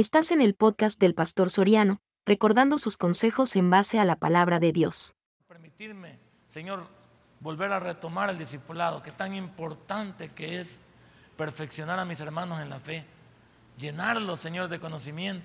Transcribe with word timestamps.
Estás 0.00 0.30
en 0.30 0.40
el 0.40 0.54
podcast 0.54 0.98
del 0.98 1.14
Pastor 1.14 1.50
Soriano, 1.50 2.00
recordando 2.24 2.78
sus 2.78 2.96
consejos 2.96 3.54
en 3.54 3.68
base 3.68 3.98
a 3.98 4.06
la 4.06 4.16
palabra 4.16 4.58
de 4.58 4.72
Dios. 4.72 5.14
Permitirme, 5.46 6.18
Señor, 6.46 6.86
volver 7.40 7.70
a 7.70 7.80
retomar 7.80 8.30
el 8.30 8.38
discipulado, 8.38 9.02
que 9.02 9.10
tan 9.10 9.34
importante 9.34 10.30
que 10.30 10.58
es 10.58 10.80
perfeccionar 11.36 11.98
a 11.98 12.06
mis 12.06 12.18
hermanos 12.20 12.62
en 12.62 12.70
la 12.70 12.80
fe, 12.80 13.04
llenarlos, 13.76 14.40
Señor, 14.40 14.68
de 14.68 14.80
conocimiento, 14.80 15.44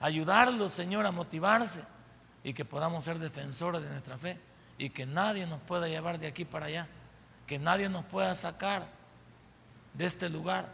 ayudarlos, 0.00 0.72
Señor, 0.72 1.04
a 1.04 1.12
motivarse 1.12 1.84
y 2.42 2.54
que 2.54 2.64
podamos 2.64 3.04
ser 3.04 3.18
defensores 3.18 3.82
de 3.82 3.90
nuestra 3.90 4.16
fe 4.16 4.40
y 4.78 4.88
que 4.88 5.04
nadie 5.04 5.46
nos 5.46 5.60
pueda 5.60 5.88
llevar 5.88 6.18
de 6.18 6.28
aquí 6.28 6.46
para 6.46 6.66
allá, 6.66 6.88
que 7.46 7.58
nadie 7.58 7.90
nos 7.90 8.06
pueda 8.06 8.34
sacar 8.34 8.86
de 9.92 10.06
este 10.06 10.30
lugar 10.30 10.70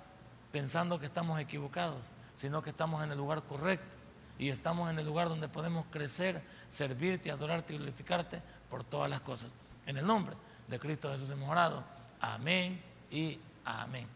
pensando 0.53 1.01
que 1.01 1.07
estamos 1.07 1.41
equivocados 1.41 2.13
sino 2.41 2.63
que 2.63 2.71
estamos 2.71 3.05
en 3.05 3.13
el 3.13 3.19
lugar 3.19 3.43
correcto 3.43 3.97
y 4.39 4.49
estamos 4.49 4.89
en 4.91 4.99
el 4.99 5.05
lugar 5.05 5.29
donde 5.29 5.47
podemos 5.47 5.85
crecer, 5.91 6.43
servirte, 6.71 7.31
adorarte 7.31 7.75
y 7.75 7.77
glorificarte 7.77 8.41
por 8.71 8.83
todas 8.83 9.11
las 9.11 9.21
cosas. 9.21 9.51
En 9.85 9.99
el 9.99 10.07
nombre 10.07 10.35
de 10.67 10.79
Cristo 10.79 11.11
Jesús 11.11 11.29
hemos 11.29 11.51
orado. 11.51 11.85
Amén 12.19 12.83
y 13.11 13.39
amén. 13.67 14.09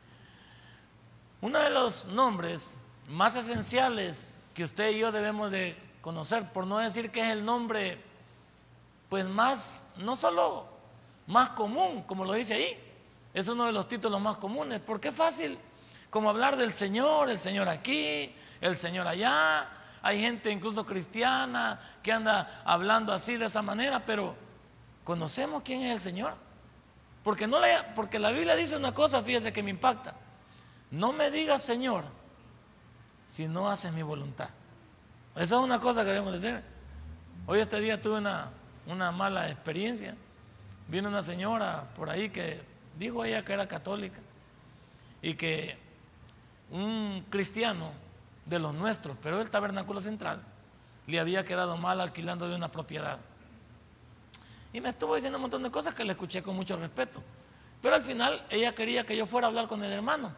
Uno 1.42 1.58
de 1.58 1.68
los 1.68 2.06
nombres 2.06 2.78
más 3.10 3.36
esenciales 3.36 4.40
que 4.54 4.64
usted 4.64 4.92
y 4.92 5.00
yo 5.00 5.12
debemos 5.12 5.50
de 5.50 5.76
conocer, 6.00 6.50
por 6.50 6.66
no 6.66 6.78
decir 6.78 7.10
que 7.10 7.20
es 7.20 7.28
el 7.30 7.44
nombre, 7.44 8.00
pues 9.10 9.28
más, 9.28 9.86
no 9.98 10.16
solo 10.16 10.66
más 11.26 11.50
común, 11.50 12.04
como 12.04 12.24
lo 12.24 12.32
dice 12.32 12.54
ahí, 12.54 12.78
es 13.34 13.48
uno 13.48 13.66
de 13.66 13.72
los 13.72 13.86
títulos 13.86 14.18
más 14.18 14.38
comunes, 14.38 14.80
porque 14.80 15.08
es 15.08 15.14
fácil 15.14 15.58
como 16.14 16.30
hablar 16.30 16.56
del 16.56 16.70
Señor, 16.70 17.28
el 17.28 17.40
Señor 17.40 17.68
aquí, 17.68 18.32
el 18.60 18.76
Señor 18.76 19.08
allá. 19.08 19.68
Hay 20.00 20.20
gente 20.20 20.48
incluso 20.48 20.86
cristiana 20.86 21.80
que 22.04 22.12
anda 22.12 22.62
hablando 22.64 23.12
así 23.12 23.36
de 23.36 23.46
esa 23.46 23.62
manera, 23.62 24.04
pero 24.04 24.36
¿conocemos 25.02 25.64
quién 25.64 25.82
es 25.82 25.90
el 25.90 25.98
Señor? 25.98 26.34
Porque, 27.24 27.48
no 27.48 27.58
le, 27.58 27.74
porque 27.96 28.20
la 28.20 28.30
Biblia 28.30 28.54
dice 28.54 28.76
una 28.76 28.94
cosa, 28.94 29.24
fíjese 29.24 29.52
que 29.52 29.64
me 29.64 29.70
impacta. 29.70 30.14
No 30.92 31.12
me 31.12 31.32
digas 31.32 31.64
Señor 31.64 32.04
si 33.26 33.48
no 33.48 33.68
haces 33.68 33.92
mi 33.92 34.02
voluntad. 34.02 34.50
Esa 35.34 35.56
es 35.56 35.60
una 35.60 35.80
cosa 35.80 36.04
que 36.04 36.10
debemos 36.10 36.40
decir. 36.40 36.62
Hoy 37.44 37.58
este 37.58 37.80
día 37.80 38.00
tuve 38.00 38.18
una, 38.18 38.50
una 38.86 39.10
mala 39.10 39.50
experiencia. 39.50 40.14
Vino 40.86 41.08
una 41.08 41.22
señora 41.24 41.88
por 41.96 42.08
ahí 42.08 42.30
que 42.30 42.62
dijo 42.96 43.24
ella 43.24 43.44
que 43.44 43.52
era 43.52 43.66
católica 43.66 44.20
y 45.20 45.34
que 45.34 45.82
un 46.70 47.24
cristiano 47.30 47.92
de 48.46 48.58
los 48.58 48.74
nuestros, 48.74 49.16
pero 49.22 49.38
del 49.38 49.50
tabernáculo 49.50 50.00
central, 50.00 50.42
le 51.06 51.20
había 51.20 51.44
quedado 51.44 51.76
mal 51.76 52.00
alquilando 52.00 52.48
de 52.48 52.56
una 52.56 52.70
propiedad. 52.70 53.18
Y 54.72 54.80
me 54.80 54.88
estuvo 54.88 55.14
diciendo 55.14 55.38
un 55.38 55.42
montón 55.42 55.62
de 55.62 55.70
cosas 55.70 55.94
que 55.94 56.04
le 56.04 56.12
escuché 56.12 56.42
con 56.42 56.56
mucho 56.56 56.76
respeto. 56.76 57.22
Pero 57.80 57.94
al 57.94 58.02
final 58.02 58.44
ella 58.50 58.74
quería 58.74 59.04
que 59.04 59.16
yo 59.16 59.26
fuera 59.26 59.46
a 59.46 59.50
hablar 59.50 59.66
con 59.66 59.84
el 59.84 59.92
hermano. 59.92 60.34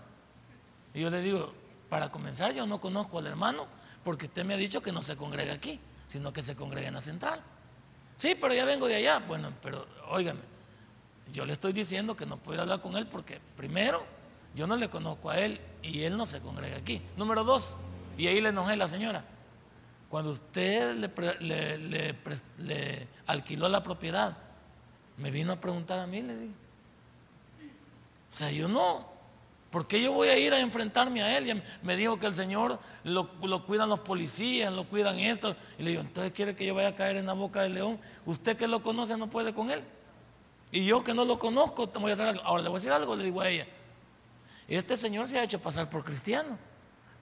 Y 0.92 1.00
yo 1.00 1.10
le 1.10 1.20
digo, 1.22 1.54
para 1.88 2.10
comenzar 2.10 2.52
yo 2.52 2.66
no 2.66 2.80
conozco 2.80 3.18
al 3.18 3.26
hermano 3.26 3.66
porque 4.02 4.26
usted 4.26 4.44
me 4.44 4.54
ha 4.54 4.56
dicho 4.56 4.82
que 4.82 4.92
no 4.92 5.02
se 5.02 5.16
congrega 5.16 5.54
aquí, 5.54 5.80
sino 6.06 6.32
que 6.32 6.42
se 6.42 6.54
congrega 6.54 6.88
en 6.88 6.94
la 6.94 7.00
central. 7.00 7.40
Sí, 8.16 8.36
pero 8.40 8.54
ya 8.54 8.64
vengo 8.64 8.86
de 8.86 8.96
allá. 8.96 9.18
Bueno, 9.20 9.52
pero 9.62 9.86
óigame, 10.08 10.40
yo 11.32 11.44
le 11.44 11.52
estoy 11.52 11.72
diciendo 11.72 12.16
que 12.16 12.26
no 12.26 12.36
puedo 12.36 12.60
hablar 12.62 12.80
con 12.80 12.96
él 12.96 13.06
porque 13.06 13.40
primero 13.56 14.04
yo 14.56 14.66
no 14.66 14.74
le 14.76 14.88
conozco 14.88 15.30
a 15.30 15.38
él 15.38 15.60
y 15.82 16.02
él 16.02 16.16
no 16.16 16.24
se 16.24 16.40
congrega 16.40 16.78
aquí. 16.78 17.02
Número 17.16 17.44
dos, 17.44 17.76
y 18.16 18.26
ahí 18.26 18.40
le 18.40 18.48
enojé 18.48 18.72
a 18.72 18.76
la 18.76 18.88
señora. 18.88 19.22
Cuando 20.08 20.30
usted 20.30 20.96
le, 21.40 23.08
alquiló 23.26 23.68
la 23.68 23.82
propiedad, 23.82 24.36
me 25.18 25.30
vino 25.30 25.52
a 25.52 25.60
preguntar 25.60 25.98
a 25.98 26.06
mí, 26.06 26.22
le 26.22 26.36
dije. 26.36 26.54
O 28.32 28.34
sea, 28.34 28.50
yo 28.50 28.66
no. 28.66 29.14
¿Por 29.70 29.86
qué 29.86 30.00
yo 30.00 30.12
voy 30.12 30.28
a 30.28 30.38
ir 30.38 30.54
a 30.54 30.60
enfrentarme 30.60 31.22
a 31.22 31.36
él? 31.36 31.48
Y 31.48 31.62
me 31.82 31.96
dijo 31.96 32.18
que 32.18 32.24
el 32.24 32.34
Señor 32.34 32.78
lo, 33.04 33.28
cuidan 33.66 33.90
los 33.90 34.00
policías, 34.00 34.72
lo 34.72 34.84
cuidan 34.84 35.18
esto. 35.18 35.54
Y 35.78 35.82
le 35.82 35.90
digo, 35.90 36.02
entonces 36.02 36.32
quiere 36.32 36.56
que 36.56 36.64
yo 36.64 36.74
vaya 36.74 36.88
a 36.88 36.94
caer 36.94 37.16
en 37.16 37.26
la 37.26 37.34
boca 37.34 37.60
del 37.60 37.74
león. 37.74 38.00
Usted 38.24 38.56
que 38.56 38.68
lo 38.68 38.82
conoce 38.82 39.18
no 39.18 39.28
puede 39.28 39.52
con 39.52 39.70
él. 39.70 39.82
Y 40.72 40.86
yo 40.86 41.04
que 41.04 41.12
no 41.12 41.26
lo 41.26 41.38
conozco, 41.38 41.88
voy 42.00 42.10
a 42.10 42.14
hacer 42.14 42.28
algo. 42.28 42.42
Ahora 42.42 42.62
le 42.62 42.70
voy 42.70 42.76
a 42.76 42.80
decir 42.80 42.92
algo, 42.92 43.16
le 43.16 43.24
digo 43.24 43.42
a 43.42 43.50
ella. 43.50 43.66
Este 44.68 44.96
señor 44.96 45.28
se 45.28 45.38
ha 45.38 45.44
hecho 45.44 45.60
pasar 45.60 45.88
por 45.88 46.04
cristiano. 46.04 46.58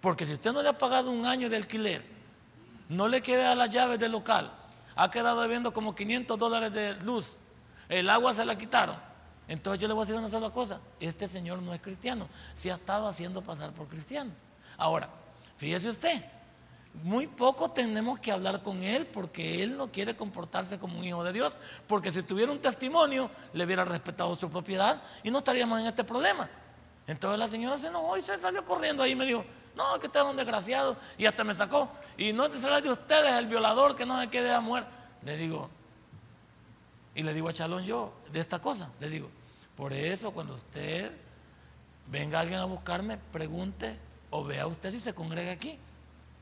Porque 0.01 0.27
si 0.27 0.35
usted 0.35 0.53
no 0.53 0.63
le 0.63 0.69
ha 0.69 0.77
pagado 0.77 1.11
un 1.11 1.25
año 1.25 1.49
de 1.49 1.57
alquiler, 1.57 2.05
no 2.91 3.09
le 3.09 3.23
queda 3.23 3.55
las 3.55 3.71
llaves 3.71 3.99
del 3.99 4.13
local, 4.13 4.53
ha 4.97 5.11
quedado 5.11 5.41
debiendo 5.41 5.73
como 5.73 5.95
500 5.95 6.39
dólares 6.39 6.73
de 6.73 6.95
luz, 7.03 7.39
el 7.89 8.11
agua 8.11 8.35
se 8.35 8.45
la 8.45 8.57
quitaron. 8.57 8.97
Entonces 9.49 9.81
yo 9.81 9.89
le 9.89 9.95
voy 9.95 10.03
a 10.03 10.07
decir 10.07 10.19
una 10.19 10.29
sola 10.29 10.51
cosa, 10.51 10.79
este 11.01 11.27
señor 11.27 11.63
no 11.63 11.73
es 11.73 11.81
cristiano, 11.81 12.29
se 12.55 12.71
ha 12.71 12.75
estado 12.75 13.09
haciendo 13.09 13.43
pasar 13.43 13.73
por 13.73 13.89
cristiano. 13.89 14.31
Ahora, 14.77 15.09
fíjese 15.57 15.89
usted, 15.89 16.23
muy 17.03 17.27
poco 17.27 17.71
tenemos 17.71 18.19
que 18.19 18.31
hablar 18.31 18.63
con 18.63 18.83
él 18.83 19.07
porque 19.07 19.63
él 19.63 19.77
no 19.77 19.91
quiere 19.91 20.15
comportarse 20.15 20.79
como 20.79 20.99
un 20.99 21.05
hijo 21.05 21.25
de 21.25 21.33
Dios, 21.33 21.57
porque 21.87 22.11
si 22.11 22.23
tuviera 22.23 22.53
un 22.53 22.61
testimonio, 22.61 23.31
le 23.53 23.65
hubiera 23.65 23.85
respetado 23.85 24.37
su 24.37 24.51
propiedad 24.51 25.03
y 25.23 25.31
no 25.31 25.39
estaríamos 25.39 25.81
en 25.81 25.87
este 25.87 26.05
problema. 26.05 26.49
Entonces 27.07 27.39
la 27.39 27.49
señora 27.49 27.77
se 27.79 27.89
enojó 27.89 28.17
y 28.17 28.23
se 28.23 28.39
salió 28.39 28.65
corriendo 28.65 29.03
ahí 29.03 29.13
y 29.13 29.17
me 29.17 29.27
dijo, 29.27 29.45
no, 29.77 29.99
que 29.99 30.07
usted 30.07 30.21
es 30.21 30.27
un 30.27 30.37
desgraciado. 30.37 30.97
Y 31.19 31.27
hasta 31.27 31.45
me 31.45 31.55
sacó. 31.55 31.91
Y 32.17 32.33
no 32.33 32.53
será 32.53 32.81
de 32.81 32.91
ustedes 32.91 33.33
el 33.33 33.47
violador 33.47 33.95
que 33.95 34.07
no 34.07 34.21
se 34.21 34.29
quede 34.29 34.53
a 34.53 34.61
muerte. 34.61 34.91
Le 35.25 35.37
digo, 35.37 35.69
y 37.15 37.23
le 37.23 37.35
digo 37.35 37.49
a 37.49 37.53
Chalón 37.53 37.85
yo, 37.85 38.13
de 38.33 38.41
esta 38.41 38.59
cosa, 38.61 38.91
le 39.01 39.09
digo, 39.09 39.29
por 39.77 39.93
eso 39.93 40.33
cuando 40.33 40.55
usted 40.55 41.13
venga 42.07 42.41
alguien 42.41 42.61
a 42.61 42.65
buscarme, 42.65 43.19
pregunte 43.33 43.97
o 44.31 44.45
vea 44.45 44.67
usted 44.67 44.91
si 44.91 45.01
se 45.01 45.15
congrega 45.15 45.53
aquí. 45.53 45.79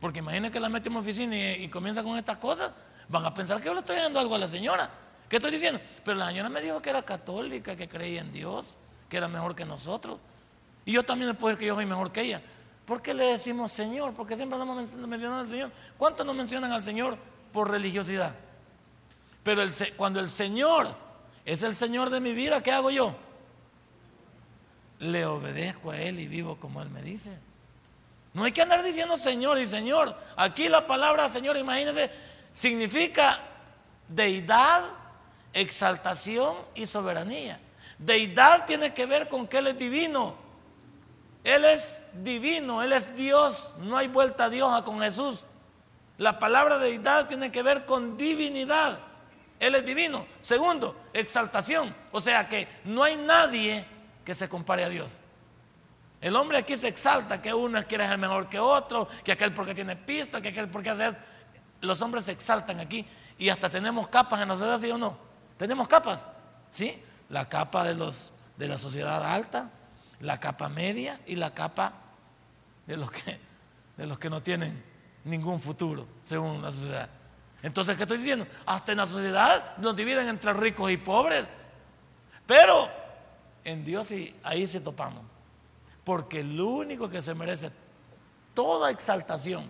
Porque 0.00 0.18
imagine 0.18 0.50
que 0.50 0.58
la 0.58 0.68
mete 0.68 0.88
en 0.88 0.94
mi 0.94 1.00
oficina 1.00 1.36
y, 1.36 1.68
comienza 1.68 2.02
con 2.02 2.16
estas 2.18 2.36
cosas, 2.38 2.72
van 3.08 3.24
a 3.24 3.32
pensar 3.32 3.60
que 3.60 3.66
yo 3.66 3.74
le 3.74 3.80
estoy 3.80 3.96
dando 3.96 4.18
algo 4.18 4.34
a 4.34 4.38
la 4.38 4.48
señora. 4.48 4.90
¿Qué 5.28 5.36
estoy 5.36 5.52
diciendo? 5.52 5.80
Pero 6.04 6.18
la 6.18 6.26
señora 6.26 6.48
me 6.48 6.60
dijo 6.60 6.82
que 6.82 6.90
era 6.90 7.02
católica, 7.02 7.76
que 7.76 7.88
creía 7.88 8.20
en 8.20 8.32
Dios, 8.32 8.76
que 9.08 9.16
era 9.16 9.28
mejor 9.28 9.54
que 9.54 9.64
nosotros. 9.64 10.18
Y 10.84 10.92
yo 10.92 11.02
también 11.02 11.30
me 11.30 11.34
puedo 11.34 11.54
decir 11.54 11.60
que 11.60 11.66
yo 11.66 11.74
soy 11.74 11.86
mejor 11.86 12.10
que 12.10 12.22
ella. 12.22 12.42
¿Por 12.84 13.00
qué 13.00 13.14
le 13.14 13.24
decimos 13.24 13.72
Señor? 13.72 14.12
Porque 14.14 14.36
siempre 14.36 14.58
no 14.58 14.66
mencionan 15.06 15.40
al 15.40 15.48
Señor. 15.48 15.70
¿Cuántos 15.96 16.26
no 16.26 16.34
mencionan 16.34 16.72
al 16.72 16.82
Señor 16.82 17.16
por 17.52 17.70
religiosidad? 17.70 18.34
Pero 19.42 19.62
cuando 19.96 20.20
el 20.20 20.28
Señor 20.28 20.94
es 21.44 21.62
el 21.62 21.74
Señor 21.74 22.10
de 22.10 22.20
mi 22.20 22.32
vida, 22.32 22.60
¿qué 22.60 22.72
hago 22.72 22.90
yo? 22.90 23.14
Le 24.98 25.26
obedezco 25.26 25.90
a 25.90 25.98
Él 25.98 26.20
y 26.20 26.28
vivo 26.28 26.56
como 26.56 26.82
Él 26.82 26.90
me 26.90 27.02
dice. 27.02 27.30
No 28.34 28.44
hay 28.44 28.52
que 28.52 28.62
andar 28.62 28.82
diciendo 28.82 29.16
Señor 29.16 29.58
y 29.58 29.66
Señor. 29.66 30.16
Aquí 30.36 30.68
la 30.68 30.86
palabra 30.86 31.28
Señor, 31.28 31.56
imagínense, 31.56 32.10
significa 32.52 33.40
deidad, 34.08 34.82
exaltación 35.52 36.56
y 36.74 36.86
soberanía. 36.86 37.60
Deidad 37.98 38.66
tiene 38.66 38.92
que 38.92 39.06
ver 39.06 39.28
con 39.28 39.46
que 39.46 39.58
Él 39.58 39.68
es 39.68 39.78
divino. 39.78 40.41
Él 41.44 41.64
es 41.64 42.04
divino, 42.22 42.82
Él 42.82 42.92
es 42.92 43.16
Dios, 43.16 43.74
no 43.80 43.96
hay 43.96 44.08
vuelta 44.08 44.44
a 44.44 44.48
Dios 44.48 44.82
con 44.82 45.00
Jesús. 45.00 45.44
La 46.18 46.38
palabra 46.38 46.78
deidad 46.78 47.26
tiene 47.26 47.50
que 47.50 47.62
ver 47.62 47.84
con 47.84 48.16
divinidad. 48.16 48.98
Él 49.58 49.74
es 49.74 49.84
divino. 49.84 50.26
Segundo, 50.40 50.96
exaltación. 51.12 51.94
O 52.12 52.20
sea 52.20 52.48
que 52.48 52.68
no 52.84 53.02
hay 53.02 53.16
nadie 53.16 53.86
que 54.24 54.34
se 54.34 54.48
compare 54.48 54.84
a 54.84 54.88
Dios. 54.88 55.18
El 56.20 56.36
hombre 56.36 56.58
aquí 56.58 56.76
se 56.76 56.86
exalta, 56.86 57.42
que 57.42 57.52
uno 57.52 57.82
quiere 57.88 58.06
ser 58.06 58.18
mejor 58.18 58.48
que 58.48 58.60
otro, 58.60 59.08
que 59.24 59.32
aquel 59.32 59.52
porque 59.52 59.74
tiene 59.74 59.96
pista, 59.96 60.40
que 60.40 60.48
aquel 60.48 60.68
porque 60.68 60.90
hace... 60.90 61.16
Los 61.80 62.00
hombres 62.00 62.26
se 62.26 62.32
exaltan 62.32 62.78
aquí 62.78 63.04
y 63.38 63.48
hasta 63.48 63.68
tenemos 63.68 64.06
capas 64.06 64.40
en 64.40 64.48
la 64.48 64.54
sociedad, 64.54 64.78
¿sí 64.78 64.90
o 64.92 64.98
no? 64.98 65.16
Tenemos 65.56 65.88
capas, 65.88 66.24
¿sí? 66.70 67.02
La 67.28 67.48
capa 67.48 67.82
de, 67.82 67.94
los, 67.94 68.32
de 68.56 68.68
la 68.68 68.78
sociedad 68.78 69.24
alta, 69.24 69.68
la 70.22 70.38
capa 70.40 70.68
media 70.68 71.20
y 71.26 71.36
la 71.36 71.52
capa 71.52 71.92
de 72.86 72.96
los 72.96 73.10
que, 73.10 73.38
de 73.96 74.06
los 74.06 74.18
que 74.18 74.30
no 74.30 74.42
tienen 74.42 74.82
ningún 75.24 75.60
futuro, 75.60 76.06
según 76.22 76.62
la 76.62 76.72
sociedad. 76.72 77.08
Entonces, 77.62 77.96
¿qué 77.96 78.04
estoy 78.04 78.18
diciendo? 78.18 78.46
Hasta 78.66 78.92
en 78.92 78.98
la 78.98 79.06
sociedad 79.06 79.76
nos 79.78 79.94
dividen 79.94 80.28
entre 80.28 80.52
ricos 80.52 80.90
y 80.90 80.96
pobres. 80.96 81.44
Pero 82.46 82.88
en 83.64 83.84
Dios 83.84 84.08
sí, 84.08 84.34
ahí 84.42 84.66
se 84.66 84.80
topamos. 84.80 85.22
Porque 86.04 86.40
el 86.40 86.60
único 86.60 87.08
que 87.08 87.22
se 87.22 87.34
merece 87.34 87.70
toda 88.54 88.90
exaltación, 88.90 89.64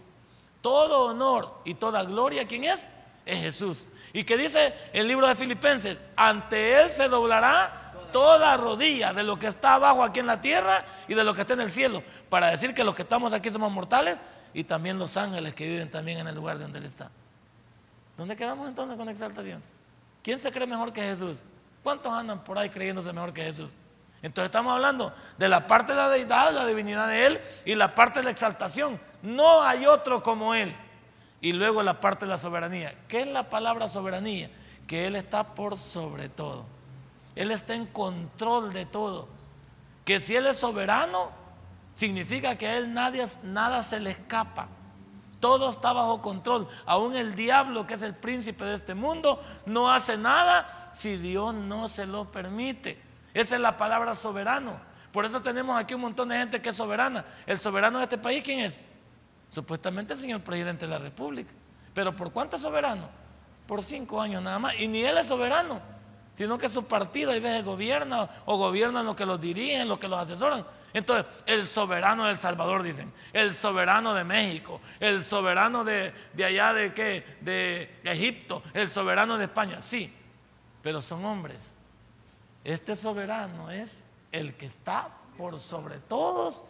todo 0.63 1.07
honor 1.07 1.61
y 1.65 1.75
toda 1.75 2.03
gloria, 2.05 2.47
¿quién 2.47 2.65
es? 2.65 2.89
Es 3.27 3.41
Jesús. 3.41 3.89
Y 4.15 4.25
que 4.25 4.37
dice 4.37 4.75
el 4.93 5.07
libro 5.07 5.27
de 5.27 5.35
Filipenses, 5.35 5.99
ante 6.17 6.81
Él 6.81 6.91
se 6.91 7.09
doblará 7.09 7.82
toda 8.13 8.57
rodilla 8.57 9.13
de 9.13 9.23
lo 9.23 9.39
que 9.39 9.49
está 9.49 9.75
abajo 9.75 10.05
aquí 10.05 10.21
en 10.21 10.27
la 10.27 10.41
tierra 10.41 10.85
y 11.09 11.15
de 11.15 11.25
lo 11.25 11.35
que 11.35 11.41
está 11.41 11.55
en 11.55 11.63
el 11.63 11.71
cielo, 11.71 12.03
para 12.29 12.49
decir 12.49 12.75
que 12.75 12.85
los 12.85 12.95
que 12.95 13.03
estamos 13.03 13.33
aquí 13.33 13.51
somos 13.51 13.73
mortales, 13.73 14.17
y 14.55 14.65
también 14.65 14.99
los 14.99 15.17
ángeles 15.17 15.55
que 15.55 15.67
viven 15.67 15.91
también 15.91 16.19
en 16.19 16.29
el 16.29 16.35
lugar 16.35 16.59
donde 16.59 16.79
Él 16.79 16.85
está. 16.85 17.11
¿Dónde 18.17 18.37
quedamos 18.37 18.69
entonces 18.69 18.97
con 18.97 19.09
exaltación? 19.09 19.63
¿Quién 20.23 20.39
se 20.39 20.53
cree 20.53 20.67
mejor 20.67 20.93
que 20.93 21.03
Jesús? 21.03 21.43
¿Cuántos 21.83 22.13
andan 22.13 22.45
por 22.45 22.59
ahí 22.59 22.69
creyéndose 22.69 23.13
mejor 23.13 23.33
que 23.33 23.43
Jesús? 23.43 23.71
Entonces 24.23 24.47
estamos 24.47 24.73
hablando 24.73 25.13
de 25.37 25.49
la 25.49 25.67
parte 25.67 25.93
de 25.93 25.99
la 25.99 26.09
deidad, 26.09 26.53
la 26.53 26.65
divinidad 26.67 27.09
de 27.09 27.27
Él 27.27 27.41
y 27.65 27.75
la 27.75 27.95
parte 27.95 28.21
de 28.21 28.25
la 28.25 28.31
exaltación. 28.31 29.01
No 29.23 29.63
hay 29.63 29.87
otro 29.87 30.23
como 30.23 30.55
Él. 30.55 30.77
Y 31.41 31.53
luego 31.53 31.83
la 31.83 31.99
parte 31.99 32.25
de 32.25 32.31
la 32.31 32.39
soberanía. 32.39 32.95
¿Qué 33.09 33.23
es 33.23 33.27
la 33.27 33.49
palabra 33.49 33.89
soberanía? 33.89 34.49
Que 34.87 35.07
Él 35.09 35.17
está 35.17 35.43
por 35.43 35.77
sobre 35.77 36.29
todo. 36.29 36.67
Él 37.35 37.51
está 37.51 37.75
en 37.75 37.87
control 37.87 38.73
de 38.73 38.87
todo. 38.87 39.29
Que 40.05 40.21
si 40.21 40.37
Él 40.37 40.47
es 40.47 40.57
soberano, 40.57 41.31
significa 41.93 42.57
que 42.57 42.67
a 42.67 42.77
Él 42.77 42.93
nadie, 42.93 43.25
nada 43.45 43.83
se 43.83 44.01
le 44.01 44.11
escapa. 44.11 44.69
Todo 45.41 45.71
está 45.71 45.93
bajo 45.93 46.23
control. 46.23 46.69
Aún 46.87 47.17
el 47.17 47.35
diablo, 47.35 47.87
que 47.87 47.95
es 47.95 48.03
el 48.03 48.15
príncipe 48.15 48.65
de 48.65 48.77
este 48.77 48.95
mundo, 48.95 49.43
no 49.67 49.91
hace 49.91 50.17
nada 50.17 50.91
si 50.93 51.17
Dios 51.17 51.55
no 51.55 51.89
se 51.89 52.07
lo 52.07 52.31
permite. 52.31 53.01
Esa 53.35 53.57
es 53.57 53.61
la 53.61 53.77
palabra 53.77 54.15
soberano. 54.15 54.79
Por 55.11 55.25
eso 55.25 55.43
tenemos 55.43 55.77
aquí 55.77 55.95
un 55.95 56.03
montón 56.03 56.29
de 56.29 56.39
gente 56.39 56.63
que 56.63 56.69
es 56.69 56.77
soberana. 56.77 57.25
El 57.47 57.59
soberano 57.59 57.99
de 57.99 58.05
este 58.05 58.19
país, 58.19 58.43
¿quién 58.43 58.61
es? 58.61 58.79
Supuestamente 59.49 60.15
el 60.15 60.19
señor 60.19 60.43
presidente 60.43 60.87
de 60.87 60.91
la 60.91 60.99
República. 60.99 61.53
Pero 61.93 62.15
¿por 62.17 62.33
cuánto 62.33 62.57
es 62.57 62.63
soberano? 62.63 63.09
Por 63.67 63.83
cinco 63.83 64.21
años 64.21 64.43
nada 64.43 64.59
más. 64.59 64.75
Y 64.79 64.89
ni 64.89 65.05
él 65.05 65.19
es 65.19 65.27
soberano, 65.27 65.81
sino 66.35 66.59
que 66.59 66.69
su 66.69 66.87
partido 66.87 67.31
a 67.31 67.35
veces 67.35 67.65
gobierna 67.65 68.29
o 68.47 68.57
gobiernan 68.57 69.05
los 69.07 69.17
que 69.17 69.27
los 69.27 69.41
dirigen, 69.41 69.89
los 69.89 69.99
que 69.99 70.09
los 70.09 70.19
asesoran. 70.19 70.65
Entonces, 70.95 71.27
el 71.47 71.67
soberano 71.67 72.27
del 72.27 72.37
Salvador, 72.37 72.83
dicen, 72.83 73.13
el 73.33 73.55
soberano 73.55 74.15
de 74.15 74.25
México, 74.25 74.81
el 75.01 75.23
soberano 75.23 75.85
de, 75.85 76.13
de 76.35 76.45
allá 76.45 76.75
de 76.75 76.93
qué, 76.93 77.25
de 77.41 78.01
Egipto, 78.05 78.63
el 78.75 78.91
soberano 78.91 79.39
de 79.39 79.45
España, 79.45 79.81
sí, 79.81 80.13
pero 80.83 81.01
son 81.01 81.25
hombres. 81.25 81.77
Este 82.65 82.95
soberano 82.95 83.71
es 83.71 84.05
el 84.33 84.55
que 84.55 84.67
está 84.67 85.09
por 85.37 85.61
sobre 85.61 85.99
todos 85.99 86.65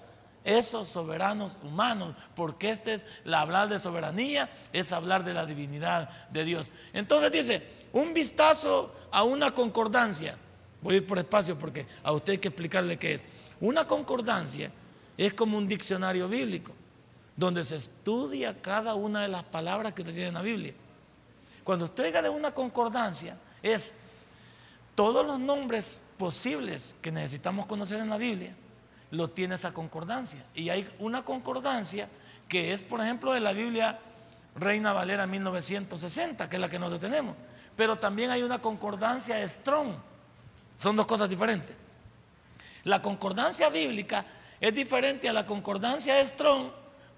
esos 0.44 0.88
soberanos 0.88 1.56
humanos, 1.62 2.16
porque 2.34 2.70
este 2.70 2.94
es 2.94 3.06
la 3.24 3.40
hablar 3.40 3.68
de 3.68 3.78
soberanía, 3.78 4.50
es 4.72 4.92
hablar 4.92 5.24
de 5.24 5.34
la 5.34 5.46
divinidad 5.46 6.28
de 6.30 6.44
Dios. 6.44 6.72
Entonces 6.92 7.30
dice, 7.30 7.86
un 7.92 8.12
vistazo 8.12 8.92
a 9.12 9.22
una 9.22 9.52
concordancia. 9.52 10.36
Voy 10.80 10.94
a 10.94 10.96
ir 10.98 11.06
por 11.06 11.18
espacio 11.18 11.56
porque 11.56 11.86
a 12.02 12.12
usted 12.12 12.32
hay 12.32 12.38
que 12.38 12.48
explicarle 12.48 12.98
qué 12.98 13.14
es. 13.14 13.26
Una 13.60 13.86
concordancia 13.86 14.72
es 15.16 15.34
como 15.34 15.56
un 15.56 15.68
diccionario 15.68 16.28
bíblico, 16.28 16.72
donde 17.36 17.64
se 17.64 17.76
estudia 17.76 18.60
cada 18.60 18.94
una 18.94 19.22
de 19.22 19.28
las 19.28 19.44
palabras 19.44 19.92
que 19.92 20.02
usted 20.02 20.14
tiene 20.14 20.28
en 20.28 20.34
la 20.34 20.42
Biblia. 20.42 20.72
Cuando 21.62 21.84
usted 21.84 22.06
diga 22.06 22.22
de 22.22 22.28
una 22.28 22.52
concordancia, 22.52 23.36
es 23.62 23.94
todos 24.96 25.24
los 25.24 25.38
nombres 25.38 26.02
posibles 26.18 26.96
que 27.00 27.12
necesitamos 27.12 27.66
conocer 27.66 28.00
en 28.00 28.10
la 28.10 28.16
Biblia 28.16 28.54
lo 29.12 29.28
tiene 29.28 29.54
esa 29.54 29.72
concordancia. 29.72 30.44
Y 30.54 30.70
hay 30.70 30.88
una 30.98 31.24
concordancia 31.24 32.08
que 32.48 32.72
es, 32.72 32.82
por 32.82 33.00
ejemplo, 33.00 33.32
de 33.32 33.40
la 33.40 33.52
Biblia 33.52 33.98
Reina 34.56 34.92
Valera 34.92 35.26
1960, 35.26 36.48
que 36.48 36.56
es 36.56 36.60
la 36.60 36.68
que 36.68 36.78
nosotros 36.78 37.00
tenemos. 37.00 37.36
Pero 37.76 37.98
también 37.98 38.30
hay 38.30 38.42
una 38.42 38.60
concordancia 38.60 39.46
Strong. 39.48 39.94
Son 40.76 40.96
dos 40.96 41.06
cosas 41.06 41.28
diferentes. 41.28 41.74
La 42.84 43.00
concordancia 43.00 43.68
bíblica 43.70 44.24
es 44.60 44.74
diferente 44.74 45.28
a 45.28 45.32
la 45.32 45.46
concordancia 45.46 46.24
Strong 46.24 46.70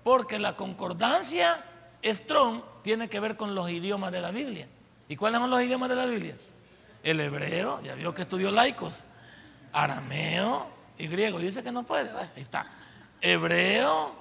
porque 0.02 0.38
la 0.38 0.56
concordancia 0.56 1.64
Strong 2.04 2.62
tiene 2.82 3.08
que 3.08 3.20
ver 3.20 3.36
con 3.36 3.54
los 3.54 3.70
idiomas 3.70 4.12
de 4.12 4.20
la 4.20 4.30
Biblia. 4.30 4.68
¿Y 5.08 5.16
cuáles 5.16 5.40
son 5.40 5.50
los 5.50 5.62
idiomas 5.62 5.88
de 5.88 5.96
la 5.96 6.06
Biblia? 6.06 6.36
El 7.02 7.20
hebreo, 7.20 7.80
ya 7.82 7.94
vio 7.94 8.14
que 8.14 8.22
estudió 8.22 8.50
laicos, 8.50 9.04
arameo, 9.72 10.74
y 10.98 11.06
griego. 11.08 11.38
dice 11.38 11.62
que 11.62 11.72
no 11.72 11.82
puede. 11.82 12.10
Ahí 12.10 12.42
está. 12.42 12.66
Hebreo, 13.20 14.14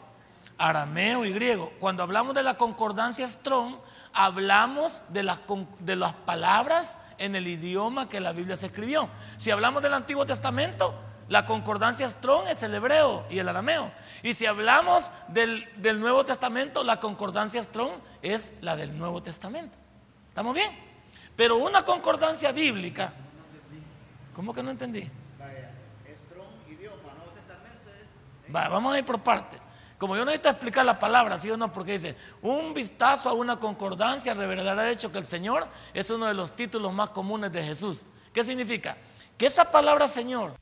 arameo 0.57 1.25
y 1.25 1.33
griego. 1.33 1.71
Cuando 1.79 2.03
hablamos 2.03 2.33
de 2.33 2.43
la 2.43 2.55
concordancia 2.55 3.27
Strong, 3.27 3.75
hablamos 4.13 5.03
de 5.09 5.23
las, 5.23 5.39
de 5.79 5.95
las 5.95 6.13
palabras 6.13 6.97
en 7.17 7.35
el 7.35 7.47
idioma 7.47 8.09
que 8.09 8.19
la 8.19 8.31
Biblia 8.31 8.55
se 8.57 8.67
escribió. 8.67 9.09
Si 9.37 9.51
hablamos 9.51 9.81
del 9.81 9.93
Antiguo 9.93 10.25
Testamento, 10.25 10.93
la 11.29 11.45
concordancia 11.45 12.09
Strong 12.09 12.47
es 12.49 12.63
el 12.63 12.73
hebreo 12.73 13.25
y 13.29 13.39
el 13.39 13.49
arameo. 13.49 13.91
Y 14.21 14.33
si 14.33 14.45
hablamos 14.45 15.11
del, 15.29 15.67
del, 15.77 15.99
Nuevo 15.99 16.25
Testamento, 16.25 16.83
la 16.83 16.99
concordancia 16.99 17.63
Strong 17.63 17.93
es 18.21 18.53
la 18.61 18.75
del 18.75 18.97
Nuevo 18.97 19.23
Testamento. 19.23 19.77
¿Estamos 20.29 20.53
bien? 20.53 20.71
Pero 21.35 21.57
una 21.57 21.83
concordancia 21.83 22.51
bíblica, 22.51 23.13
¿cómo 24.35 24.53
que 24.53 24.61
no 24.61 24.71
entendí? 24.71 25.09
vamos 28.69 28.93
a 28.93 28.99
ir 28.99 29.05
por 29.05 29.19
parte. 29.19 29.57
Como 30.03 30.17
yo 30.17 30.25
necesito 30.25 30.49
explicar 30.49 30.83
la 30.83 30.99
palabra, 30.99 31.39
¿sí 31.39 31.49
o 31.49 31.55
no? 31.55 31.71
Porque 31.71 31.93
dice, 31.93 32.17
un 32.41 32.73
vistazo 32.73 33.29
a 33.29 33.33
una 33.33 33.55
concordancia 33.55 34.33
revelará 34.33 34.83
de 34.83 34.91
hecho 34.91 35.13
que 35.13 35.17
el 35.17 35.25
Señor 35.25 35.65
es 35.93 36.09
uno 36.09 36.25
de 36.25 36.33
los 36.33 36.57
títulos 36.57 36.91
más 36.91 37.11
comunes 37.11 37.53
de 37.53 37.63
Jesús. 37.63 38.05
¿Qué 38.33 38.43
significa? 38.43 38.97
Que 39.37 39.45
esa 39.45 39.71
palabra 39.71 40.09
Señor 40.09 40.57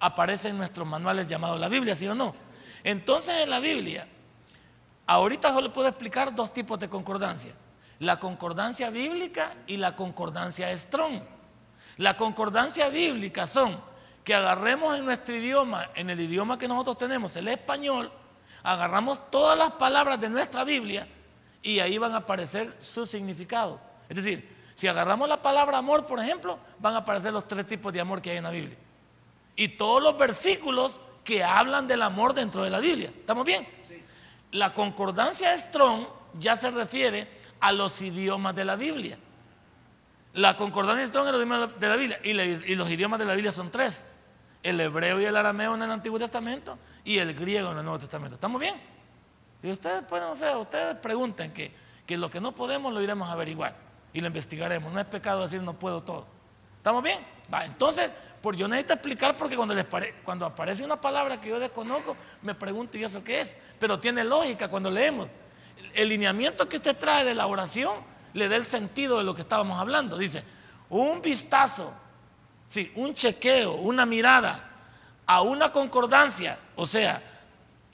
aparece 0.00 0.48
en 0.48 0.58
nuestros 0.58 0.88
manuales 0.88 1.28
llamados 1.28 1.60
la 1.60 1.68
Biblia, 1.68 1.94
¿sí 1.94 2.08
o 2.08 2.16
no? 2.16 2.34
Entonces 2.82 3.36
en 3.36 3.50
la 3.50 3.60
Biblia, 3.60 4.08
ahorita 5.06 5.54
yo 5.54 5.60
le 5.60 5.70
puedo 5.70 5.86
explicar 5.86 6.34
dos 6.34 6.52
tipos 6.52 6.76
de 6.80 6.88
concordancia. 6.88 7.52
La 8.00 8.18
concordancia 8.18 8.90
bíblica 8.90 9.54
y 9.68 9.76
la 9.76 9.94
concordancia 9.94 10.76
strong. 10.76 11.22
La 11.96 12.16
concordancia 12.16 12.88
bíblica 12.88 13.46
son 13.46 13.80
que 14.24 14.34
agarremos 14.34 14.98
en 14.98 15.04
nuestro 15.04 15.36
idioma, 15.36 15.90
en 15.94 16.10
el 16.10 16.18
idioma 16.18 16.58
que 16.58 16.66
nosotros 16.66 16.96
tenemos, 16.96 17.36
el 17.36 17.46
español, 17.46 18.10
agarramos 18.62 19.30
todas 19.30 19.56
las 19.58 19.72
palabras 19.72 20.20
de 20.20 20.28
nuestra 20.28 20.64
Biblia 20.64 21.06
y 21.62 21.80
ahí 21.80 21.98
van 21.98 22.14
a 22.14 22.18
aparecer 22.18 22.74
su 22.78 23.06
significado. 23.06 23.80
Es 24.08 24.16
decir, 24.16 24.48
si 24.74 24.88
agarramos 24.88 25.28
la 25.28 25.42
palabra 25.42 25.78
amor, 25.78 26.06
por 26.06 26.18
ejemplo, 26.20 26.58
van 26.78 26.94
a 26.94 26.98
aparecer 26.98 27.32
los 27.32 27.46
tres 27.46 27.66
tipos 27.66 27.92
de 27.92 28.00
amor 28.00 28.22
que 28.22 28.30
hay 28.30 28.38
en 28.38 28.44
la 28.44 28.50
Biblia. 28.50 28.76
Y 29.56 29.68
todos 29.68 30.02
los 30.02 30.16
versículos 30.16 31.00
que 31.22 31.44
hablan 31.44 31.86
del 31.86 32.02
amor 32.02 32.34
dentro 32.34 32.64
de 32.64 32.70
la 32.70 32.80
Biblia. 32.80 33.12
¿Estamos 33.14 33.44
bien? 33.44 33.66
La 34.52 34.72
concordancia 34.72 35.56
Strong 35.56 36.06
ya 36.38 36.56
se 36.56 36.70
refiere 36.70 37.28
a 37.60 37.72
los 37.72 38.00
idiomas 38.00 38.54
de 38.54 38.64
la 38.64 38.76
Biblia. 38.76 39.18
La 40.32 40.56
concordancia 40.56 41.06
Strong 41.06 41.26
es 41.26 41.32
los 41.32 41.42
idiomas 41.44 41.78
de 41.78 41.88
la 41.88 41.96
Biblia. 41.96 42.20
Y, 42.24 42.74
los 42.74 42.90
idiomas 42.90 43.18
de 43.18 43.26
la 43.26 43.34
Biblia 43.34 43.52
son 43.52 43.70
tres. 43.70 44.04
El 44.62 44.80
hebreo 44.80 45.20
y 45.20 45.24
el 45.24 45.36
arameo 45.36 45.74
en 45.74 45.82
el 45.82 45.90
Antiguo 45.90 46.18
Testamento 46.18 46.78
y 47.04 47.18
el 47.18 47.34
griego 47.34 47.72
en 47.72 47.78
el 47.78 47.84
Nuevo 47.84 47.98
Testamento. 47.98 48.34
¿Estamos 48.34 48.60
bien? 48.60 48.74
Y 49.62 49.70
ustedes 49.70 50.04
pueden, 50.04 50.28
o 50.28 50.36
sea, 50.36 50.56
ustedes 50.58 50.96
pregunten 50.96 51.52
que, 51.52 51.72
que 52.06 52.16
lo 52.16 52.30
que 52.30 52.40
no 52.40 52.52
podemos 52.52 52.92
lo 52.92 53.00
iremos 53.00 53.28
a 53.28 53.32
averiguar 53.32 53.74
y 54.12 54.20
lo 54.20 54.26
investigaremos. 54.26 54.92
No 54.92 55.00
es 55.00 55.06
pecado 55.06 55.42
decir 55.42 55.62
no 55.62 55.78
puedo 55.78 56.02
todo. 56.02 56.26
¿Estamos 56.76 57.02
bien? 57.02 57.18
Va, 57.52 57.64
entonces, 57.64 58.10
por 58.40 58.56
yo 58.56 58.66
necesito 58.68 58.94
explicar 58.94 59.36
porque 59.36 59.56
cuando, 59.56 59.74
les 59.74 59.86
cuando 60.24 60.46
aparece 60.46 60.82
una 60.82 61.00
palabra 61.00 61.40
que 61.40 61.50
yo 61.50 61.60
desconozco, 61.60 62.16
me 62.42 62.54
pregunto, 62.54 62.96
¿y 62.96 63.04
eso 63.04 63.22
qué 63.22 63.40
es? 63.40 63.56
Pero 63.78 64.00
tiene 64.00 64.24
lógica 64.24 64.68
cuando 64.68 64.90
leemos. 64.90 65.28
El 65.94 66.08
lineamiento 66.08 66.68
que 66.68 66.76
usted 66.76 66.96
trae 66.96 67.24
de 67.24 67.34
la 67.34 67.46
oración 67.46 67.92
le 68.32 68.48
da 68.48 68.56
el 68.56 68.64
sentido 68.64 69.18
de 69.18 69.24
lo 69.24 69.34
que 69.34 69.42
estábamos 69.42 69.78
hablando. 69.78 70.16
Dice, 70.16 70.42
un 70.88 71.20
vistazo, 71.20 71.92
sí, 72.70 72.90
un 72.96 73.12
chequeo, 73.12 73.74
una 73.74 74.06
mirada 74.06 74.70
a 75.26 75.42
una 75.42 75.70
concordancia, 75.70 76.58
o 76.74 76.86
sea, 76.86 77.20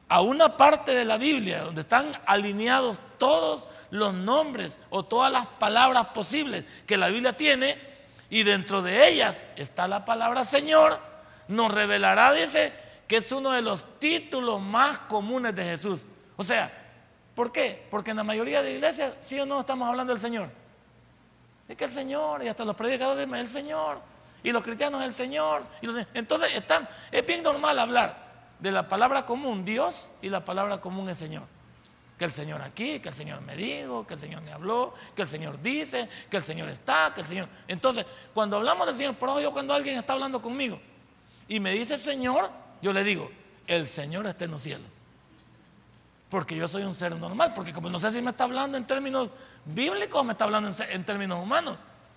a 0.08 0.20
una 0.20 0.56
parte 0.56 0.94
de 0.94 1.04
la 1.04 1.18
Biblia 1.18 1.62
donde 1.62 1.80
están 1.80 2.12
alineados 2.26 3.00
todos 3.18 3.68
los 3.90 4.14
nombres 4.14 4.78
o 4.90 5.02
todas 5.04 5.32
las 5.32 5.46
palabras 5.46 6.06
posibles 6.14 6.64
que 6.86 6.96
la 6.96 7.08
Biblia 7.08 7.32
tiene 7.32 7.76
y 8.30 8.44
dentro 8.44 8.82
de 8.82 9.08
ellas 9.08 9.44
está 9.56 9.88
la 9.88 10.04
palabra 10.04 10.44
Señor, 10.44 11.00
nos 11.48 11.74
revelará, 11.74 12.32
dice, 12.32 12.72
que 13.08 13.16
es 13.16 13.32
uno 13.32 13.50
de 13.50 13.62
los 13.62 13.98
títulos 13.98 14.60
más 14.60 14.98
comunes 14.98 15.56
de 15.56 15.64
Jesús. 15.64 16.06
O 16.36 16.44
sea, 16.44 16.86
¿Por 17.36 17.52
qué? 17.52 17.86
Porque 17.90 18.12
en 18.12 18.16
la 18.16 18.24
mayoría 18.24 18.62
de 18.62 18.72
iglesias, 18.72 19.12
sí 19.20 19.38
o 19.38 19.44
no, 19.44 19.60
estamos 19.60 19.86
hablando 19.86 20.14
del 20.14 20.20
Señor. 20.20 20.48
Es 21.68 21.76
que 21.76 21.84
el 21.84 21.90
Señor, 21.90 22.42
y 22.42 22.48
hasta 22.48 22.64
los 22.64 22.74
predicadores 22.74 23.28
es 23.28 23.34
el 23.34 23.48
Señor, 23.48 24.00
y 24.42 24.52
los 24.52 24.62
cristianos 24.62 25.02
el 25.02 25.12
Señor. 25.12 25.64
entonces 26.14 26.54
están, 26.54 26.88
es 27.10 27.26
bien 27.26 27.42
normal 27.42 27.78
hablar 27.78 28.26
de 28.58 28.72
la 28.72 28.88
palabra 28.88 29.26
común, 29.26 29.64
Dios, 29.64 30.08
y 30.22 30.28
la 30.28 30.44
palabra 30.44 30.80
común 30.80 31.08
es 31.08 31.18
Señor. 31.18 31.42
Que 32.18 32.24
el 32.24 32.32
Señor 32.32 32.62
aquí, 32.62 33.00
que 33.00 33.10
el 33.10 33.14
Señor 33.14 33.42
me 33.42 33.56
dijo, 33.56 34.06
que 34.06 34.14
el 34.14 34.20
Señor 34.20 34.40
me 34.40 34.50
habló, 34.50 34.94
que 35.14 35.22
el 35.22 35.28
Señor 35.28 35.60
dice, 35.60 36.08
que 36.30 36.38
el 36.38 36.44
Señor 36.44 36.68
está, 36.68 37.12
que 37.14 37.20
el 37.20 37.26
Señor. 37.26 37.48
Entonces, 37.68 38.06
cuando 38.32 38.56
hablamos 38.56 38.86
del 38.86 38.94
Señor, 38.94 39.16
por 39.16 39.38
yo 39.40 39.52
cuando 39.52 39.74
alguien 39.74 39.98
está 39.98 40.14
hablando 40.14 40.40
conmigo 40.40 40.80
y 41.48 41.60
me 41.60 41.72
dice 41.72 41.98
Señor, 41.98 42.50
yo 42.80 42.92
le 42.92 43.04
digo, 43.04 43.30
el 43.66 43.86
Señor 43.86 44.26
está 44.26 44.44
en 44.44 44.52
los 44.52 44.62
cielos. 44.62 44.88
Porque 46.28 46.56
yo 46.56 46.66
soy 46.66 46.82
un 46.82 46.94
ser 46.94 47.14
normal, 47.16 47.52
porque 47.54 47.72
como 47.72 47.88
no 47.88 47.98
sé 47.98 48.10
si 48.10 48.20
me 48.20 48.30
está 48.30 48.44
hablando 48.44 48.76
en 48.76 48.86
términos 48.86 49.30
bíblicos 49.64 50.20
o 50.20 50.24
me 50.24 50.32
está 50.32 50.44
hablando 50.44 50.70
en, 50.88 51.04
términos 51.04 51.40
humanos. 51.40 51.76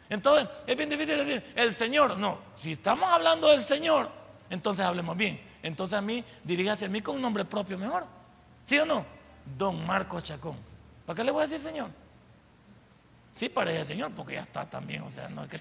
Entonces, 0.09 0.49
es 0.65 0.75
bien 0.75 0.89
difícil 0.89 1.17
decir, 1.17 1.53
el 1.55 1.73
Señor, 1.73 2.17
no, 2.17 2.39
si 2.53 2.73
estamos 2.73 3.07
hablando 3.11 3.47
del 3.49 3.61
Señor, 3.61 4.09
entonces 4.49 4.83
hablemos 4.83 5.15
bien. 5.15 5.39
Entonces 5.61 5.97
a 5.97 6.01
mí, 6.01 6.23
diríjase 6.43 6.85
a 6.85 6.89
mí 6.89 7.01
con 7.01 7.15
un 7.15 7.21
nombre 7.21 7.45
propio 7.45 7.77
mejor. 7.77 8.05
¿Sí 8.65 8.77
o 8.79 8.85
no? 8.85 9.05
Don 9.57 9.85
Marco 9.85 10.19
Chacón. 10.21 10.55
¿Para 11.05 11.17
qué 11.17 11.23
le 11.23 11.31
voy 11.31 11.41
a 11.41 11.43
decir 11.43 11.59
Señor? 11.59 11.89
Sí 13.31 13.49
parece 13.49 13.85
Señor, 13.85 14.11
porque 14.11 14.33
ya 14.33 14.41
está 14.41 14.67
también, 14.67 15.03
o 15.03 15.09
sea, 15.09 15.29
no 15.29 15.43
es 15.43 15.49
que, 15.49 15.59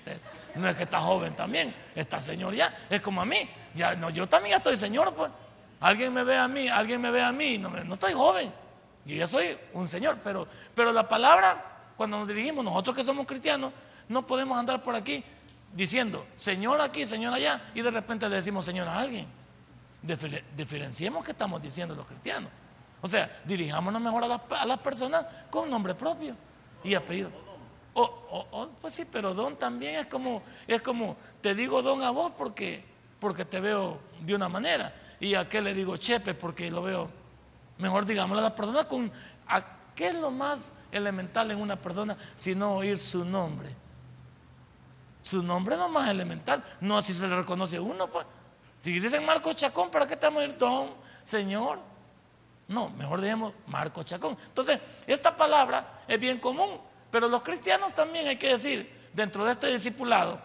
no 0.54 0.68
es 0.68 0.76
que 0.76 0.84
está 0.84 1.00
joven 1.00 1.34
también, 1.34 1.74
está 1.94 2.20
Señor 2.20 2.54
ya, 2.54 2.86
es 2.88 3.00
como 3.02 3.20
a 3.20 3.26
mí, 3.26 3.48
ya, 3.74 3.94
no, 3.94 4.08
yo 4.08 4.26
también 4.26 4.52
ya 4.52 4.56
estoy 4.56 4.76
Señor, 4.76 5.14
pues. 5.14 5.30
Alguien 5.80 6.12
me 6.12 6.24
ve 6.24 6.36
a 6.36 6.48
mí, 6.48 6.68
alguien 6.68 7.00
me 7.00 7.10
ve 7.10 7.22
a 7.22 7.30
mí, 7.30 7.56
no, 7.58 7.68
no 7.68 7.94
estoy 7.94 8.12
joven, 8.12 8.52
yo 9.04 9.14
ya 9.14 9.26
soy 9.26 9.56
un 9.74 9.86
Señor, 9.86 10.18
pero, 10.24 10.48
pero 10.74 10.92
la 10.92 11.06
palabra, 11.06 11.92
cuando 11.96 12.18
nos 12.18 12.26
dirigimos, 12.26 12.64
nosotros 12.64 12.96
que 12.96 13.04
somos 13.04 13.26
cristianos, 13.26 13.72
no 14.08 14.26
podemos 14.26 14.58
andar 14.58 14.82
por 14.82 14.94
aquí 14.94 15.24
diciendo 15.72 16.26
Señor 16.34 16.80
aquí, 16.80 17.06
Señor 17.06 17.34
allá, 17.34 17.60
y 17.74 17.82
de 17.82 17.90
repente 17.90 18.28
le 18.28 18.36
decimos 18.36 18.64
Señor 18.64 18.88
a 18.88 18.98
alguien. 18.98 19.26
Diferenciemos 20.56 21.24
que 21.24 21.32
estamos 21.32 21.60
diciendo 21.60 21.94
los 21.94 22.06
cristianos. 22.06 22.50
O 23.00 23.08
sea, 23.08 23.30
dirijámonos 23.44 24.00
mejor 24.00 24.24
a 24.24 24.28
las, 24.28 24.40
a 24.50 24.66
las 24.66 24.78
personas 24.78 25.24
con 25.50 25.70
nombre 25.70 25.94
propio 25.94 26.34
y 26.82 26.94
apellido. 26.94 27.30
O, 27.94 28.68
pues 28.80 28.94
sí, 28.94 29.04
pero 29.10 29.34
don 29.34 29.56
también 29.56 29.96
es 29.96 30.06
como, 30.06 30.42
es 30.66 30.80
como, 30.82 31.16
te 31.40 31.54
digo 31.54 31.82
don 31.82 32.02
a 32.02 32.10
vos 32.10 32.32
porque, 32.36 32.84
porque 33.18 33.44
te 33.44 33.60
veo 33.60 33.98
de 34.20 34.34
una 34.34 34.48
manera. 34.48 34.94
Y 35.20 35.34
a 35.34 35.48
qué 35.48 35.60
le 35.60 35.74
digo 35.74 35.96
chepe 35.96 36.34
porque 36.34 36.70
lo 36.70 36.82
veo. 36.82 37.10
Mejor 37.78 38.04
digámosle 38.04 38.40
a 38.40 38.44
la 38.44 38.54
persona 38.54 38.84
con, 38.84 39.10
¿a 39.48 39.64
¿qué 39.96 40.08
es 40.08 40.14
lo 40.14 40.30
más 40.30 40.72
elemental 40.92 41.50
en 41.50 41.60
una 41.60 41.76
persona 41.76 42.16
sino 42.36 42.76
oír 42.76 42.98
su 42.98 43.24
nombre? 43.24 43.74
Su 45.28 45.42
nombre 45.42 45.74
es 45.74 45.78
lo 45.78 45.90
más 45.90 46.08
elemental, 46.08 46.64
no 46.80 46.96
así 46.96 47.12
se 47.12 47.28
le 47.28 47.36
reconoce 47.36 47.78
uno. 47.78 48.06
Pues. 48.06 48.24
Si 48.80 48.98
dicen 48.98 49.26
Marco 49.26 49.52
Chacón, 49.52 49.90
¿para 49.90 50.06
qué 50.06 50.14
estamos 50.14 50.42
el 50.42 50.56
don, 50.56 50.88
Señor? 51.22 51.80
No, 52.66 52.88
mejor 52.88 53.20
digamos 53.20 53.52
Marco 53.66 54.02
Chacón. 54.04 54.38
Entonces, 54.46 54.80
esta 55.06 55.36
palabra 55.36 56.02
es 56.08 56.18
bien 56.18 56.38
común. 56.38 56.80
Pero 57.10 57.28
los 57.28 57.42
cristianos 57.42 57.92
también 57.92 58.26
hay 58.26 58.36
que 58.38 58.48
decir, 58.48 58.90
dentro 59.12 59.44
de 59.44 59.52
este 59.52 59.66
discipulado, 59.66 60.40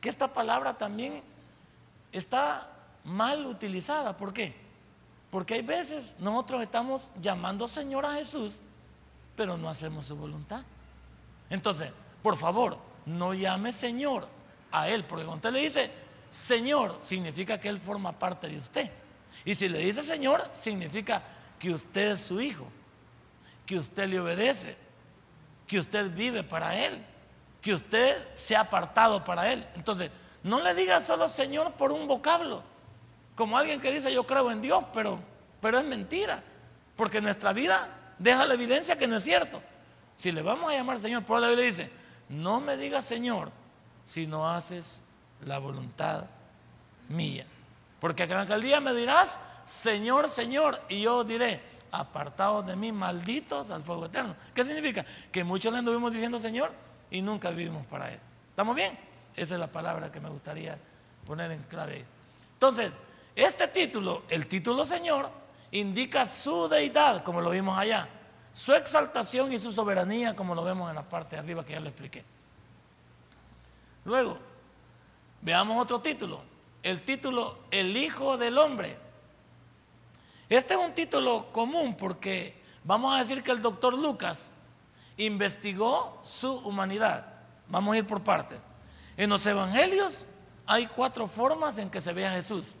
que 0.00 0.08
esta 0.08 0.32
palabra 0.32 0.78
también 0.78 1.20
está 2.12 2.70
mal 3.02 3.44
utilizada. 3.44 4.16
¿Por 4.16 4.32
qué? 4.32 4.54
Porque 5.32 5.54
hay 5.54 5.62
veces 5.62 6.14
nosotros 6.20 6.62
estamos 6.62 7.10
llamando 7.20 7.66
Señor 7.66 8.06
a 8.06 8.14
Jesús, 8.14 8.60
pero 9.34 9.56
no 9.56 9.68
hacemos 9.68 10.06
su 10.06 10.14
voluntad. 10.14 10.62
Entonces, 11.50 11.90
por 12.22 12.36
favor, 12.36 12.86
no 13.08 13.34
llame 13.34 13.72
Señor 13.72 14.28
a 14.70 14.88
Él, 14.88 15.04
porque 15.04 15.24
cuando 15.24 15.48
usted 15.48 15.52
le 15.52 15.60
dice 15.60 15.90
Señor, 16.30 16.96
significa 17.00 17.58
que 17.58 17.68
Él 17.68 17.78
forma 17.78 18.12
parte 18.12 18.48
de 18.48 18.58
usted. 18.58 18.90
Y 19.44 19.54
si 19.54 19.68
le 19.68 19.78
dice 19.78 20.02
Señor, 20.02 20.46
significa 20.52 21.22
que 21.58 21.70
usted 21.70 22.12
es 22.12 22.20
su 22.20 22.40
hijo, 22.40 22.66
que 23.64 23.76
usted 23.76 24.08
le 24.08 24.20
obedece, 24.20 24.76
que 25.66 25.78
usted 25.78 26.10
vive 26.10 26.42
para 26.42 26.76
Él, 26.76 27.02
que 27.62 27.72
usted 27.72 28.16
se 28.34 28.56
ha 28.56 28.60
apartado 28.60 29.24
para 29.24 29.50
Él. 29.52 29.66
Entonces, 29.74 30.10
no 30.42 30.60
le 30.60 30.74
diga 30.74 31.00
solo 31.00 31.28
Señor 31.28 31.72
por 31.72 31.92
un 31.92 32.06
vocablo, 32.06 32.62
como 33.34 33.56
alguien 33.56 33.80
que 33.80 33.90
dice 33.90 34.12
yo 34.12 34.26
creo 34.26 34.50
en 34.50 34.60
Dios, 34.60 34.84
pero, 34.92 35.18
pero 35.60 35.78
es 35.78 35.84
mentira, 35.84 36.42
porque 36.96 37.20
nuestra 37.20 37.52
vida 37.52 38.14
deja 38.18 38.44
la 38.44 38.54
evidencia 38.54 38.96
que 38.98 39.06
no 39.06 39.16
es 39.16 39.24
cierto. 39.24 39.62
Si 40.16 40.32
le 40.32 40.42
vamos 40.42 40.70
a 40.70 40.74
llamar 40.74 40.98
Señor, 40.98 41.24
por 41.24 41.40
la 41.40 41.48
Biblia 41.48 41.66
dice, 41.66 41.90
no 42.28 42.60
me 42.60 42.76
digas 42.76 43.04
Señor 43.04 43.50
si 44.04 44.26
no 44.26 44.48
haces 44.48 45.04
la 45.44 45.58
voluntad 45.58 46.24
mía. 47.08 47.46
Porque 48.00 48.22
aquel 48.22 48.62
día 48.62 48.80
me 48.80 48.94
dirás, 48.94 49.38
Señor, 49.64 50.28
Señor, 50.28 50.80
y 50.88 51.02
yo 51.02 51.24
diré, 51.24 51.60
apartados 51.92 52.66
de 52.66 52.76
mí, 52.76 52.92
malditos 52.92 53.70
al 53.70 53.82
fuego 53.82 54.06
eterno. 54.06 54.36
¿Qué 54.54 54.64
significa? 54.64 55.04
Que 55.32 55.44
muchos 55.44 55.72
le 55.72 55.78
anduvimos 55.78 56.12
diciendo 56.12 56.38
Señor 56.38 56.72
y 57.10 57.22
nunca 57.22 57.50
vivimos 57.50 57.86
para 57.86 58.12
Él. 58.12 58.20
¿Estamos 58.50 58.74
bien? 58.76 58.98
Esa 59.36 59.54
es 59.54 59.60
la 59.60 59.70
palabra 59.70 60.10
que 60.10 60.20
me 60.20 60.28
gustaría 60.28 60.78
poner 61.26 61.50
en 61.50 61.62
clave. 61.64 62.04
Entonces, 62.54 62.92
este 63.34 63.68
título, 63.68 64.24
el 64.28 64.46
título 64.46 64.84
Señor, 64.84 65.30
indica 65.70 66.26
su 66.26 66.68
deidad, 66.68 67.22
como 67.22 67.40
lo 67.40 67.50
vimos 67.50 67.78
allá, 67.78 68.08
su 68.52 68.72
exaltación 68.74 69.52
y 69.52 69.58
su 69.58 69.72
soberanía, 69.72 70.34
como 70.34 70.54
lo 70.54 70.64
vemos 70.64 70.88
en 70.88 70.96
la 70.96 71.08
parte 71.08 71.36
de 71.36 71.40
arriba 71.40 71.64
que 71.64 71.72
ya 71.72 71.80
lo 71.80 71.88
expliqué. 71.88 72.24
Luego, 74.04 74.38
veamos 75.42 75.80
otro 75.80 76.00
título, 76.00 76.40
el 76.82 77.04
título 77.04 77.58
El 77.70 77.96
Hijo 77.96 78.36
del 78.36 78.58
Hombre. 78.58 78.96
Este 80.48 80.74
es 80.74 80.80
un 80.80 80.94
título 80.94 81.52
común 81.52 81.94
porque 81.94 82.60
vamos 82.84 83.14
a 83.14 83.18
decir 83.18 83.42
que 83.42 83.50
el 83.50 83.60
doctor 83.60 83.92
Lucas 83.92 84.54
investigó 85.18 86.18
su 86.22 86.54
humanidad. 86.60 87.26
Vamos 87.68 87.94
a 87.94 87.98
ir 87.98 88.06
por 88.06 88.22
parte. 88.22 88.58
En 89.16 89.30
los 89.30 89.44
evangelios 89.46 90.26
hay 90.66 90.86
cuatro 90.86 91.28
formas 91.28 91.76
en 91.78 91.90
que 91.90 92.00
se 92.00 92.12
ve 92.12 92.26
a 92.26 92.32
Jesús. 92.32 92.76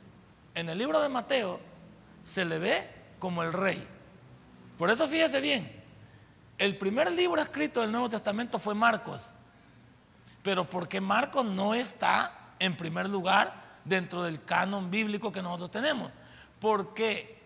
En 0.54 0.68
el 0.68 0.78
libro 0.78 1.00
de 1.00 1.08
Mateo 1.08 1.60
se 2.22 2.44
le 2.44 2.58
ve 2.58 2.88
como 3.18 3.42
el 3.42 3.52
rey. 3.52 3.86
Por 4.78 4.90
eso 4.90 5.08
fíjese 5.08 5.40
bien, 5.40 5.70
el 6.56 6.76
primer 6.76 7.10
libro 7.12 7.42
escrito 7.42 7.80
del 7.80 7.92
Nuevo 7.92 8.08
Testamento 8.08 8.58
fue 8.58 8.74
Marcos. 8.74 9.32
Pero 10.42 10.68
porque 10.68 11.00
Marcos 11.00 11.44
no 11.44 11.74
está 11.74 12.54
en 12.58 12.76
primer 12.76 13.08
lugar 13.08 13.52
dentro 13.84 14.22
del 14.22 14.44
canon 14.44 14.90
bíblico 14.90 15.32
que 15.32 15.42
nosotros 15.42 15.70
tenemos. 15.70 16.10
Porque 16.60 17.38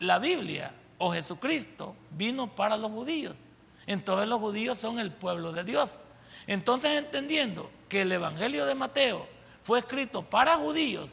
la 0.00 0.18
Biblia 0.18 0.72
o 0.98 1.12
Jesucristo 1.12 1.96
vino 2.10 2.54
para 2.54 2.76
los 2.76 2.90
judíos. 2.90 3.34
Entonces 3.86 4.28
los 4.28 4.38
judíos 4.40 4.78
son 4.78 4.98
el 4.98 5.12
pueblo 5.12 5.52
de 5.52 5.64
Dios. 5.64 6.00
Entonces 6.46 6.92
entendiendo 6.92 7.70
que 7.88 8.02
el 8.02 8.12
Evangelio 8.12 8.66
de 8.66 8.74
Mateo 8.74 9.26
fue 9.62 9.78
escrito 9.78 10.22
para 10.22 10.56
judíos 10.56 11.12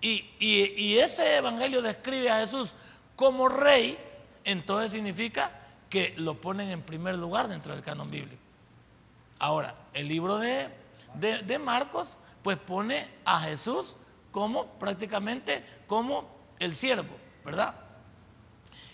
y, 0.00 0.96
ese 0.98 1.36
Evangelio 1.36 1.82
describe 1.82 2.30
a 2.30 2.40
Jesús 2.40 2.74
como 3.16 3.48
rey, 3.48 3.98
entonces 4.44 4.92
significa 4.92 5.50
que 5.88 6.14
lo 6.16 6.40
ponen 6.40 6.70
en 6.70 6.82
primer 6.82 7.16
lugar 7.16 7.48
dentro 7.48 7.74
del 7.74 7.82
canon 7.82 8.10
bíblico. 8.10 8.40
Ahora, 9.38 9.74
el 9.94 10.08
libro 10.08 10.38
de, 10.38 10.68
de 11.14 11.58
Marcos 11.58 12.18
pues 12.42 12.58
pone 12.58 13.08
a 13.24 13.40
Jesús 13.40 13.96
como 14.30 14.66
prácticamente 14.78 15.64
como 15.86 16.28
el 16.58 16.74
siervo, 16.74 17.16
¿verdad? 17.44 17.74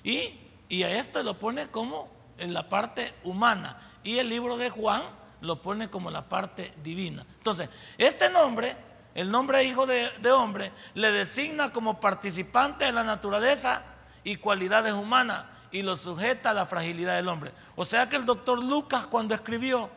Y, 0.03 0.41
a 0.83 0.91
esto 0.91 1.23
lo 1.23 1.37
pone 1.37 1.67
como 1.67 2.09
en 2.39 2.55
la 2.55 2.69
parte 2.69 3.13
humana. 3.25 3.77
Y 4.03 4.19
el 4.19 4.29
libro 4.29 4.57
de 4.57 4.71
Juan 4.71 5.03
lo 5.41 5.61
pone 5.61 5.91
como 5.91 6.11
la 6.11 6.29
parte 6.29 6.73
divina. 6.83 7.27
Entonces, 7.39 7.69
este 7.99 8.31
nombre, 8.31 8.77
el 9.15 9.31
nombre 9.31 9.65
hijo 9.65 9.87
de, 9.87 10.09
de, 10.21 10.31
hombre, 10.31 10.71
le 10.95 11.11
designa 11.11 11.73
como 11.73 12.01
participante 12.01 12.85
de 12.85 12.93
la 12.93 13.05
naturaleza 13.05 13.83
y 14.27 14.35
cualidades 14.35 14.93
humanas 14.93 15.45
y 15.71 15.83
lo 15.83 15.97
sujeta 15.97 16.51
a 16.51 16.55
la 16.55 16.67
fragilidad 16.67 17.15
del 17.15 17.29
hombre. 17.29 17.53
O 17.77 17.85
sea 17.85 18.09
que 18.09 18.17
el 18.17 18.27
doctor 18.27 18.61
Lucas 18.61 19.07
cuando 19.07 19.37
escribió, 19.37 19.89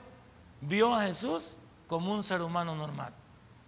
vio 0.62 0.94
a 0.94 1.06
Jesús 1.06 1.58
como 1.88 2.14
un 2.14 2.22
ser 2.22 2.44
humano 2.44 2.76
normal. 2.76 3.12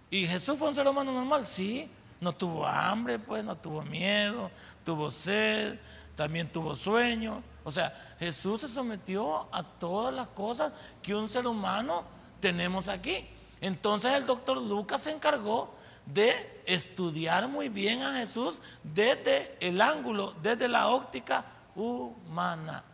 ¿Y 0.08 0.24
Jesús 0.24 0.56
fue 0.56 0.68
un 0.68 0.74
ser 0.74 0.86
humano 0.86 1.12
normal? 1.12 1.44
Sí, 1.48 1.90
no 2.20 2.32
tuvo 2.32 2.64
hambre, 2.64 3.18
pues, 3.18 3.42
no 3.42 3.56
tuvo 3.56 3.82
miedo, 3.82 4.52
tuvo 4.84 5.10
sed, 5.10 5.80
también 6.14 6.46
tuvo 6.48 6.76
sueño. 6.76 7.42
O 7.64 7.72
sea, 7.72 7.92
Jesús 8.20 8.60
se 8.60 8.68
sometió 8.68 9.48
a 9.50 9.64
todas 9.64 10.14
las 10.14 10.28
cosas 10.28 10.72
que 11.02 11.12
un 11.12 11.28
ser 11.28 11.44
humano 11.48 12.04
tenemos 12.38 12.86
aquí. 12.86 13.26
Entonces 13.60 14.12
el 14.12 14.26
doctor 14.26 14.62
Lucas 14.62 15.02
se 15.02 15.10
encargó 15.10 15.74
de 16.06 16.62
estudiar 16.66 17.48
muy 17.48 17.68
bien 17.68 18.02
a 18.02 18.14
Jesús 18.14 18.60
desde 18.82 19.56
el 19.60 19.80
ángulo, 19.80 20.34
desde 20.42 20.68
la 20.68 20.88
óptica 20.88 21.44
humana. 21.74 22.84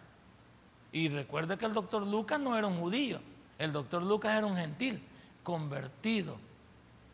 Y 0.92 1.08
recuerde 1.08 1.56
que 1.58 1.66
el 1.66 1.74
doctor 1.74 2.06
Lucas 2.06 2.40
no 2.40 2.56
era 2.56 2.66
un 2.66 2.78
judío, 2.78 3.20
el 3.58 3.72
doctor 3.72 4.02
Lucas 4.02 4.32
era 4.36 4.46
un 4.46 4.56
gentil, 4.56 5.02
convertido, 5.42 6.38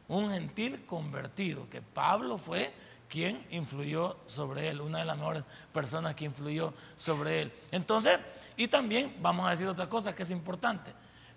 un 0.09 0.31
gentil 0.31 0.85
convertido, 0.87 1.69
que 1.69 1.83
Pablo 1.83 2.39
fue 2.39 2.73
quien 3.09 3.45
influyó 3.51 4.17
sobre 4.27 4.69
él, 4.69 4.81
una 4.81 4.99
de 4.99 5.05
las 5.05 5.17
mejores 5.17 5.45
personas 5.73 6.15
que 6.15 6.25
influyó 6.25 6.75
sobre 6.97 7.43
él. 7.43 7.53
Entonces, 7.71 8.19
y 8.57 8.69
también 8.69 9.15
vamos 9.21 9.47
a 9.47 9.51
decir 9.51 9.69
otra 9.69 9.89
cosa 9.89 10.15
que 10.15 10.23
es 10.23 10.31
importante. 10.31 10.93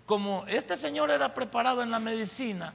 Como 0.06 0.44
este 0.46 0.76
señor 0.76 1.10
era 1.10 1.34
preparado 1.34 1.82
en 1.82 1.90
la 1.90 1.98
medicina, 1.98 2.72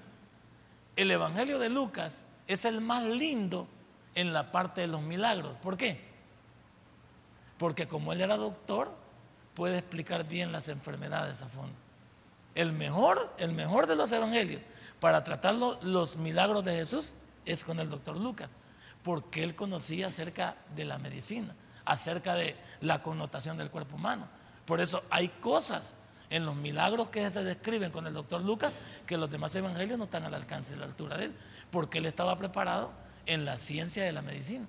el 0.96 1.12
Evangelio 1.12 1.60
de 1.60 1.70
Lucas 1.70 2.26
es 2.48 2.66
el 2.66 2.82
más 2.82 3.04
lindo 3.04 3.68
en 4.16 4.34
la 4.34 4.52
parte 4.52 4.82
de 4.82 4.88
los 4.88 5.02
milagros. 5.02 5.58
¿Por 5.62 5.78
qué? 5.78 6.14
porque 7.64 7.88
como 7.88 8.12
él 8.12 8.20
era 8.20 8.36
doctor, 8.36 8.92
puede 9.54 9.78
explicar 9.78 10.28
bien 10.28 10.52
las 10.52 10.68
enfermedades 10.68 11.42
a 11.42 11.48
fondo. 11.48 11.74
El 12.56 12.74
mejor, 12.74 13.34
el 13.38 13.54
mejor 13.54 13.88
de 13.88 13.96
los 13.96 14.12
evangelios 14.12 14.62
para 15.00 15.24
tratar 15.24 15.56
los 15.56 16.18
milagros 16.18 16.66
de 16.66 16.76
Jesús 16.76 17.16
es 17.46 17.64
con 17.64 17.80
el 17.80 17.90
doctor 17.90 18.18
Lucas, 18.18 18.50
porque 19.02 19.44
él 19.44 19.56
conocía 19.56 20.08
acerca 20.08 20.58
de 20.76 20.84
la 20.84 20.98
medicina, 20.98 21.56
acerca 21.86 22.36
de 22.36 22.58
la 22.82 23.02
connotación 23.02 23.58
del 23.58 23.72
cuerpo 23.72 23.96
humano. 23.96 24.28
Por 24.66 24.82
eso 24.82 25.02
hay 25.10 25.30
cosas 25.30 25.96
en 26.34 26.48
los 26.48 26.56
milagros 26.56 27.10
que 27.10 27.30
se 27.30 27.44
describen 27.44 27.92
con 27.92 28.08
el 28.08 28.13
doctor 28.13 28.42
Lucas 28.42 28.74
que 29.06 29.18
los 29.18 29.30
demás 29.30 29.56
evangelios 29.56 30.00
no 30.00 30.06
están 30.06 30.25
al 30.25 30.34
alcance 30.34 30.74
de 30.74 30.80
la 30.80 30.88
altura 30.88 31.16
de 31.16 31.25
él, 31.25 31.36
porque 31.70 32.00
él 32.00 32.08
estaba 32.08 32.36
preparado 32.38 32.92
en 33.28 33.46
la 33.46 33.60
ciencia 33.60 34.04
de 34.04 34.12
la 34.12 34.24
medicina. 34.24 34.66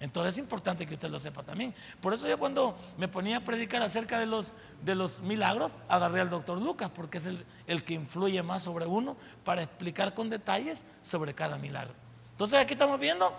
Entonces 0.00 0.34
es 0.34 0.38
importante 0.38 0.84
que 0.84 0.92
usted 0.92 1.08
lo 1.08 1.18
sepa 1.18 1.42
también. 1.42 1.74
Por 2.02 2.12
eso 2.12 2.28
yo 2.28 2.38
cuando 2.38 2.76
me 2.98 3.08
ponía 3.08 3.38
a 3.38 3.40
predicar 3.40 3.80
acerca 3.80 4.18
de 4.18 4.26
los, 4.26 4.52
de 4.84 4.94
los 4.94 5.20
milagros, 5.20 5.74
agarré 5.88 6.20
al 6.20 6.28
doctor 6.28 6.60
Lucas, 6.60 6.90
porque 6.94 7.16
es 7.16 7.26
el, 7.66 7.84
que 7.84 7.94
influye 7.94 8.42
más 8.42 8.62
sobre 8.62 8.84
uno 8.84 9.16
para 9.44 9.62
explicar 9.62 10.12
con 10.12 10.28
detalles 10.28 10.84
sobre 11.00 11.32
cada 11.32 11.56
milagro. 11.56 11.94
Entonces 12.32 12.58
aquí 12.58 12.74
estamos 12.74 13.00
viendo 13.00 13.32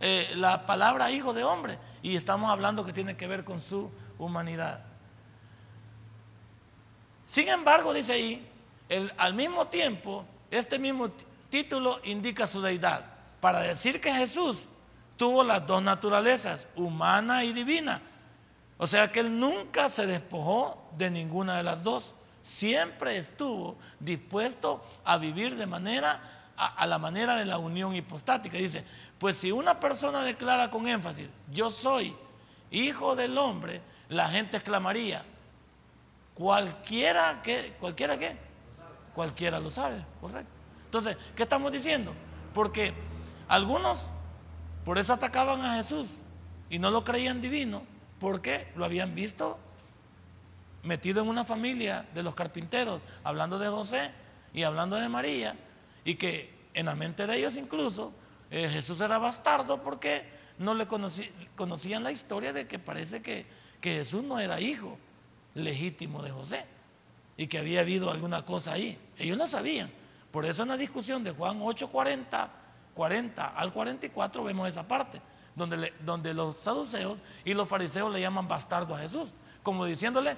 eh, 0.00 0.28
la 0.34 0.66
palabra 0.66 1.12
hijo 1.12 1.32
de 1.32 1.44
hombre 1.44 1.78
y 2.02 2.16
estamos 2.16 2.50
hablando 2.50 2.84
que 2.84 2.92
tiene 2.92 3.16
que 3.16 3.28
ver 3.28 3.44
con 3.44 3.60
su 3.60 3.92
humanidad. 4.18 4.89
Sin 7.30 7.48
embargo, 7.48 7.94
dice 7.94 8.14
ahí, 8.14 8.44
al 9.16 9.34
mismo 9.34 9.68
tiempo, 9.68 10.24
este 10.50 10.80
mismo 10.80 11.12
título 11.48 12.00
indica 12.02 12.44
su 12.44 12.60
deidad, 12.60 13.04
para 13.40 13.60
decir 13.60 14.00
que 14.00 14.12
Jesús 14.12 14.66
tuvo 15.16 15.44
las 15.44 15.64
dos 15.64 15.80
naturalezas, 15.80 16.66
humana 16.74 17.44
y 17.44 17.52
divina. 17.52 18.02
O 18.78 18.86
sea 18.88 19.12
que 19.12 19.20
él 19.20 19.38
nunca 19.38 19.88
se 19.90 20.06
despojó 20.06 20.90
de 20.98 21.08
ninguna 21.08 21.58
de 21.58 21.62
las 21.62 21.84
dos. 21.84 22.16
Siempre 22.42 23.16
estuvo 23.16 23.76
dispuesto 24.00 24.84
a 25.04 25.16
vivir 25.16 25.54
de 25.54 25.66
manera, 25.66 26.50
a, 26.56 26.84
la 26.84 26.98
manera 26.98 27.36
de 27.36 27.44
la 27.44 27.58
unión 27.58 27.94
hipostática. 27.94 28.58
Dice, 28.58 28.84
pues 29.20 29.36
si 29.36 29.52
una 29.52 29.78
persona 29.78 30.24
declara 30.24 30.68
con 30.68 30.88
énfasis, 30.88 31.28
yo 31.52 31.70
soy 31.70 32.12
hijo 32.72 33.14
del 33.14 33.38
hombre, 33.38 33.82
la 34.08 34.28
gente 34.30 34.56
exclamaría, 34.56 35.24
Cualquiera 36.40 37.42
que, 37.42 37.74
cualquiera 37.78 38.18
que, 38.18 38.34
cualquiera 39.14 39.60
lo 39.60 39.68
sabe, 39.68 40.02
correcto. 40.22 40.50
Entonces, 40.86 41.18
¿qué 41.36 41.42
estamos 41.42 41.70
diciendo? 41.70 42.14
Porque 42.54 42.94
algunos 43.46 44.14
por 44.82 44.96
eso 44.96 45.12
atacaban 45.12 45.62
a 45.66 45.74
Jesús 45.74 46.22
y 46.70 46.78
no 46.78 46.90
lo 46.90 47.04
creían 47.04 47.42
divino, 47.42 47.82
porque 48.18 48.72
lo 48.74 48.86
habían 48.86 49.14
visto 49.14 49.58
metido 50.82 51.20
en 51.20 51.28
una 51.28 51.44
familia 51.44 52.08
de 52.14 52.22
los 52.22 52.34
carpinteros, 52.34 53.02
hablando 53.22 53.58
de 53.58 53.68
José 53.68 54.10
y 54.54 54.62
hablando 54.62 54.96
de 54.96 55.10
María, 55.10 55.58
y 56.06 56.14
que 56.14 56.54
en 56.72 56.86
la 56.86 56.94
mente 56.94 57.26
de 57.26 57.36
ellos 57.36 57.58
incluso 57.58 58.14
eh, 58.50 58.66
Jesús 58.72 59.02
era 59.02 59.18
bastardo 59.18 59.82
porque 59.82 60.24
no 60.56 60.72
le 60.72 60.86
conocían 60.86 62.02
la 62.02 62.12
historia 62.12 62.54
de 62.54 62.66
que 62.66 62.78
parece 62.78 63.20
que, 63.20 63.44
que 63.82 63.96
Jesús 63.96 64.24
no 64.24 64.40
era 64.40 64.58
hijo 64.58 64.96
legítimo 65.54 66.22
de 66.22 66.30
José 66.30 66.64
y 67.36 67.46
que 67.46 67.58
había 67.58 67.80
habido 67.80 68.10
alguna 68.10 68.44
cosa 68.44 68.72
ahí. 68.72 68.98
Ellos 69.16 69.38
no 69.38 69.46
sabían. 69.46 69.90
Por 70.30 70.44
eso 70.44 70.62
en 70.62 70.68
la 70.68 70.76
discusión 70.76 71.24
de 71.24 71.32
Juan 71.32 71.58
8, 71.60 71.88
40, 71.88 72.50
40 72.94 73.48
al 73.48 73.72
44 73.72 74.44
vemos 74.44 74.68
esa 74.68 74.86
parte, 74.86 75.20
donde, 75.56 75.92
donde 76.00 76.34
los 76.34 76.56
saduceos 76.56 77.22
y 77.44 77.54
los 77.54 77.68
fariseos 77.68 78.12
le 78.12 78.20
llaman 78.20 78.46
bastardo 78.46 78.94
a 78.94 78.98
Jesús, 78.98 79.32
como 79.62 79.86
diciéndole, 79.86 80.36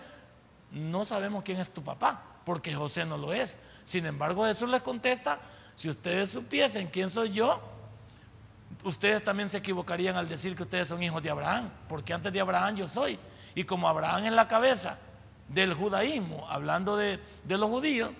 no 0.70 1.04
sabemos 1.04 1.42
quién 1.42 1.58
es 1.60 1.70
tu 1.70 1.82
papá, 1.82 2.22
porque 2.44 2.74
José 2.74 3.04
no 3.04 3.18
lo 3.18 3.32
es. 3.32 3.58
Sin 3.84 4.06
embargo, 4.06 4.46
Jesús 4.46 4.70
les 4.70 4.80
contesta, 4.80 5.40
si 5.74 5.90
ustedes 5.90 6.30
supiesen 6.30 6.86
quién 6.86 7.10
soy 7.10 7.30
yo, 7.30 7.60
ustedes 8.84 9.22
también 9.22 9.48
se 9.48 9.58
equivocarían 9.58 10.16
al 10.16 10.28
decir 10.28 10.56
que 10.56 10.62
ustedes 10.62 10.88
son 10.88 11.02
hijos 11.02 11.22
de 11.22 11.30
Abraham, 11.30 11.68
porque 11.88 12.14
antes 12.14 12.32
de 12.32 12.40
Abraham 12.40 12.76
yo 12.76 12.88
soy. 12.88 13.18
Y 13.54 13.64
como 13.64 13.88
Abraham 13.88 14.24
es 14.24 14.32
la 14.32 14.48
cabeza 14.48 14.98
del 15.52 15.74
judaísmo, 15.74 16.46
hablando 16.48 16.96
de, 16.96 17.18
los 17.46 17.68
judíos, 17.68 18.10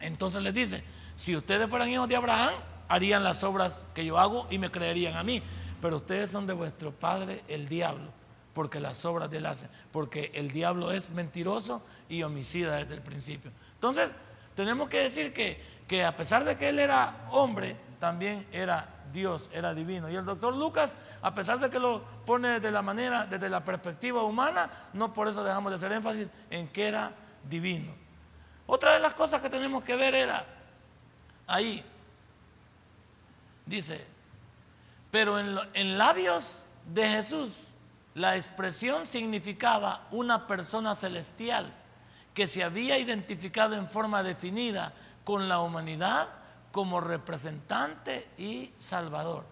entonces 0.00 0.42
les 0.42 0.54
dice, 0.54 0.84
si 1.14 1.36
ustedes 1.36 1.68
fueran 1.68 1.88
hijos 1.88 2.08
de 2.08 2.16
Abraham, 2.16 2.54
harían 2.88 3.24
las 3.24 3.44
obras 3.44 3.86
que 3.94 4.04
yo 4.04 4.18
hago 4.18 4.46
y 4.50 4.58
me 4.58 4.70
creerían 4.70 5.16
a 5.16 5.22
mí. 5.22 5.42
Pero 5.80 5.96
ustedes 5.96 6.30
son 6.30 6.46
de 6.46 6.54
vuestro 6.54 6.92
padre 6.92 7.42
el 7.48 7.68
diablo, 7.68 8.10
porque 8.54 8.80
las 8.80 9.04
obras 9.04 9.30
de 9.30 9.38
él 9.38 9.46
hacen, 9.46 9.68
porque 9.92 10.30
el 10.34 10.50
diablo 10.50 10.90
es 10.90 11.10
mentiroso 11.10 11.82
y 12.08 12.22
homicida 12.22 12.76
desde 12.76 12.94
el 12.94 13.02
principio. 13.02 13.50
Entonces, 13.74 14.10
tenemos 14.54 14.88
que 14.88 15.00
decir 15.00 15.32
que, 15.32 15.60
que 15.86 16.04
a 16.04 16.16
pesar 16.16 16.44
de 16.44 16.56
que 16.56 16.70
él 16.70 16.78
era 16.78 17.28
hombre, 17.30 17.76
también 18.00 18.46
era 18.52 18.95
Dios, 19.12 19.50
era 19.52 19.74
divino. 19.74 20.08
Y 20.10 20.16
el 20.16 20.24
doctor 20.24 20.54
Lucas 20.54 20.94
a 21.22 21.34
pesar 21.34 21.58
de 21.58 21.70
que 21.70 21.80
lo 21.80 22.02
pone 22.24 22.48
desde 22.48 22.70
la 22.70 22.82
manera, 22.82 23.26
desde 23.26 23.48
la 23.48 23.64
perspectiva 23.64 24.22
humana, 24.22 24.70
no 24.92 25.12
por 25.12 25.26
eso 25.26 25.42
dejamos 25.42 25.70
de 25.70 25.76
hacer 25.76 25.90
énfasis 25.90 26.28
en 26.50 26.68
que 26.68 26.86
era 26.86 27.12
divino. 27.48 27.92
Otra 28.66 28.94
de 28.94 29.00
las 29.00 29.14
cosas 29.14 29.40
que 29.40 29.50
tenemos 29.50 29.82
que 29.82 29.96
ver 29.96 30.14
era 30.14 30.44
ahí, 31.48 31.84
dice, 33.64 34.06
pero 35.10 35.38
en, 35.38 35.58
en 35.74 35.98
labios 35.98 36.72
de 36.86 37.08
Jesús 37.08 37.74
la 38.14 38.36
expresión 38.36 39.04
significaba 39.04 40.06
una 40.10 40.46
persona 40.46 40.94
celestial 40.94 41.72
que 42.34 42.46
se 42.46 42.62
había 42.62 42.98
identificado 42.98 43.74
en 43.74 43.88
forma 43.88 44.22
definida 44.22 44.92
con 45.24 45.48
la 45.48 45.60
humanidad 45.60 46.28
como 46.76 47.00
representante 47.00 48.28
y 48.36 48.70
salvador. 48.76 49.44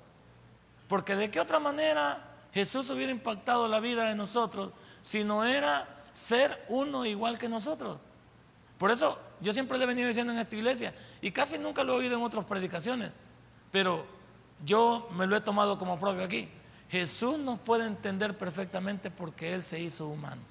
Porque 0.86 1.16
de 1.16 1.30
qué 1.30 1.40
otra 1.40 1.58
manera 1.58 2.22
Jesús 2.52 2.90
hubiera 2.90 3.10
impactado 3.10 3.66
la 3.66 3.80
vida 3.80 4.04
de 4.04 4.14
nosotros 4.14 4.72
si 5.00 5.24
no 5.24 5.42
era 5.42 6.02
ser 6.12 6.66
uno 6.68 7.06
igual 7.06 7.38
que 7.38 7.48
nosotros. 7.48 7.96
Por 8.76 8.90
eso 8.90 9.18
yo 9.40 9.54
siempre 9.54 9.78
le 9.78 9.84
he 9.84 9.86
venido 9.86 10.06
diciendo 10.06 10.34
en 10.34 10.38
esta 10.38 10.54
iglesia 10.54 10.94
y 11.22 11.30
casi 11.30 11.56
nunca 11.56 11.82
lo 11.82 11.94
he 11.94 11.96
oído 12.00 12.18
en 12.18 12.22
otras 12.22 12.44
predicaciones, 12.44 13.10
pero 13.72 14.04
yo 14.62 15.08
me 15.16 15.26
lo 15.26 15.34
he 15.34 15.40
tomado 15.40 15.78
como 15.78 15.98
propio 15.98 16.24
aquí. 16.24 16.50
Jesús 16.90 17.38
nos 17.38 17.58
puede 17.58 17.86
entender 17.86 18.36
perfectamente 18.36 19.10
porque 19.10 19.54
Él 19.54 19.64
se 19.64 19.80
hizo 19.80 20.08
humano. 20.08 20.42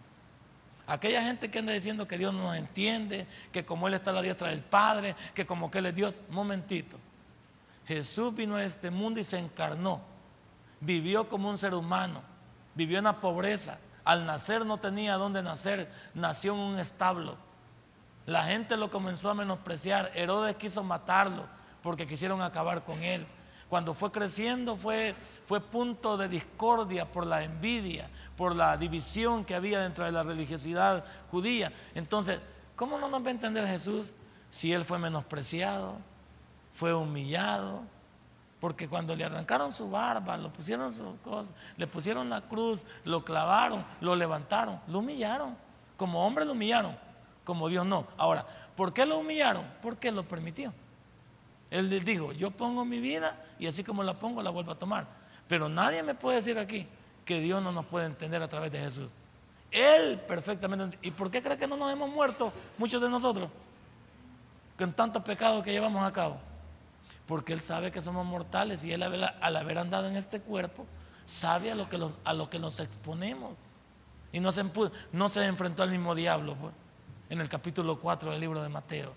Aquella 0.85 1.23
gente 1.23 1.49
que 1.49 1.59
anda 1.59 1.73
diciendo 1.73 2.07
que 2.07 2.17
Dios 2.17 2.33
no 2.33 2.43
nos 2.43 2.57
entiende, 2.57 3.25
que 3.51 3.65
como 3.65 3.87
Él 3.87 3.93
está 3.93 4.11
a 4.11 4.13
la 4.13 4.21
diestra 4.21 4.49
del 4.49 4.61
Padre, 4.61 5.15
que 5.33 5.45
como 5.45 5.71
que 5.71 5.79
Él 5.79 5.87
es 5.87 5.95
Dios, 5.95 6.23
momentito. 6.29 6.97
Jesús 7.87 8.35
vino 8.35 8.55
a 8.55 8.63
este 8.63 8.91
mundo 8.91 9.19
y 9.19 9.23
se 9.23 9.37
encarnó 9.37 10.13
vivió 10.85 11.29
como 11.29 11.49
un 11.49 11.57
ser 11.57 11.73
humano, 11.73 12.21
vivió 12.75 12.97
en 12.97 13.05
la 13.05 13.19
pobreza. 13.19 13.79
Al 14.03 14.25
nacer 14.25 14.65
no 14.65 14.77
tenía 14.77 15.15
dónde 15.15 15.41
nacer, 15.41 15.89
nació 16.13 16.53
en 16.53 16.59
un 16.59 16.79
establo. 16.79 17.37
La 18.25 18.43
gente 18.43 18.77
lo 18.77 18.89
comenzó 18.89 19.29
a 19.29 19.33
menospreciar. 19.33 20.11
Herodes 20.13 20.55
quiso 20.55 20.83
matarlo 20.83 21.45
porque 21.81 22.07
quisieron 22.07 22.41
acabar 22.41 22.83
con 22.83 23.01
él. 23.01 23.25
Cuando 23.73 23.95
fue 23.95 24.11
creciendo 24.11 24.77
fue, 24.77 25.15
fue 25.47 25.59
punto 25.59 26.15
de 26.15 26.27
discordia 26.27 27.11
por 27.11 27.25
la 27.25 27.43
envidia, 27.43 28.07
por 28.37 28.55
la 28.55 28.77
división 28.77 29.43
que 29.43 29.55
había 29.55 29.79
dentro 29.79 30.05
de 30.05 30.11
la 30.11 30.21
religiosidad 30.21 31.03
judía. 31.31 31.73
Entonces, 31.95 32.39
¿cómo 32.75 32.99
no 32.99 33.07
nos 33.07 33.23
va 33.23 33.29
a 33.29 33.31
entender 33.31 33.65
Jesús 33.65 34.13
si 34.51 34.71
él 34.71 34.85
fue 34.85 34.99
menospreciado, 34.99 35.95
fue 36.71 36.93
humillado, 36.93 37.81
porque 38.59 38.87
cuando 38.87 39.15
le 39.15 39.23
arrancaron 39.23 39.71
su 39.71 39.89
barba, 39.89 40.37
lo 40.37 40.53
pusieron 40.53 40.93
su 40.93 41.17
cosa, 41.23 41.55
le 41.75 41.87
pusieron 41.87 42.29
la 42.29 42.41
cruz, 42.41 42.83
lo 43.05 43.25
clavaron, 43.25 43.83
lo 44.01 44.15
levantaron, 44.15 44.79
lo 44.87 44.99
humillaron. 44.99 45.57
Como 45.97 46.23
hombre 46.23 46.45
lo 46.45 46.51
humillaron, 46.51 46.95
como 47.43 47.69
Dios 47.69 47.87
no. 47.87 48.05
Ahora, 48.17 48.45
¿por 48.75 48.93
qué 48.93 49.07
lo 49.07 49.17
humillaron? 49.17 49.65
Porque 49.81 50.11
lo 50.11 50.27
permitió. 50.27 50.71
Él 51.73 51.89
dijo, 52.05 52.31
yo 52.31 52.51
pongo 52.51 52.85
mi 52.85 52.99
vida 52.99 53.43
y 53.59 53.67
así 53.67 53.83
como 53.83 54.03
la 54.03 54.13
pongo 54.13 54.41
la 54.41 54.49
vuelvo 54.49 54.71
a 54.71 54.79
tomar. 54.79 55.07
Pero 55.47 55.67
nadie 55.67 56.03
me 56.03 56.15
puede 56.15 56.37
decir 56.37 56.57
aquí 56.57 56.87
que 57.25 57.39
Dios 57.39 57.61
no 57.61 57.71
nos 57.71 57.85
puede 57.85 58.05
entender 58.05 58.41
a 58.41 58.47
través 58.47 58.71
de 58.71 58.79
Jesús. 58.79 59.11
Él 59.71 60.19
perfectamente. 60.27 60.97
¿Y 61.01 61.11
por 61.11 61.31
qué 61.31 61.41
cree 61.41 61.57
que 61.57 61.67
no 61.67 61.75
nos 61.75 61.91
hemos 61.91 62.09
muerto 62.09 62.53
muchos 62.77 63.01
de 63.01 63.09
nosotros? 63.09 63.49
Con 64.77 64.93
tantos 64.93 65.23
pecados 65.23 65.63
que 65.63 65.71
llevamos 65.71 66.03
a 66.05 66.13
cabo 66.13 66.37
porque 67.27 67.53
Él 67.53 67.61
sabe 67.61 67.91
que 67.91 68.01
somos 68.01 68.25
mortales 68.25 68.83
y 68.83 68.91
Él 68.91 69.03
al 69.03 69.55
haber 69.55 69.77
andado 69.77 70.07
en 70.07 70.15
este 70.15 70.41
cuerpo, 70.41 70.85
sabe 71.25 71.71
a 71.71 71.75
lo 71.75 71.87
que, 71.89 71.99
a 72.23 72.33
lo 72.33 72.49
que 72.49 72.59
nos 72.59 72.79
exponemos. 72.79 73.53
Y 74.31 74.39
no 74.39 74.51
se, 74.51 74.63
no 75.11 75.29
se 75.29 75.45
enfrentó 75.45 75.83
al 75.83 75.91
mismo 75.91 76.15
diablo 76.15 76.55
pues, 76.55 76.73
en 77.29 77.39
el 77.39 77.49
capítulo 77.49 77.99
4 77.99 78.31
del 78.31 78.39
libro 78.39 78.61
de 78.61 78.69
Mateo. 78.69 79.13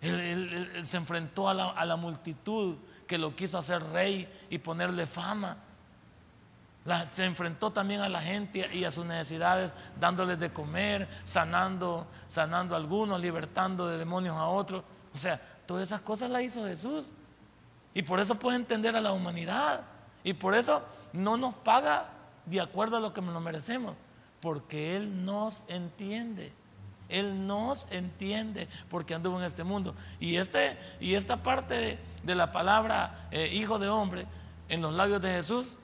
Él, 0.00 0.80
se 0.84 0.96
enfrentó 0.96 1.48
a 1.48 1.54
la, 1.54 1.96
multitud 1.96 2.76
que 3.06 3.18
lo 3.18 3.36
quiso 3.36 3.58
hacer 3.58 3.82
rey 3.90 4.28
y 4.48 4.58
ponerle 4.58 5.06
fama. 5.06 5.56
se 7.10 7.24
enfrentó 7.24 7.70
también 7.70 8.00
a 8.00 8.08
la 8.08 8.20
gente 8.20 8.68
y 8.72 8.84
a 8.84 8.90
sus 8.90 9.04
necesidades, 9.04 9.74
dándoles 9.98 10.38
de 10.38 10.52
comer, 10.52 11.08
sanando, 11.24 12.06
sanando 12.28 12.74
a 12.74 12.78
algunos, 12.78 13.20
libertando 13.20 13.88
de 13.88 13.98
demonios 13.98 14.36
a 14.36 14.46
otros. 14.46 14.84
O 15.12 15.16
sea, 15.16 15.40
todas 15.66 15.84
esas 15.84 16.00
cosas 16.00 16.30
las 16.30 16.42
hizo 16.42 16.64
Jesús. 16.64 17.12
Y 17.92 18.02
por 18.02 18.20
eso 18.20 18.36
puede 18.36 18.56
entender 18.56 18.96
a 18.96 19.00
la 19.00 19.12
humanidad. 19.12 19.82
Y 20.24 20.32
por 20.32 20.54
eso 20.54 20.82
no 21.12 21.36
nos 21.36 21.54
paga 21.54 22.08
de 22.46 22.60
acuerdo 22.60 22.96
a 22.96 23.00
lo 23.00 23.12
que 23.12 23.20
nos 23.20 23.42
merecemos. 23.42 23.94
Porque 24.40 24.96
Él 24.96 25.24
nos 25.24 25.62
entiende. 25.68 26.52
Él 27.10 27.46
nos 27.46 27.86
entiende 27.90 28.68
porque 28.88 29.14
anduvo 29.14 29.38
en 29.38 29.44
este 29.44 29.64
mundo. 29.64 29.94
Y, 30.18 30.36
este, 30.36 30.76
y 31.00 31.14
esta 31.14 31.42
parte 31.42 31.98
de, 32.22 32.34
la 32.34 32.52
palabra 32.52 33.28
eh, 33.30 33.50
hijo 33.52 33.78
de 33.78 33.88
hombre 33.88 34.26
en 34.68 34.82
los 34.82 34.94
labios 34.94 35.20
de 35.20 35.32
Jesús, 35.32 35.78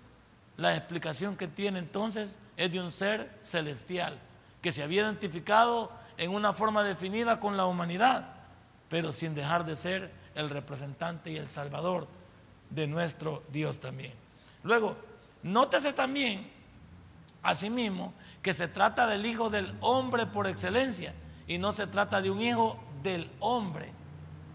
la 0.56 0.76
explicación 0.76 1.36
que 1.36 1.48
tiene 1.48 1.78
entonces 1.78 2.38
es 2.56 2.72
de 2.72 2.80
un 2.80 2.90
ser 2.90 3.30
celestial 3.42 4.18
que 4.62 4.72
se 4.72 4.82
había 4.82 5.02
identificado 5.02 5.90
en 6.16 6.30
una 6.30 6.52
forma 6.52 6.82
definida 6.82 7.40
con 7.40 7.56
la 7.56 7.66
humanidad, 7.66 8.28
pero 8.88 9.12
sin 9.12 9.34
dejar 9.34 9.66
de 9.66 9.76
ser 9.76 10.10
el 10.34 10.50
representante 10.50 11.30
y 11.30 11.36
el 11.36 11.48
salvador 11.48 12.06
de 12.70 12.86
nuestro 12.86 13.42
Dios 13.52 13.80
también. 13.80 14.12
Luego, 14.62 14.96
nótese 15.42 15.92
también, 15.92 16.50
asimismo, 17.42 18.12
que 18.46 18.54
se 18.54 18.68
trata 18.68 19.08
del 19.08 19.26
Hijo 19.26 19.50
del 19.50 19.74
hombre 19.80 20.24
por 20.24 20.46
excelencia 20.46 21.12
y 21.48 21.58
no 21.58 21.72
se 21.72 21.88
trata 21.88 22.22
de 22.22 22.30
un 22.30 22.40
hijo 22.40 22.78
del 23.02 23.28
hombre. 23.40 23.90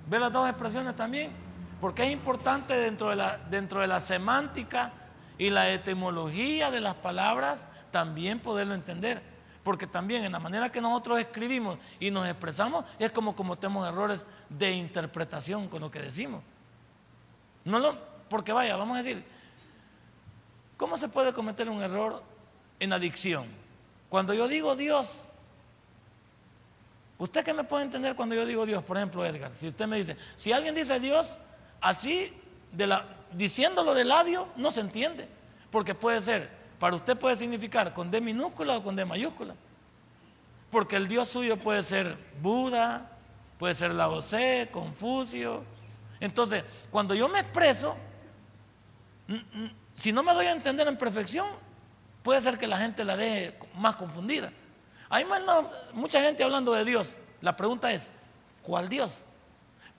¿Ve 0.07 0.17
las 0.17 0.31
dos 0.31 0.47
expresiones 0.49 0.95
también? 0.95 1.29
Porque 1.81 2.05
es 2.05 2.11
importante 2.13 2.73
dentro 2.73 3.09
de 3.09 3.17
la, 3.17 3.37
dentro 3.49 3.81
de 3.81 3.87
la 3.87 3.99
semántica 3.99 4.93
y 5.37 5.49
la 5.49 5.69
etimología 5.71 6.71
de 6.71 6.79
las 6.79 6.93
palabras 6.93 7.67
también 7.91 8.39
poderlo 8.39 8.75
entender. 8.75 9.21
Porque 9.61 9.87
también 9.87 10.23
en 10.23 10.31
la 10.31 10.39
manera 10.39 10.69
que 10.69 10.79
nosotros 10.79 11.19
escribimos 11.19 11.77
y 11.99 12.11
nos 12.11 12.25
expresamos 12.29 12.85
es 12.97 13.11
como 13.11 13.35
cometemos 13.35 13.85
errores 13.85 14.25
de 14.47 14.71
interpretación 14.71 15.67
con 15.67 15.81
lo 15.81 15.91
que 15.91 15.99
decimos. 15.99 16.41
No 17.65 17.77
lo, 17.77 17.97
porque 18.29 18.53
vaya, 18.53 18.77
vamos 18.77 18.95
a 18.95 19.03
decir, 19.03 19.21
¿cómo 20.77 20.95
se 20.95 21.09
puede 21.09 21.33
cometer 21.33 21.67
un 21.67 21.81
error 21.81 22.23
en 22.79 22.93
adicción? 22.93 23.59
Cuando 24.11 24.33
yo 24.33 24.49
digo 24.49 24.75
Dios, 24.75 25.23
¿usted 27.17 27.45
qué 27.45 27.53
me 27.53 27.63
puede 27.63 27.85
entender 27.85 28.13
cuando 28.13 28.35
yo 28.35 28.45
digo 28.45 28.65
Dios? 28.65 28.83
Por 28.83 28.97
ejemplo, 28.97 29.25
Edgar, 29.25 29.53
si 29.53 29.69
usted 29.69 29.87
me 29.87 29.95
dice, 29.95 30.17
si 30.35 30.51
alguien 30.51 30.75
dice 30.75 30.99
Dios, 30.99 31.37
así, 31.79 32.33
diciéndolo 33.31 33.93
de 33.93 34.03
labio, 34.03 34.49
no 34.57 34.69
se 34.69 34.81
entiende. 34.81 35.29
Porque 35.69 35.95
puede 35.95 36.19
ser, 36.19 36.49
para 36.77 36.93
usted 36.93 37.17
puede 37.17 37.37
significar 37.37 37.93
con 37.93 38.11
D 38.11 38.19
minúscula 38.19 38.75
o 38.75 38.83
con 38.83 38.97
D 38.97 39.05
mayúscula. 39.05 39.55
Porque 40.69 40.97
el 40.97 41.07
Dios 41.07 41.29
suyo 41.29 41.55
puede 41.55 41.81
ser 41.81 42.17
Buda, 42.41 43.09
puede 43.57 43.75
ser 43.75 43.93
Lao 43.93 44.19
Tse, 44.19 44.67
Confucio. 44.73 45.63
Entonces, 46.19 46.65
cuando 46.89 47.15
yo 47.15 47.29
me 47.29 47.39
expreso, 47.39 47.95
si 49.95 50.11
no 50.11 50.21
me 50.21 50.33
doy 50.33 50.47
a 50.47 50.51
entender 50.51 50.85
en 50.89 50.97
perfección, 50.97 51.47
puede 52.23 52.41
ser 52.41 52.57
que 52.57 52.67
la 52.67 52.77
gente 52.77 53.03
la 53.03 53.17
deje 53.17 53.57
más 53.75 53.95
confundida. 53.95 54.51
Hay 55.09 55.25
mucha 55.93 56.21
gente 56.21 56.43
hablando 56.43 56.73
de 56.73 56.85
Dios. 56.85 57.17
La 57.41 57.55
pregunta 57.55 57.91
es, 57.91 58.09
¿cuál 58.61 58.87
Dios? 58.87 59.23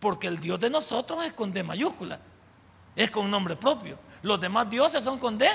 Porque 0.00 0.26
el 0.26 0.40
Dios 0.40 0.58
de 0.58 0.70
nosotros 0.70 1.24
es 1.24 1.32
con 1.32 1.52
D 1.52 1.62
mayúscula, 1.62 2.18
es 2.96 3.11
con 3.11 3.30
nombre 3.30 3.56
propio. 3.56 3.98
Los 4.22 4.40
demás 4.40 4.70
dioses 4.70 5.04
son 5.04 5.18
con 5.18 5.37
D 5.37 5.48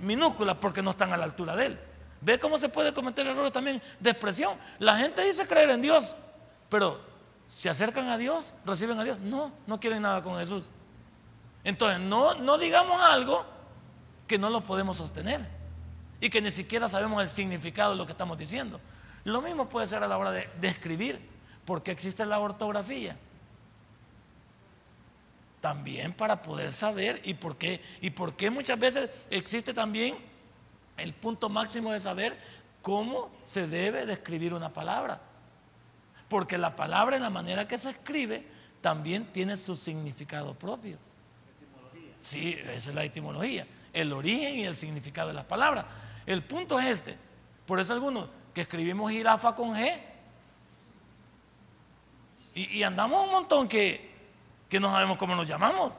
minúscula 0.00 0.58
porque 0.58 0.82
no 0.82 0.92
están 0.92 1.12
a 1.12 1.16
la 1.16 1.24
altura 1.24 1.54
de 1.56 1.66
Él. 1.66 1.80
¿Ve 2.20 2.38
cómo 2.38 2.56
se 2.56 2.68
puede 2.68 2.92
cometer 2.92 3.26
errores 3.26 3.52
también 3.52 3.82
de 3.98 4.10
expresión? 4.10 4.56
La 4.78 4.96
gente 4.96 5.24
dice 5.24 5.46
creer 5.46 5.70
en 5.70 5.82
Dios, 5.82 6.16
pero 6.68 7.00
se 7.48 7.68
acercan 7.68 8.08
a 8.08 8.16
Dios, 8.16 8.54
reciben 8.64 8.98
a 8.98 9.04
Dios. 9.04 9.18
No, 9.18 9.52
no 9.66 9.80
quieren 9.80 10.02
nada 10.02 10.22
con 10.22 10.38
Jesús. 10.38 10.68
Entonces, 11.64 12.00
no, 12.00 12.34
no 12.36 12.58
digamos 12.58 13.00
algo 13.00 13.44
que 14.26 14.38
no 14.38 14.50
lo 14.50 14.62
podemos 14.62 14.96
sostener 14.96 15.61
y 16.22 16.30
que 16.30 16.40
ni 16.40 16.52
siquiera 16.52 16.88
sabemos 16.88 17.20
el 17.20 17.28
significado 17.28 17.90
de 17.90 17.96
lo 17.96 18.06
que 18.06 18.12
estamos 18.12 18.38
diciendo. 18.38 18.80
Lo 19.24 19.42
mismo 19.42 19.68
puede 19.68 19.88
ser 19.88 20.04
a 20.04 20.06
la 20.06 20.16
hora 20.16 20.30
de, 20.30 20.48
escribir, 20.62 21.18
porque 21.64 21.90
existe 21.90 22.24
la 22.24 22.38
ortografía. 22.38 23.16
También 25.60 26.12
para 26.12 26.40
poder 26.40 26.72
saber 26.72 27.20
y 27.24 27.34
por 27.34 27.56
qué, 27.56 27.82
y 28.00 28.10
por 28.10 28.36
qué 28.36 28.50
muchas 28.50 28.78
veces 28.78 29.10
existe 29.30 29.74
también 29.74 30.16
el 30.96 31.12
punto 31.12 31.48
máximo 31.48 31.90
de 31.90 31.98
saber 31.98 32.38
cómo 32.82 33.32
se 33.42 33.66
debe 33.66 34.06
de 34.06 34.12
escribir 34.12 34.54
una 34.54 34.72
palabra. 34.72 35.20
Porque 36.28 36.56
la 36.56 36.76
palabra 36.76 37.16
en 37.16 37.22
la 37.22 37.30
manera 37.30 37.66
que 37.66 37.78
se 37.78 37.90
escribe 37.90 38.46
también 38.80 39.26
tiene 39.32 39.56
su 39.56 39.74
significado 39.74 40.54
propio. 40.54 40.98
Sí, 42.20 42.56
esa 42.62 42.90
es 42.90 42.94
la 42.94 43.02
etimología, 43.02 43.66
el 43.92 44.12
origen 44.12 44.54
y 44.54 44.64
el 44.66 44.76
significado 44.76 45.26
de 45.28 45.34
las 45.34 45.46
palabras. 45.46 45.84
El 46.26 46.42
punto 46.42 46.78
es 46.78 46.86
este. 46.86 47.16
Por 47.66 47.80
eso 47.80 47.92
algunos 47.92 48.28
que 48.54 48.62
escribimos 48.62 49.10
jirafa 49.10 49.54
con 49.54 49.74
G. 49.74 50.00
Y, 52.54 52.82
andamos 52.82 53.24
un 53.24 53.30
montón 53.30 53.66
que, 53.66 54.10
que 54.68 54.78
no 54.78 54.90
sabemos 54.90 55.16
cómo 55.16 55.34
nos 55.34 55.48
llamamos. 55.48 55.94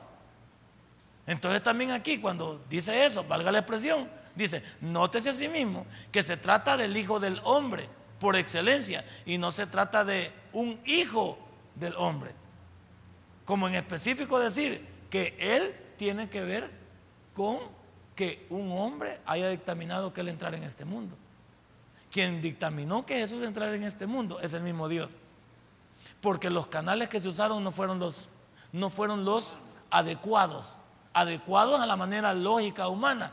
Entonces 1.25 1.63
también 1.63 1.91
aquí 1.91 2.19
cuando 2.19 2.61
dice 2.69 3.05
eso, 3.05 3.23
valga 3.23 3.51
la 3.51 3.59
expresión, 3.59 4.07
dice, 4.35 4.61
nótese 4.81 5.29
a 5.29 5.33
sí 5.33 5.47
mismo 5.47 5.85
que 6.11 6.21
se 6.21 6.37
trata 6.37 6.77
del 6.77 6.95
Hijo 6.95 7.19
del 7.19 7.41
Hombre 7.43 7.89
por 8.19 8.35
excelencia 8.35 9.03
y 9.25 9.37
no 9.37 9.51
se 9.51 9.67
trata 9.67 10.05
de 10.05 10.31
un 10.53 10.79
hijo 10.85 11.37
del 11.75 11.95
hombre. 11.97 12.31
Como 13.45 13.67
en 13.67 13.75
específico 13.75 14.39
decir 14.39 14.85
que 15.09 15.35
Él 15.39 15.75
tiene 15.97 16.29
que 16.29 16.41
ver 16.41 16.71
con 17.33 17.59
que 18.15 18.45
un 18.49 18.71
hombre 18.71 19.19
haya 19.25 19.49
dictaminado 19.49 20.13
que 20.13 20.21
él 20.21 20.29
entrara 20.29 20.57
en 20.57 20.63
este 20.63 20.85
mundo. 20.85 21.15
Quien 22.11 22.41
dictaminó 22.41 23.05
que 23.05 23.15
Jesús 23.15 23.41
entrara 23.43 23.75
en 23.75 23.83
este 23.83 24.05
mundo 24.05 24.39
es 24.39 24.53
el 24.53 24.61
mismo 24.61 24.87
Dios. 24.87 25.11
Porque 26.21 26.49
los 26.49 26.67
canales 26.67 27.09
que 27.09 27.19
se 27.19 27.27
usaron 27.27 27.63
no 27.63 27.71
fueron 27.71 27.99
los, 27.99 28.29
no 28.71 28.89
fueron 28.89 29.25
los 29.25 29.57
adecuados, 29.89 30.77
adecuados 31.13 31.79
a 31.79 31.85
la 31.85 31.95
manera 31.95 32.33
lógica 32.33 32.87
humana, 32.87 33.31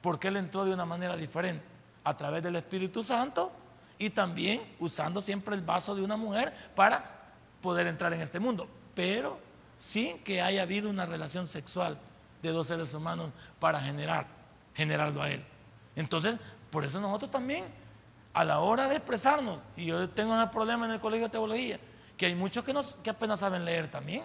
porque 0.00 0.28
Él 0.28 0.36
entró 0.36 0.64
de 0.64 0.72
una 0.72 0.84
manera 0.84 1.16
diferente, 1.16 1.64
a 2.04 2.16
través 2.16 2.42
del 2.42 2.56
Espíritu 2.56 3.02
Santo 3.02 3.52
y 3.98 4.10
también 4.10 4.62
usando 4.78 5.20
siempre 5.20 5.54
el 5.54 5.62
vaso 5.62 5.94
de 5.94 6.02
una 6.02 6.16
mujer 6.16 6.54
para 6.74 7.32
poder 7.60 7.86
entrar 7.86 8.12
en 8.12 8.22
este 8.22 8.38
mundo, 8.38 8.68
pero 8.94 9.38
sin 9.76 10.18
que 10.18 10.40
haya 10.40 10.62
habido 10.62 10.88
una 10.88 11.06
relación 11.06 11.46
sexual 11.46 11.98
de 12.42 12.50
dos 12.50 12.66
seres 12.66 12.92
humanos 12.94 13.30
para 13.58 13.80
generar, 13.80 14.26
generarlo 14.74 15.22
a 15.22 15.30
Él. 15.30 15.44
Entonces, 15.94 16.36
por 16.70 16.84
eso 16.84 17.00
nosotros 17.00 17.30
también, 17.30 17.64
a 18.34 18.44
la 18.44 18.60
hora 18.60 18.88
de 18.88 18.96
expresarnos, 18.96 19.60
y 19.76 19.86
yo 19.86 20.08
tengo 20.10 20.34
un 20.34 20.50
problema 20.50 20.86
en 20.86 20.92
el 20.92 21.00
colegio 21.00 21.26
de 21.26 21.32
teología, 21.32 21.80
que 22.16 22.26
hay 22.26 22.34
muchos 22.34 22.64
que, 22.64 22.74
que 23.02 23.10
apenas 23.10 23.40
saben 23.40 23.64
leer 23.64 23.90
también. 23.90 24.24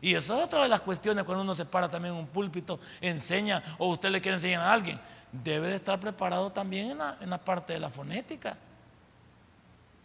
Y 0.00 0.14
eso 0.14 0.36
es 0.36 0.44
otra 0.44 0.62
de 0.62 0.68
las 0.68 0.80
cuestiones 0.80 1.24
cuando 1.24 1.42
uno 1.42 1.54
se 1.54 1.64
para 1.64 1.88
también 1.88 2.14
en 2.14 2.20
un 2.20 2.26
púlpito, 2.26 2.78
enseña 3.00 3.62
o 3.78 3.88
usted 3.88 4.10
le 4.10 4.20
quiere 4.20 4.36
enseñar 4.36 4.62
a 4.62 4.72
alguien. 4.72 5.00
Debe 5.32 5.68
de 5.68 5.76
estar 5.76 5.98
preparado 5.98 6.50
también 6.52 6.92
en 6.92 6.98
la, 6.98 7.16
en 7.20 7.30
la 7.30 7.38
parte 7.38 7.72
de 7.72 7.80
la 7.80 7.90
fonética, 7.90 8.56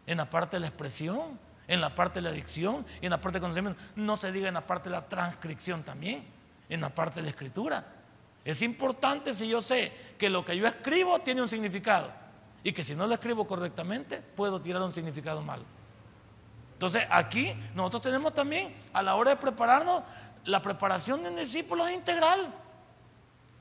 en 0.07 0.17
la 0.17 0.29
parte 0.29 0.55
de 0.55 0.61
la 0.61 0.67
expresión, 0.67 1.37
en 1.67 1.79
la 1.79 1.93
parte 1.93 2.19
de 2.19 2.23
la 2.23 2.31
dicción 2.31 2.85
en 3.01 3.09
la 3.09 3.21
parte 3.21 3.37
de 3.37 3.41
conocimiento. 3.41 3.79
No 3.95 4.17
se 4.17 4.31
diga 4.31 4.47
en 4.47 4.55
la 4.55 4.65
parte 4.65 4.89
de 4.89 4.95
la 4.95 5.07
transcripción 5.07 5.83
también 5.83 6.23
en 6.71 6.81
la 6.81 6.89
parte 6.89 7.17
de 7.17 7.23
la 7.23 7.29
escritura. 7.29 7.85
Es 8.43 8.61
importante 8.61 9.33
si 9.33 9.47
yo 9.47 9.61
sé 9.61 9.91
que 10.17 10.29
lo 10.29 10.43
que 10.43 10.57
yo 10.57 10.65
escribo 10.65 11.19
tiene 11.19 11.41
un 11.41 11.47
significado 11.47 12.11
y 12.63 12.71
que 12.71 12.83
si 12.83 12.95
no 12.95 13.05
lo 13.05 13.13
escribo 13.13 13.45
correctamente 13.45 14.21
puedo 14.21 14.59
tirar 14.61 14.81
un 14.81 14.93
significado 14.93 15.41
malo. 15.41 15.63
Entonces 16.73 17.03
aquí 17.11 17.53
nosotros 17.75 18.03
tenemos 18.03 18.33
también 18.33 18.73
a 18.93 19.03
la 19.03 19.15
hora 19.15 19.31
de 19.31 19.35
prepararnos 19.35 20.01
la 20.45 20.61
preparación 20.61 21.21
de 21.21 21.29
un 21.29 21.35
discípulo 21.35 21.85
es 21.85 21.93
integral. 21.93 22.51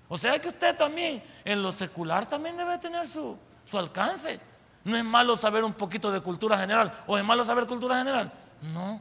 O 0.08 0.16
sea 0.16 0.38
que 0.38 0.48
usted 0.48 0.76
también 0.76 1.22
en 1.44 1.62
lo 1.62 1.72
secular 1.72 2.26
también 2.26 2.56
debe 2.56 2.78
tener 2.78 3.06
su, 3.06 3.36
su 3.64 3.76
alcance. 3.76 4.40
No 4.84 4.96
es 4.96 5.04
malo 5.04 5.36
saber 5.36 5.64
un 5.64 5.74
poquito 5.74 6.10
de 6.10 6.20
cultura 6.20 6.56
general 6.56 6.92
o 7.06 7.18
es 7.18 7.24
malo 7.24 7.44
saber 7.44 7.66
cultura 7.66 7.98
general. 7.98 8.32
No. 8.62 9.00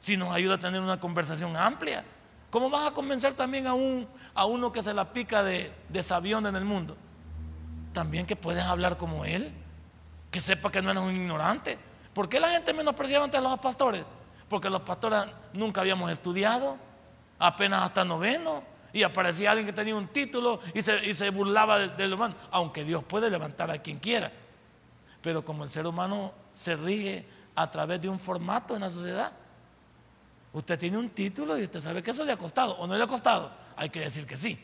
Si 0.00 0.16
nos 0.16 0.34
ayuda 0.34 0.54
a 0.54 0.58
tener 0.58 0.80
una 0.80 0.98
conversación 0.98 1.56
amplia. 1.56 2.02
¿Cómo 2.50 2.68
vas 2.68 2.86
a 2.86 2.90
convencer 2.90 3.34
también 3.34 3.66
a, 3.66 3.74
un, 3.74 4.08
a 4.34 4.44
uno 4.44 4.72
que 4.72 4.82
se 4.82 4.92
la 4.92 5.12
pica 5.12 5.42
de, 5.42 5.72
de 5.88 6.02
sabión 6.02 6.46
en 6.46 6.56
el 6.56 6.64
mundo? 6.64 6.96
También 7.92 8.26
que 8.26 8.36
puedes 8.36 8.64
hablar 8.64 8.96
como 8.96 9.24
él, 9.24 9.52
que 10.30 10.40
sepa 10.40 10.70
que 10.70 10.82
no 10.82 10.90
eres 10.90 11.02
un 11.02 11.14
ignorante. 11.14 11.78
¿Por 12.12 12.28
qué 12.28 12.40
la 12.40 12.50
gente 12.50 12.72
menospreciaba 12.72 13.24
ante 13.24 13.40
los 13.40 13.58
pastores? 13.60 14.04
Porque 14.48 14.68
los 14.68 14.82
pastores 14.82 15.26
nunca 15.52 15.80
habíamos 15.80 16.10
estudiado, 16.10 16.76
apenas 17.38 17.82
hasta 17.82 18.04
noveno, 18.04 18.62
Y 18.92 19.04
aparecía 19.04 19.52
alguien 19.52 19.66
que 19.66 19.72
tenía 19.72 19.94
un 19.94 20.08
título 20.08 20.58
y 20.74 20.82
se, 20.82 21.30
burlaba 21.30 21.78
del 21.78 22.12
humano, 22.12 22.34
aunque 22.50 22.82
Dios 22.82 23.04
puede 23.04 23.30
levantar 23.30 23.70
a 23.70 23.78
quien 23.78 24.00
quiera. 24.00 24.32
Pero 25.22 25.44
como 25.44 25.62
el 25.62 25.70
ser 25.70 25.86
humano 25.86 26.32
se 26.50 26.74
rige 26.74 27.24
a 27.54 27.70
través 27.70 28.00
de 28.00 28.08
un 28.08 28.18
formato 28.18 28.74
en 28.74 28.80
la 28.80 28.90
sociedad, 28.90 29.30
usted 30.52 30.78
tiene 30.78 30.98
un 30.98 31.10
título 31.10 31.58
y 31.58 31.64
usted 31.64 31.80
sabe 31.80 32.02
que 32.02 32.10
eso 32.10 32.24
le 32.24 32.32
ha 32.32 32.36
costado 32.36 32.76
o 32.78 32.86
no 32.86 32.96
le 32.96 33.02
ha 33.02 33.06
costado, 33.06 33.50
hay 33.76 33.90
que 33.90 34.00
decir 34.00 34.26
que 34.26 34.36
sí. 34.36 34.58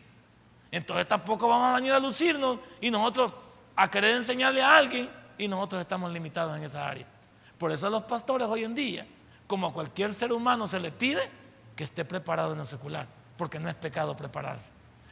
Entonces 0.70 1.06
tampoco 1.06 1.48
vamos 1.48 1.72
a 1.72 1.76
venir 1.76 1.92
a 1.92 2.00
lucirnos 2.00 2.58
y 2.80 2.90
nosotros 2.90 3.32
a 3.76 3.88
querer 3.90 4.16
enseñarle 4.16 4.62
a 4.62 4.76
alguien 4.76 5.08
y 5.38 5.48
nosotros 5.48 5.80
estamos 5.80 6.12
limitados 6.12 6.56
en 6.56 6.64
esa 6.64 6.88
área. 6.88 7.06
Por 7.58 7.72
eso 7.72 7.86
a 7.86 7.90
los 7.90 8.02
pastores 8.04 8.48
hoy 8.48 8.64
en 8.64 8.74
día, 8.74 9.06
como 9.46 9.68
a 9.68 9.72
cualquier 9.72 10.12
ser 10.12 10.32
humano 10.32 10.66
se 10.66 10.80
le 10.80 10.90
pide 10.90 11.28
que 11.74 11.84
esté 11.84 12.04
preparado 12.04 12.52
en 12.52 12.58
lo 12.58 12.66
secular, 12.66 13.06
porque 13.36 13.58
no 13.58 13.68
es 13.68 13.74
pecado 13.74 14.16
prepararse. 14.16 14.70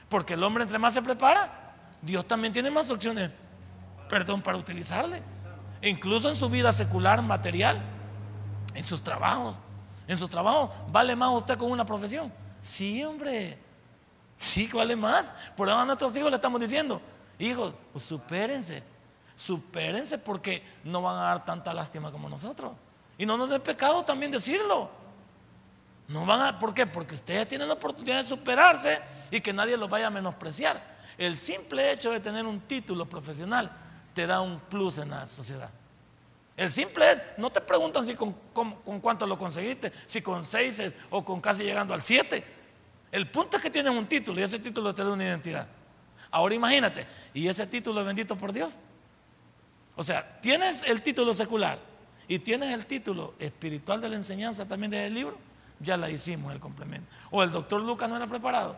Porque 0.08 0.34
el 0.34 0.42
hombre 0.42 0.64
entre 0.64 0.78
más 0.78 0.94
se 0.94 1.02
prepara, 1.02 1.74
Dios 2.02 2.26
también 2.26 2.52
tiene 2.52 2.70
más 2.70 2.90
opciones, 2.90 3.30
perdón, 4.08 4.42
para 4.42 4.58
utilizarle. 4.58 5.22
Incluso 5.82 6.28
en 6.28 6.34
su 6.34 6.48
vida 6.48 6.72
secular, 6.72 7.22
material, 7.22 7.82
en 8.74 8.84
sus 8.84 9.02
trabajos. 9.02 9.56
En 10.06 10.18
sus 10.18 10.28
trabajos, 10.28 10.70
¿vale 10.90 11.16
más 11.16 11.30
usted 11.30 11.56
con 11.56 11.70
una 11.70 11.84
profesión? 11.84 12.32
Sí, 12.60 13.02
hombre. 13.04 13.58
Sí, 14.36 14.68
vale 14.72 14.96
más. 14.96 15.34
Por 15.56 15.68
eso 15.68 15.78
a 15.78 15.84
nuestros 15.84 16.16
hijos 16.16 16.30
le 16.30 16.36
estamos 16.36 16.60
diciendo, 16.60 17.00
hijos, 17.38 17.74
supérense 17.96 18.82
supérense 19.34 20.18
porque 20.18 20.62
no 20.84 21.02
van 21.02 21.16
a 21.16 21.22
dar 21.22 21.44
tanta 21.44 21.74
lástima 21.74 22.10
como 22.10 22.28
nosotros. 22.28 22.72
Y 23.18 23.26
no 23.26 23.36
nos 23.36 23.50
dé 23.50 23.60
pecado 23.60 24.04
también 24.04 24.30
decirlo. 24.30 24.90
No 26.08 26.26
van 26.26 26.40
a, 26.40 26.58
¿Por 26.58 26.74
qué? 26.74 26.86
Porque 26.86 27.14
ustedes 27.14 27.48
tienen 27.48 27.68
la 27.68 27.74
oportunidad 27.74 28.18
de 28.18 28.24
superarse 28.24 29.00
y 29.30 29.40
que 29.40 29.52
nadie 29.52 29.76
los 29.76 29.88
vaya 29.88 30.08
a 30.08 30.10
menospreciar. 30.10 30.94
El 31.16 31.38
simple 31.38 31.92
hecho 31.92 32.10
de 32.10 32.20
tener 32.20 32.44
un 32.44 32.60
título 32.60 33.06
profesional 33.06 33.70
te 34.12 34.26
da 34.26 34.40
un 34.40 34.60
plus 34.60 34.98
en 34.98 35.10
la 35.10 35.26
sociedad. 35.26 35.70
El 36.56 36.70
simple 36.70 37.12
hecho, 37.12 37.22
no 37.38 37.50
te 37.50 37.60
preguntan 37.60 38.06
si 38.06 38.14
con, 38.14 38.32
con 38.52 39.00
cuánto 39.00 39.26
lo 39.26 39.36
conseguiste, 39.36 39.92
si 40.06 40.22
con 40.22 40.44
seis 40.44 40.80
o 41.10 41.24
con 41.24 41.40
casi 41.40 41.64
llegando 41.64 41.94
al 41.94 42.02
siete. 42.02 42.44
El 43.10 43.30
punto 43.30 43.56
es 43.56 43.62
que 43.62 43.70
tienes 43.70 43.92
un 43.92 44.06
título 44.06 44.40
y 44.40 44.42
ese 44.42 44.58
título 44.58 44.94
te 44.94 45.02
da 45.02 45.10
una 45.10 45.24
identidad. 45.24 45.66
Ahora 46.30 46.54
imagínate, 46.54 47.06
¿y 47.32 47.46
ese 47.46 47.66
título 47.66 48.00
es 48.00 48.06
bendito 48.06 48.36
por 48.36 48.52
Dios? 48.52 48.74
O 49.96 50.02
sea, 50.02 50.40
tienes 50.40 50.82
el 50.82 51.02
título 51.02 51.32
secular 51.32 51.78
y 52.26 52.38
tienes 52.40 52.72
el 52.74 52.86
título 52.86 53.34
espiritual 53.38 54.00
de 54.00 54.08
la 54.08 54.16
enseñanza 54.16 54.66
también 54.66 54.90
del 54.90 55.14
libro, 55.14 55.38
ya 55.78 55.96
la 55.96 56.10
hicimos 56.10 56.52
el 56.52 56.58
complemento. 56.58 57.08
O 57.30 57.42
el 57.42 57.50
doctor 57.50 57.80
Lucas 57.80 58.08
no 58.08 58.16
era 58.16 58.26
preparado, 58.26 58.76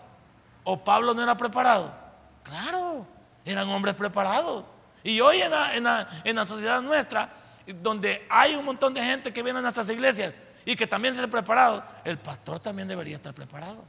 o 0.65 0.83
Pablo 0.83 1.15
no 1.15 1.23
era 1.23 1.37
preparado. 1.37 1.95
Claro, 2.43 3.07
eran 3.45 3.69
hombres 3.69 3.95
preparados. 3.95 4.65
Y 5.03 5.21
hoy 5.21 5.41
en 5.41 5.85
la, 5.85 6.47
sociedad 6.47 6.83
nuestra, 6.83 7.31
donde 7.67 8.27
hay 8.29 8.55
un 8.55 8.65
montón 8.65 8.95
de 8.95 9.03
gente 9.03 9.33
que 9.33 9.43
viene 9.43 9.59
a 9.59 9.63
nuestras 9.63 9.89
iglesias 9.89 10.33
y 10.65 10.77
que 10.77 10.87
también 10.87 11.15
se 11.15 11.23
ha 11.23 11.29
preparado, 11.29 11.85
el 12.05 12.19
pastor 12.19 12.61
también 12.61 12.89
debería 12.89 13.17
estar 13.17 13.35
preparado. 13.35 13.85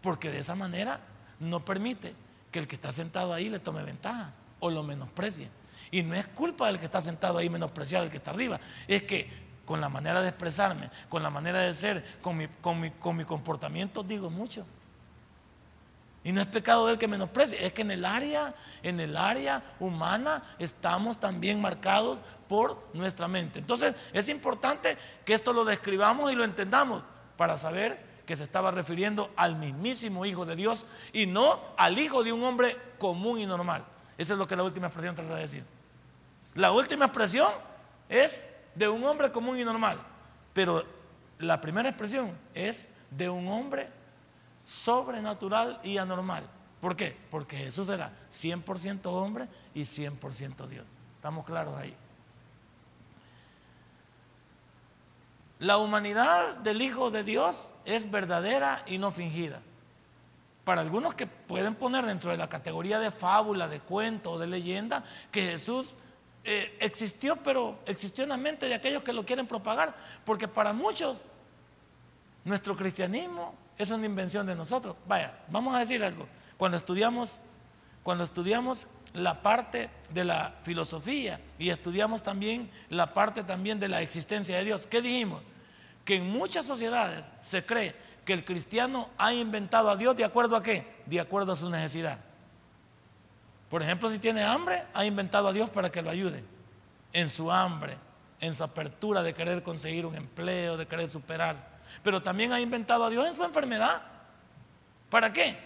Porque 0.00 0.30
de 0.30 0.40
esa 0.40 0.54
manera 0.54 1.00
no 1.38 1.64
permite 1.64 2.14
que 2.50 2.58
el 2.58 2.68
que 2.68 2.74
está 2.74 2.92
sentado 2.92 3.32
ahí 3.32 3.48
le 3.48 3.58
tome 3.58 3.82
ventaja 3.82 4.32
o 4.60 4.70
lo 4.70 4.82
menosprecie. 4.82 5.48
Y 5.90 6.02
no 6.02 6.14
es 6.14 6.26
culpa 6.26 6.66
del 6.68 6.78
que 6.78 6.86
está 6.86 7.00
sentado 7.00 7.38
ahí 7.38 7.50
menospreciado, 7.50 8.04
el 8.04 8.10
que 8.10 8.16
está 8.16 8.30
arriba. 8.30 8.58
Es 8.88 9.02
que 9.02 9.28
con 9.64 9.80
la 9.80 9.88
manera 9.88 10.22
de 10.22 10.28
expresarme, 10.28 10.90
con 11.08 11.22
la 11.22 11.30
manera 11.30 11.60
de 11.60 11.74
ser, 11.74 12.04
con 12.20 12.36
mi, 12.36 12.48
con 12.48 13.16
mi, 13.16 13.24
comportamiento, 13.24 14.02
digo 14.02 14.30
mucho. 14.30 14.66
Y 16.24 16.32
no 16.32 16.40
es 16.40 16.46
pecado 16.46 16.86
del 16.86 16.98
que 16.98 17.08
menosprecie, 17.08 17.64
es 17.66 17.72
que 17.72 17.82
en 17.82 17.90
el 17.90 18.04
área, 18.04 18.54
en 18.82 19.00
el 19.00 19.16
área 19.16 19.62
humana 19.80 20.42
estamos 20.58 21.18
también 21.18 21.60
marcados 21.60 22.20
por 22.48 22.88
nuestra 22.94 23.26
mente. 23.26 23.58
Entonces 23.58 23.94
es 24.12 24.28
importante 24.28 24.96
que 25.24 25.34
esto 25.34 25.52
lo 25.52 25.64
describamos 25.64 26.30
y 26.30 26.36
lo 26.36 26.44
entendamos 26.44 27.02
para 27.36 27.56
saber 27.56 28.12
que 28.24 28.36
se 28.36 28.44
estaba 28.44 28.70
refiriendo 28.70 29.32
al 29.34 29.56
mismísimo 29.56 30.24
Hijo 30.24 30.46
de 30.46 30.54
Dios 30.54 30.86
y 31.12 31.26
no 31.26 31.58
al 31.76 31.98
hijo 31.98 32.22
de 32.22 32.32
un 32.32 32.44
hombre 32.44 32.76
común 32.98 33.40
y 33.40 33.46
normal. 33.46 33.84
Eso 34.16 34.34
es 34.34 34.38
lo 34.38 34.46
que 34.46 34.54
la 34.54 34.62
última 34.62 34.86
expresión 34.86 35.16
trata 35.16 35.34
de 35.34 35.42
decir. 35.42 35.64
La 36.54 36.70
última 36.70 37.06
expresión 37.06 37.50
es 38.08 38.46
de 38.74 38.88
un 38.88 39.02
hombre 39.04 39.32
común 39.32 39.58
y 39.58 39.64
normal, 39.64 39.98
pero 40.52 40.84
la 41.38 41.60
primera 41.60 41.88
expresión 41.88 42.30
es 42.54 42.88
de 43.10 43.28
un 43.28 43.48
hombre 43.48 43.88
sobrenatural 44.72 45.80
y 45.84 45.98
anormal. 45.98 46.48
¿Por 46.80 46.96
qué? 46.96 47.16
Porque 47.30 47.56
Jesús 47.58 47.88
era 47.88 48.12
100% 48.32 49.06
hombre 49.06 49.46
y 49.74 49.82
100% 49.82 50.66
Dios. 50.66 50.86
¿Estamos 51.16 51.44
claros 51.44 51.76
ahí? 51.76 51.94
La 55.58 55.78
humanidad 55.78 56.56
del 56.56 56.82
Hijo 56.82 57.10
de 57.10 57.22
Dios 57.22 57.72
es 57.84 58.10
verdadera 58.10 58.82
y 58.86 58.98
no 58.98 59.12
fingida. 59.12 59.60
Para 60.64 60.80
algunos 60.80 61.14
que 61.14 61.26
pueden 61.26 61.74
poner 61.74 62.04
dentro 62.04 62.30
de 62.30 62.36
la 62.36 62.48
categoría 62.48 62.98
de 62.98 63.12
fábula, 63.12 63.68
de 63.68 63.78
cuento 63.78 64.32
o 64.32 64.38
de 64.38 64.48
leyenda, 64.48 65.04
que 65.30 65.42
Jesús 65.42 65.94
eh, 66.44 66.76
existió, 66.80 67.36
pero 67.36 67.78
existió 67.86 68.24
en 68.24 68.30
la 68.30 68.36
mente 68.36 68.66
de 68.66 68.74
aquellos 68.74 69.02
que 69.02 69.12
lo 69.12 69.24
quieren 69.24 69.46
propagar, 69.46 69.94
porque 70.24 70.48
para 70.48 70.72
muchos 70.72 71.18
nuestro 72.44 72.74
cristianismo 72.74 73.54
es 73.78 73.90
una 73.90 74.06
invención 74.06 74.46
de 74.46 74.54
nosotros. 74.54 74.96
Vaya, 75.06 75.34
vamos 75.48 75.74
a 75.74 75.80
decir 75.80 76.02
algo. 76.02 76.26
Cuando 76.56 76.76
estudiamos, 76.76 77.40
cuando 78.02 78.24
estudiamos 78.24 78.86
la 79.14 79.42
parte 79.42 79.90
de 80.10 80.24
la 80.24 80.54
filosofía 80.62 81.40
y 81.58 81.70
estudiamos 81.70 82.22
también 82.22 82.70
la 82.88 83.12
parte 83.12 83.44
también 83.44 83.78
de 83.78 83.88
la 83.88 84.00
existencia 84.00 84.56
de 84.56 84.64
Dios, 84.64 84.86
¿qué 84.86 85.02
dijimos? 85.02 85.42
Que 86.04 86.16
en 86.16 86.30
muchas 86.30 86.66
sociedades 86.66 87.30
se 87.40 87.64
cree 87.64 87.94
que 88.24 88.32
el 88.32 88.44
cristiano 88.44 89.10
ha 89.18 89.34
inventado 89.34 89.90
a 89.90 89.96
Dios 89.96 90.16
de 90.16 90.24
acuerdo 90.24 90.56
a 90.56 90.62
qué? 90.62 91.02
De 91.06 91.20
acuerdo 91.20 91.52
a 91.52 91.56
su 91.56 91.68
necesidad. 91.68 92.18
Por 93.68 93.82
ejemplo, 93.82 94.10
si 94.10 94.18
tiene 94.18 94.42
hambre, 94.42 94.82
ha 94.92 95.04
inventado 95.04 95.48
a 95.48 95.52
Dios 95.52 95.70
para 95.70 95.90
que 95.90 96.02
lo 96.02 96.10
ayude 96.10 96.44
en 97.12 97.28
su 97.28 97.50
hambre, 97.50 97.96
en 98.40 98.54
su 98.54 98.62
apertura 98.62 99.22
de 99.22 99.34
querer 99.34 99.62
conseguir 99.62 100.06
un 100.06 100.14
empleo, 100.14 100.76
de 100.76 100.86
querer 100.86 101.08
superarse. 101.08 101.68
Pero 102.02 102.22
también 102.22 102.52
ha 102.52 102.60
inventado 102.60 103.04
a 103.04 103.10
Dios 103.10 103.26
en 103.26 103.34
su 103.34 103.44
enfermedad. 103.44 104.02
¿Para 105.10 105.32
qué? 105.32 105.56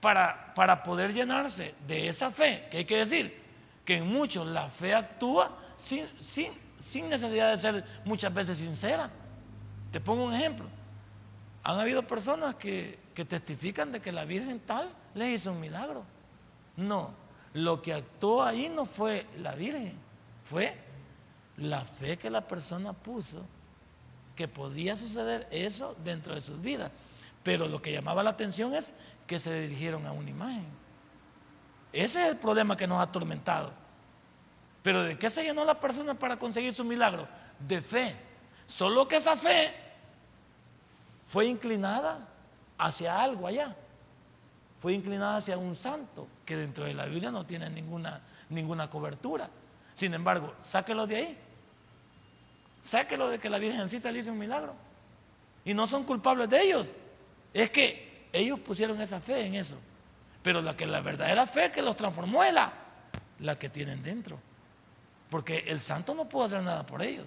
Para, 0.00 0.54
para 0.54 0.82
poder 0.82 1.12
llenarse 1.12 1.74
de 1.86 2.08
esa 2.08 2.30
fe, 2.30 2.66
que 2.70 2.78
hay 2.78 2.84
que 2.84 2.96
decir 2.98 3.42
que 3.84 3.98
en 3.98 4.12
muchos 4.12 4.46
la 4.46 4.68
fe 4.68 4.94
actúa 4.94 5.56
sin, 5.76 6.06
sin, 6.18 6.52
sin 6.78 7.08
necesidad 7.08 7.50
de 7.50 7.56
ser 7.56 7.84
muchas 8.04 8.32
veces 8.34 8.58
sincera. 8.58 9.10
Te 9.92 10.00
pongo 10.00 10.24
un 10.24 10.34
ejemplo. 10.34 10.66
Han 11.62 11.78
habido 11.78 12.06
personas 12.06 12.54
que, 12.54 12.98
que 13.14 13.24
testifican 13.24 13.92
de 13.92 14.00
que 14.00 14.12
la 14.12 14.24
Virgen 14.24 14.60
tal 14.60 14.90
les 15.14 15.40
hizo 15.40 15.52
un 15.52 15.60
milagro. 15.60 16.04
No, 16.76 17.12
lo 17.54 17.80
que 17.80 17.94
actuó 17.94 18.42
ahí 18.42 18.68
no 18.68 18.84
fue 18.84 19.26
la 19.38 19.54
Virgen, 19.54 19.94
fue 20.44 20.76
la 21.56 21.80
fe 21.80 22.18
que 22.18 22.28
la 22.28 22.46
persona 22.46 22.92
puso 22.92 23.42
que 24.36 24.46
podía 24.46 24.94
suceder 24.94 25.48
eso 25.50 25.96
dentro 26.04 26.34
de 26.34 26.40
sus 26.40 26.60
vidas. 26.60 26.90
Pero 27.42 27.66
lo 27.66 27.82
que 27.82 27.92
llamaba 27.92 28.22
la 28.22 28.30
atención 28.30 28.74
es 28.74 28.94
que 29.26 29.38
se 29.38 29.60
dirigieron 29.60 30.06
a 30.06 30.12
una 30.12 30.30
imagen. 30.30 30.66
Ese 31.92 32.22
es 32.22 32.28
el 32.28 32.36
problema 32.36 32.76
que 32.76 32.86
nos 32.86 32.98
ha 32.98 33.02
atormentado. 33.02 33.72
Pero 34.82 35.02
¿de 35.02 35.18
qué 35.18 35.30
se 35.30 35.42
llenó 35.42 35.64
la 35.64 35.80
persona 35.80 36.14
para 36.14 36.38
conseguir 36.38 36.74
su 36.74 36.84
milagro? 36.84 37.26
De 37.58 37.80
fe. 37.80 38.14
Solo 38.66 39.08
que 39.08 39.16
esa 39.16 39.36
fe 39.36 39.72
fue 41.24 41.46
inclinada 41.46 42.28
hacia 42.78 43.20
algo 43.20 43.46
allá 43.46 43.74
fue 44.80 44.92
inclinada 44.92 45.38
hacia 45.38 45.56
un 45.56 45.74
santo 45.74 46.28
que 46.44 46.56
dentro 46.56 46.84
de 46.84 46.94
la 46.94 47.06
Biblia 47.06 47.30
no 47.30 47.46
tiene 47.46 47.68
ninguna, 47.70 48.20
ninguna 48.50 48.88
cobertura. 48.90 49.48
Sin 49.94 50.14
embargo, 50.14 50.54
sáquelo 50.60 51.06
de 51.06 51.16
ahí. 51.16 51.38
Sáquelo 52.86 53.28
de 53.28 53.40
que 53.40 53.50
la 53.50 53.58
Virgencita 53.58 54.12
le 54.12 54.20
hizo 54.20 54.30
un 54.30 54.38
milagro. 54.38 54.72
Y 55.64 55.74
no 55.74 55.88
son 55.88 56.04
culpables 56.04 56.48
de 56.48 56.62
ellos. 56.62 56.92
Es 57.52 57.68
que 57.68 58.28
ellos 58.32 58.60
pusieron 58.60 59.00
esa 59.00 59.18
fe 59.18 59.44
en 59.44 59.56
eso. 59.56 59.76
Pero 60.40 60.62
la 60.62 60.76
que 60.76 60.86
la 60.86 61.00
verdadera 61.00 61.48
fe 61.48 61.72
que 61.72 61.82
los 61.82 61.96
transformó 61.96 62.44
es 62.44 62.54
la, 62.54 62.72
la 63.40 63.58
que 63.58 63.68
tienen 63.68 64.04
dentro. 64.04 64.38
Porque 65.28 65.64
el 65.66 65.80
santo 65.80 66.14
no 66.14 66.28
pudo 66.28 66.44
hacer 66.44 66.62
nada 66.62 66.86
por 66.86 67.02
ellos. 67.02 67.26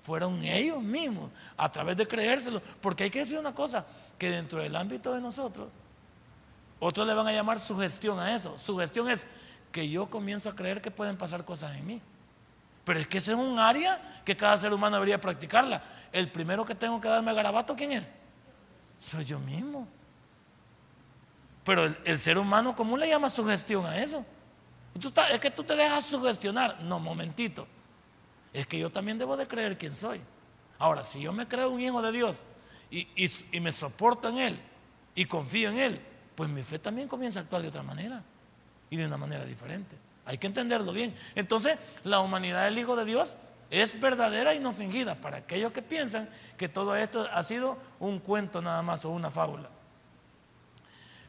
Fueron 0.00 0.42
ellos 0.42 0.82
mismos, 0.82 1.30
a 1.58 1.70
través 1.70 1.94
de 1.98 2.08
creérselo. 2.08 2.62
Porque 2.80 3.04
hay 3.04 3.10
que 3.10 3.18
decir 3.18 3.38
una 3.38 3.54
cosa, 3.54 3.84
que 4.16 4.30
dentro 4.30 4.62
del 4.62 4.74
ámbito 4.74 5.12
de 5.12 5.20
nosotros, 5.20 5.68
otros 6.80 7.06
le 7.06 7.12
van 7.12 7.26
a 7.26 7.32
llamar 7.32 7.60
sugestión 7.60 8.18
a 8.18 8.34
eso. 8.34 8.58
Sugestión 8.58 9.10
es 9.10 9.26
que 9.70 9.86
yo 9.90 10.08
comienzo 10.08 10.48
a 10.48 10.56
creer 10.56 10.80
que 10.80 10.90
pueden 10.90 11.18
pasar 11.18 11.44
cosas 11.44 11.76
en 11.76 11.86
mí. 11.86 12.00
Pero 12.88 13.00
es 13.00 13.06
que 13.06 13.18
ese 13.18 13.32
es 13.32 13.38
un 13.38 13.58
área 13.58 14.22
que 14.24 14.34
cada 14.34 14.56
ser 14.56 14.72
humano 14.72 14.96
debería 14.96 15.20
practicarla. 15.20 15.82
El 16.10 16.32
primero 16.32 16.64
que 16.64 16.74
tengo 16.74 16.98
que 16.98 17.06
darme 17.06 17.34
garabato, 17.34 17.76
¿quién 17.76 17.92
es? 17.92 18.08
Soy 18.98 19.26
yo 19.26 19.38
mismo. 19.38 19.86
Pero 21.64 21.94
el, 22.02 22.18
ser 22.18 22.38
humano, 22.38 22.74
¿cómo 22.74 22.96
le 22.96 23.06
llama 23.06 23.28
sugestión 23.28 23.84
a 23.84 23.98
eso? 23.98 24.24
es 25.30 25.38
que 25.38 25.50
tú 25.50 25.64
te 25.64 25.76
dejas 25.76 26.06
sugestionar. 26.06 26.80
No, 26.80 26.98
momentito. 26.98 27.66
Es 28.54 28.66
que 28.66 28.78
yo 28.78 28.90
también 28.90 29.18
debo 29.18 29.36
de 29.36 29.46
creer 29.46 29.76
quién 29.76 29.94
soy. 29.94 30.22
Ahora, 30.78 31.04
si 31.04 31.20
yo 31.20 31.30
me 31.30 31.46
creo 31.46 31.68
un 31.68 31.82
hijo 31.82 32.00
de 32.00 32.10
Dios 32.10 32.42
y, 32.90 33.06
y 33.52 33.60
me 33.60 33.70
soporto 33.70 34.30
en 34.30 34.38
Él 34.38 34.60
y 35.14 35.26
confío 35.26 35.68
en 35.68 35.78
Él, 35.78 36.00
pues 36.34 36.48
mi 36.48 36.62
fe 36.62 36.78
también 36.78 37.06
comienza 37.06 37.40
a 37.40 37.42
actuar 37.42 37.60
de 37.60 37.68
otra 37.68 37.82
manera 37.82 38.22
y 38.88 38.96
de 38.96 39.04
una 39.04 39.18
manera 39.18 39.44
diferente. 39.44 40.07
Hay 40.28 40.36
que 40.36 40.46
entenderlo 40.46 40.92
bien. 40.92 41.16
Entonces, 41.34 41.78
la 42.04 42.20
humanidad 42.20 42.66
del 42.66 42.78
Hijo 42.78 42.96
de 42.96 43.06
Dios 43.06 43.38
es 43.70 43.98
verdadera 43.98 44.54
y 44.54 44.60
no 44.60 44.74
fingida 44.74 45.14
para 45.14 45.38
aquellos 45.38 45.72
que 45.72 45.80
piensan 45.80 46.28
que 46.58 46.68
todo 46.68 46.94
esto 46.94 47.26
ha 47.32 47.42
sido 47.42 47.78
un 47.98 48.18
cuento 48.18 48.60
nada 48.60 48.82
más 48.82 49.06
o 49.06 49.10
una 49.10 49.30
fábula. 49.30 49.70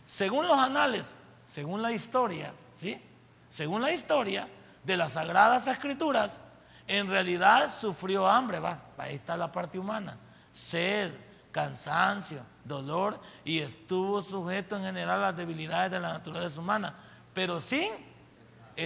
Según 0.04 0.50
los 0.50 0.58
anales, 0.58 1.18
según 1.46 1.82
la 1.82 1.94
historia, 1.94 2.52
¿sí? 2.76 3.02
Según 3.50 3.82
la 3.82 3.94
historia 3.94 4.50
de 4.84 4.98
las 4.98 5.14
sagradas 5.14 5.66
escrituras, 5.68 6.44
en 6.86 7.08
realidad 7.08 7.70
sufrió 7.70 8.28
hambre, 8.28 8.60
va, 8.60 8.82
ahí 8.98 9.16
está 9.16 9.38
la 9.38 9.50
parte 9.50 9.80
humana, 9.80 10.18
sed, 10.52 11.14
cansancio, 11.54 12.42
dolor 12.66 13.18
y 13.46 13.60
estuvo 13.60 14.22
sujeto 14.22 14.76
en 14.76 14.84
general 14.84 15.20
a 15.20 15.28
las 15.28 15.38
debilidades 15.38 15.90
de 15.90 16.02
la 16.02 16.12
naturaleza 16.12 16.60
humana, 16.60 16.94
pero 17.34 17.62
sin, 17.62 18.09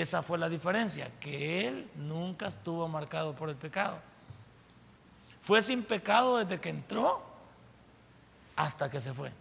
esa 0.01 0.23
fue 0.23 0.37
la 0.37 0.49
diferencia, 0.49 1.11
que 1.19 1.67
él 1.67 1.89
nunca 1.95 2.47
estuvo 2.47 2.87
marcado 2.87 3.35
por 3.35 3.49
el 3.49 3.55
pecado. 3.55 3.99
Fue 5.39 5.61
sin 5.61 5.83
pecado 5.83 6.37
desde 6.37 6.59
que 6.59 6.69
entró 6.69 7.21
hasta 8.55 8.89
que 8.89 8.99
se 8.99 9.13
fue. 9.13 9.31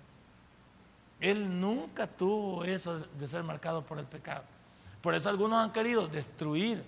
Él 1.21 1.61
nunca 1.61 2.07
tuvo 2.07 2.65
eso 2.65 2.99
de 2.99 3.29
ser 3.29 3.43
marcado 3.43 3.83
por 3.83 3.99
el 3.99 4.05
pecado. 4.05 4.45
Por 5.01 5.15
eso 5.15 5.29
algunos 5.29 5.63
han 5.63 5.73
querido 5.73 6.09
destruir 6.09 6.85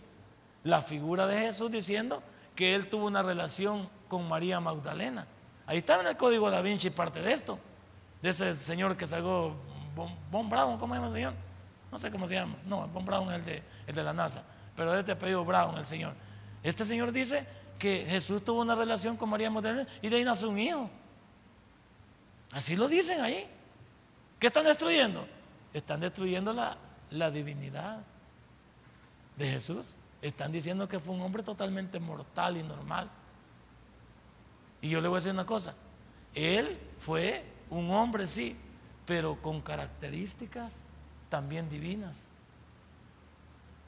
la 0.62 0.83
figura 0.83 1.27
de 1.27 1.38
Jesús 1.40 1.70
diciendo 1.70 2.22
que 2.55 2.74
él 2.74 2.88
tuvo 2.88 3.07
una 3.07 3.22
relación 3.22 3.88
con 4.09 4.29
María 4.29 4.61
Magdalena. 4.61 5.27
Ahí 5.66 5.79
está 5.79 6.00
en 6.00 6.07
el 6.07 6.16
código 6.16 6.50
da 6.50 6.61
Vinci 6.61 6.90
parte 6.90 7.22
de 7.22 7.33
esto, 7.33 7.59
de 8.20 8.29
ese 8.29 8.55
señor 8.55 8.96
que 8.96 9.07
sacó 9.07 9.55
Von 10.31 10.50
Brown, 10.50 10.77
¿cómo 10.77 10.94
se 10.94 11.00
llama 11.00 11.07
el 11.07 11.12
señor? 11.14 11.44
No 11.95 12.01
sé 12.01 12.11
cómo 12.11 12.27
se 12.27 12.35
llama. 12.35 12.57
No, 12.67 12.87
es 12.87 13.35
el 13.37 13.45
de, 13.45 13.63
el 13.87 13.95
de 13.95 14.03
la 14.03 14.13
NASA, 14.13 14.43
pero 14.75 14.91
de 14.91 14.99
este 14.99 15.13
apellido 15.13 15.45
Brown, 15.45 15.79
el 15.79 15.87
señor. 15.87 16.13
Este 16.61 16.85
señor 16.85 17.13
dice 17.13 17.47
que 17.79 18.05
Jesús 18.09 18.45
tuvo 18.45 18.63
una 18.63 18.75
relación 18.75 19.17
con 19.17 19.29
María 19.31 19.49
Magdalena 19.49 19.87
y 20.03 20.09
de 20.09 20.17
ahí 20.17 20.25
nació 20.25 20.51
un 20.51 20.59
hijo. 20.59 20.91
Así 22.51 22.75
lo 22.75 22.89
dicen 22.89 23.21
ahí. 23.21 23.47
¿Qué 24.41 24.49
están 24.49 24.65
destruyendo? 24.65 25.25
Están 25.73 26.01
destruyendo 26.01 26.53
la, 26.53 26.77
la 27.11 27.31
divinidad 27.31 28.01
de 29.37 29.51
Jesús. 29.51 29.95
Están 30.21 30.51
diciendo 30.51 30.89
que 30.89 30.99
fue 30.99 31.15
un 31.15 31.23
hombre 31.23 31.45
totalmente 31.45 32.01
mortal 32.01 32.57
y 32.57 32.65
normal. 32.65 33.09
Y 34.81 34.89
yo 34.89 35.01
le 35.01 35.07
voy 35.07 35.19
a 35.19 35.21
decir 35.21 35.33
una 35.33 35.47
cosa. 35.47 35.77
Él 36.35 36.77
fue 36.99 37.45
un 37.71 37.89
hombre, 37.93 38.27
sí, 38.27 38.57
pero 39.07 39.41
con 39.41 39.61
características 39.61 40.89
también 41.35 41.68
divinas. 41.68 42.29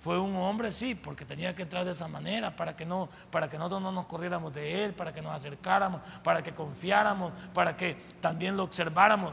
Fue 0.00 0.18
un 0.18 0.34
hombre, 0.34 0.72
sí, 0.72 0.96
porque 0.96 1.24
tenía 1.24 1.54
que 1.54 1.62
entrar 1.62 1.84
de 1.84 1.92
esa 1.92 2.08
manera 2.08 2.56
para 2.56 2.74
que, 2.74 2.84
no, 2.84 3.08
para 3.30 3.48
que 3.48 3.56
nosotros 3.56 3.82
no 3.82 3.92
nos 3.92 4.06
corriéramos 4.06 4.52
de 4.52 4.82
él, 4.82 4.94
para 4.94 5.14
que 5.14 5.22
nos 5.22 5.32
acercáramos, 5.32 6.00
para 6.24 6.42
que 6.42 6.52
confiáramos, 6.52 7.32
para 7.54 7.76
que 7.76 7.94
también 8.20 8.56
lo 8.56 8.64
observáramos. 8.64 9.32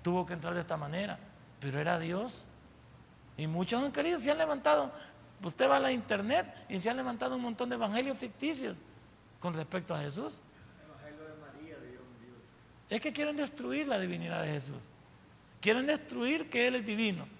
Tuvo 0.00 0.24
que 0.24 0.32
entrar 0.32 0.54
de 0.54 0.62
esta 0.62 0.78
manera, 0.78 1.18
pero 1.60 1.78
era 1.78 1.98
Dios. 1.98 2.46
Y 3.36 3.46
muchos 3.46 3.82
han 3.82 3.92
querido, 3.92 4.18
se 4.18 4.30
han 4.30 4.38
levantado. 4.38 4.90
Usted 5.42 5.68
va 5.68 5.76
a 5.76 5.80
la 5.80 5.92
internet 5.92 6.46
y 6.70 6.78
se 6.78 6.88
han 6.88 6.96
levantado 6.96 7.36
un 7.36 7.42
montón 7.42 7.68
de 7.68 7.74
evangelios 7.74 8.16
ficticios 8.16 8.78
con 9.38 9.52
respecto 9.52 9.94
a 9.94 9.98
Jesús. 9.98 10.40
Es 12.88 13.02
que 13.02 13.12
quieren 13.12 13.36
destruir 13.36 13.86
la 13.86 13.98
divinidad 13.98 14.44
de 14.44 14.48
Jesús. 14.48 14.88
Quieren 15.60 15.86
destruir 15.86 16.48
que 16.48 16.66
Él 16.66 16.76
es 16.76 16.86
divino. 16.86 17.39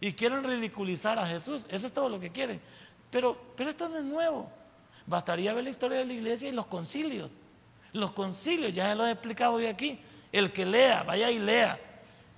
Y 0.00 0.12
quieren 0.12 0.44
ridiculizar 0.44 1.18
a 1.18 1.26
Jesús. 1.26 1.66
Eso 1.70 1.86
es 1.86 1.92
todo 1.92 2.08
lo 2.08 2.20
que 2.20 2.30
quieren. 2.30 2.60
Pero, 3.10 3.36
pero 3.56 3.70
esto 3.70 3.88
no 3.88 3.98
es 3.98 4.04
nuevo. 4.04 4.50
Bastaría 5.06 5.54
ver 5.54 5.64
la 5.64 5.70
historia 5.70 5.98
de 5.98 6.04
la 6.04 6.12
iglesia 6.12 6.48
y 6.48 6.52
los 6.52 6.66
concilios. 6.66 7.30
Los 7.92 8.12
concilios, 8.12 8.74
ya 8.74 8.88
se 8.88 8.94
los 8.94 9.06
he 9.06 9.12
explicado 9.12 9.54
hoy 9.54 9.66
aquí. 9.66 9.98
El 10.32 10.52
que 10.52 10.66
lea, 10.66 11.02
vaya 11.04 11.30
y 11.30 11.38
lea. 11.38 11.78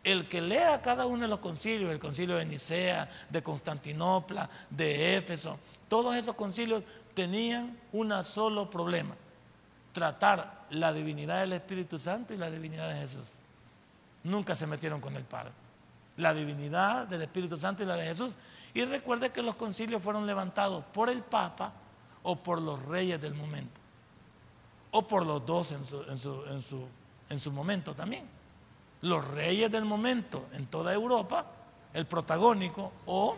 El 0.05 0.29
que 0.29 0.40
lea 0.40 0.81
cada 0.81 1.07
uno 1.07 1.23
de 1.23 1.29
los 1.29 1.40
concilios, 1.40 1.90
el 1.90 1.99
concilio 1.99 2.37
de 2.37 2.47
Nicea, 2.47 3.09
de 3.29 3.42
Constantinopla, 3.42 4.49
de 4.71 5.16
Éfeso, 5.16 5.59
todos 5.88 6.14
esos 6.14 6.35
concilios 6.35 6.83
tenían 7.14 7.77
un 7.92 8.23
solo 8.23 8.71
problema, 8.71 9.16
tratar 9.92 10.66
la 10.71 10.92
divinidad 10.92 11.40
del 11.40 11.55
Espíritu 11.55 11.99
Santo 11.99 12.33
y 12.33 12.37
la 12.37 12.51
divinidad 12.51 12.88
de 12.90 13.01
Jesús. 13.01 13.27
Nunca 14.23 14.55
se 14.55 14.66
metieron 14.66 15.01
con 15.01 15.16
el 15.16 15.25
Padre. 15.25 15.53
La 16.18 16.35
divinidad 16.35 17.07
del 17.07 17.22
Espíritu 17.22 17.57
Santo 17.57 17.83
y 17.83 17.87
la 17.87 17.96
de 17.96 18.04
Jesús. 18.04 18.37
Y 18.74 18.85
recuerde 18.85 19.31
que 19.31 19.42
los 19.42 19.54
concilios 19.54 20.02
fueron 20.02 20.26
levantados 20.26 20.85
por 20.92 21.09
el 21.09 21.22
Papa 21.22 21.72
o 22.22 22.37
por 22.37 22.61
los 22.61 22.81
reyes 22.85 23.20
del 23.20 23.35
momento. 23.35 23.81
O 24.90 25.07
por 25.07 25.24
los 25.24 25.44
dos 25.44 25.72
en 25.72 25.85
su, 25.85 26.02
en 26.02 26.16
su, 26.61 26.87
en 27.31 27.40
su 27.40 27.50
momento 27.50 27.94
también 27.94 28.38
los 29.02 29.26
reyes 29.28 29.70
del 29.70 29.85
momento 29.85 30.46
en 30.52 30.66
toda 30.66 30.92
Europa, 30.92 31.46
el 31.94 32.07
protagónico 32.07 32.92
o 33.07 33.37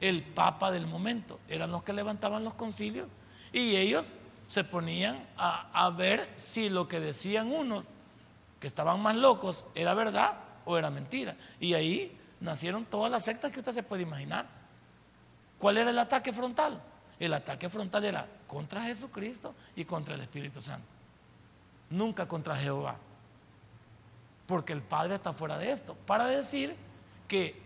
el 0.00 0.22
papa 0.22 0.70
del 0.70 0.86
momento, 0.86 1.40
eran 1.48 1.70
los 1.70 1.82
que 1.82 1.92
levantaban 1.92 2.44
los 2.44 2.54
concilios 2.54 3.08
y 3.52 3.76
ellos 3.76 4.12
se 4.46 4.62
ponían 4.62 5.26
a, 5.36 5.90
ver 5.96 6.30
si 6.36 6.68
lo 6.68 6.86
que 6.86 7.00
decían 7.00 7.52
unos, 7.52 7.84
que 8.60 8.66
estaban 8.66 9.00
más 9.00 9.16
locos, 9.16 9.66
era 9.74 9.94
verdad 9.94 10.38
o 10.66 10.76
era 10.76 10.90
mentira. 10.90 11.34
Y 11.58 11.72
ahí 11.72 12.14
nacieron 12.40 12.84
todas 12.84 13.10
las 13.10 13.24
sectas 13.24 13.50
que 13.50 13.60
usted 13.60 13.72
se 13.72 13.82
puede 13.82 14.02
imaginar. 14.02 14.46
¿Cuál 15.58 15.78
era 15.78 15.88
el 15.88 15.98
ataque 15.98 16.30
frontal? 16.34 16.82
El 17.18 17.32
ataque 17.32 17.70
frontal 17.70 18.04
era 18.04 18.28
contra 18.46 18.82
Jesucristo 18.82 19.54
y 19.74 19.86
contra 19.86 20.14
el 20.14 20.20
Espíritu 20.20 20.60
Santo. 20.60 20.86
Nunca 21.88 22.28
contra 22.28 22.54
Jehová 22.54 22.98
porque 24.46 24.72
el 24.72 24.82
Padre 24.82 25.16
está 25.16 25.32
fuera 25.32 25.58
de 25.58 25.72
esto, 25.72 25.96
para 26.06 26.26
decir 26.26 26.74
que 27.28 27.60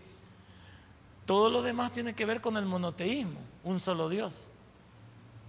todo 1.25 1.49
lo 1.49 1.61
demás 1.61 1.93
tiene 1.93 2.13
que 2.13 2.25
ver 2.25 2.41
con 2.41 2.57
el 2.57 2.65
monoteísmo, 2.65 3.39
un 3.63 3.79
solo 3.79 4.09
Dios. 4.09 4.49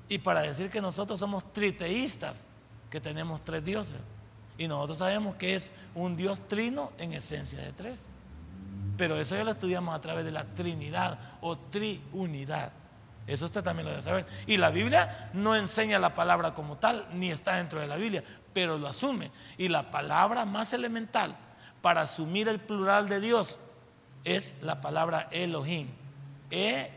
Y 0.08 0.18
para 0.18 0.42
decir 0.42 0.70
que 0.70 0.82
nosotros 0.82 1.18
somos 1.18 1.52
triteístas, 1.52 2.46
que 2.90 3.00
tenemos 3.00 3.42
tres 3.42 3.64
dioses. 3.64 3.98
Y 4.58 4.68
nosotros 4.68 4.98
sabemos 4.98 5.36
que 5.36 5.54
es 5.54 5.72
un 5.94 6.16
Dios 6.16 6.46
trino 6.48 6.92
en 6.98 7.12
esencia 7.12 7.58
de 7.60 7.72
tres. 7.72 8.08
Pero 8.96 9.16
eso 9.16 9.34
ya 9.36 9.44
lo 9.44 9.52
estudiamos 9.52 9.94
a 9.94 10.00
través 10.00 10.24
de 10.24 10.30
la 10.30 10.44
Trinidad 10.44 11.18
o 11.40 11.56
Triunidad. 11.56 12.72
Eso 13.26 13.46
usted 13.46 13.62
también 13.62 13.86
lo 13.86 13.90
debe 13.90 14.02
saber. 14.02 14.26
Y 14.46 14.56
la 14.56 14.70
Biblia 14.70 15.30
no 15.32 15.54
enseña 15.54 15.98
la 15.98 16.14
palabra 16.14 16.54
como 16.54 16.76
tal, 16.76 17.06
ni 17.12 17.30
está 17.30 17.56
dentro 17.56 17.80
de 17.80 17.86
la 17.86 17.96
Biblia, 17.96 18.22
pero 18.52 18.78
lo 18.78 18.88
asume. 18.88 19.30
Y 19.58 19.68
la 19.68 19.90
palabra 19.90 20.44
más 20.44 20.72
elemental 20.72 21.36
para 21.80 22.02
asumir 22.02 22.48
el 22.48 22.60
plural 22.60 23.08
de 23.08 23.20
Dios 23.20 23.60
es 24.24 24.56
la 24.62 24.80
palabra 24.80 25.28
Elohim. 25.30 25.88
E-L-O-H-I-M. 26.50 26.92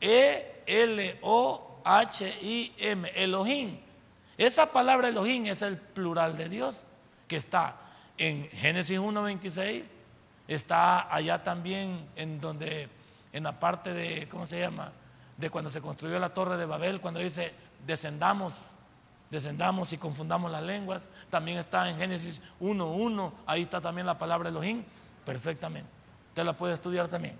E-L-O-H-I-M. 0.00 1.73
Elohim. 1.84 3.78
Esa 4.36 4.72
palabra 4.72 5.08
Elohim 5.08 5.46
es 5.46 5.62
el 5.62 5.76
plural 5.76 6.36
de 6.36 6.48
Dios 6.48 6.84
que 7.28 7.36
está 7.36 7.76
en 8.18 8.48
Génesis 8.50 8.98
1.26, 8.98 9.84
está 10.48 11.12
allá 11.14 11.42
también 11.42 12.08
en 12.16 12.40
donde, 12.40 12.88
en 13.32 13.44
la 13.44 13.58
parte 13.58 13.92
de, 13.92 14.28
¿cómo 14.28 14.46
se 14.46 14.60
llama? 14.60 14.92
de 15.36 15.50
cuando 15.50 15.70
se 15.70 15.80
construyó 15.80 16.18
la 16.18 16.32
torre 16.32 16.56
de 16.56 16.66
Babel, 16.66 17.00
cuando 17.00 17.20
dice, 17.20 17.52
descendamos, 17.86 18.72
descendamos 19.30 19.92
y 19.92 19.98
confundamos 19.98 20.50
las 20.50 20.62
lenguas. 20.62 21.10
También 21.30 21.58
está 21.58 21.88
en 21.88 21.96
Génesis 21.96 22.40
1.1, 22.60 23.32
ahí 23.46 23.62
está 23.62 23.80
también 23.80 24.06
la 24.06 24.16
palabra 24.16 24.48
Elohim, 24.48 24.84
perfectamente. 25.24 25.88
Usted 26.28 26.44
la 26.44 26.52
puede 26.52 26.74
estudiar 26.74 27.08
también. 27.08 27.36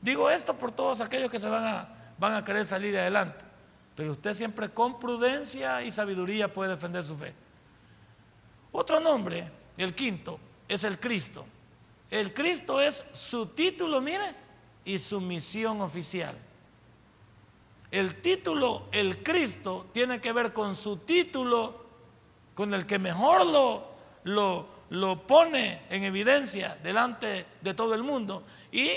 Digo 0.00 0.30
esto 0.30 0.54
por 0.54 0.72
todos 0.72 1.00
aquellos 1.00 1.30
que 1.30 1.38
se 1.38 1.48
van 1.48 1.64
a, 1.64 1.88
van 2.20 2.34
a 2.34 2.44
querer 2.44 2.66
salir 2.66 2.96
adelante, 2.98 3.44
pero 3.96 4.12
usted 4.12 4.34
siempre 4.34 4.68
con 4.68 4.98
prudencia 4.98 5.82
y 5.82 5.90
sabiduría 5.90 6.52
puede 6.52 6.70
defender 6.70 7.04
su 7.04 7.16
fe. 7.16 7.32
Otro 8.70 9.00
nombre, 9.00 9.50
el 9.78 9.94
quinto, 9.94 10.38
es 10.68 10.84
el 10.84 11.00
Cristo. 11.00 11.46
El 12.10 12.34
Cristo 12.34 12.80
es 12.80 13.02
su 13.12 13.46
título, 13.46 14.00
mire, 14.02 14.34
y 14.84 14.98
su 14.98 15.20
misión 15.20 15.80
oficial. 15.80 16.36
El 17.90 18.20
título, 18.20 18.84
el 18.92 19.22
Cristo, 19.22 19.86
tiene 19.92 20.20
que 20.20 20.32
ver 20.32 20.52
con 20.52 20.76
su 20.76 20.98
título 20.98 21.84
con 22.54 22.74
el 22.74 22.84
que 22.84 22.98
mejor 22.98 23.46
lo, 23.46 23.88
lo, 24.24 24.68
lo 24.90 25.26
pone 25.26 25.82
en 25.88 26.04
evidencia 26.04 26.76
delante 26.82 27.46
de 27.62 27.74
todo 27.74 27.94
el 27.94 28.02
mundo 28.02 28.42
y 28.70 28.90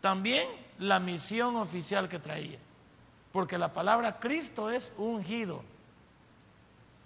también 0.00 0.61
la 0.78 1.00
misión 1.00 1.56
oficial 1.56 2.08
que 2.08 2.18
traía. 2.18 2.58
Porque 3.32 3.58
la 3.58 3.72
palabra 3.72 4.18
Cristo 4.18 4.70
es 4.70 4.92
ungido. 4.98 5.62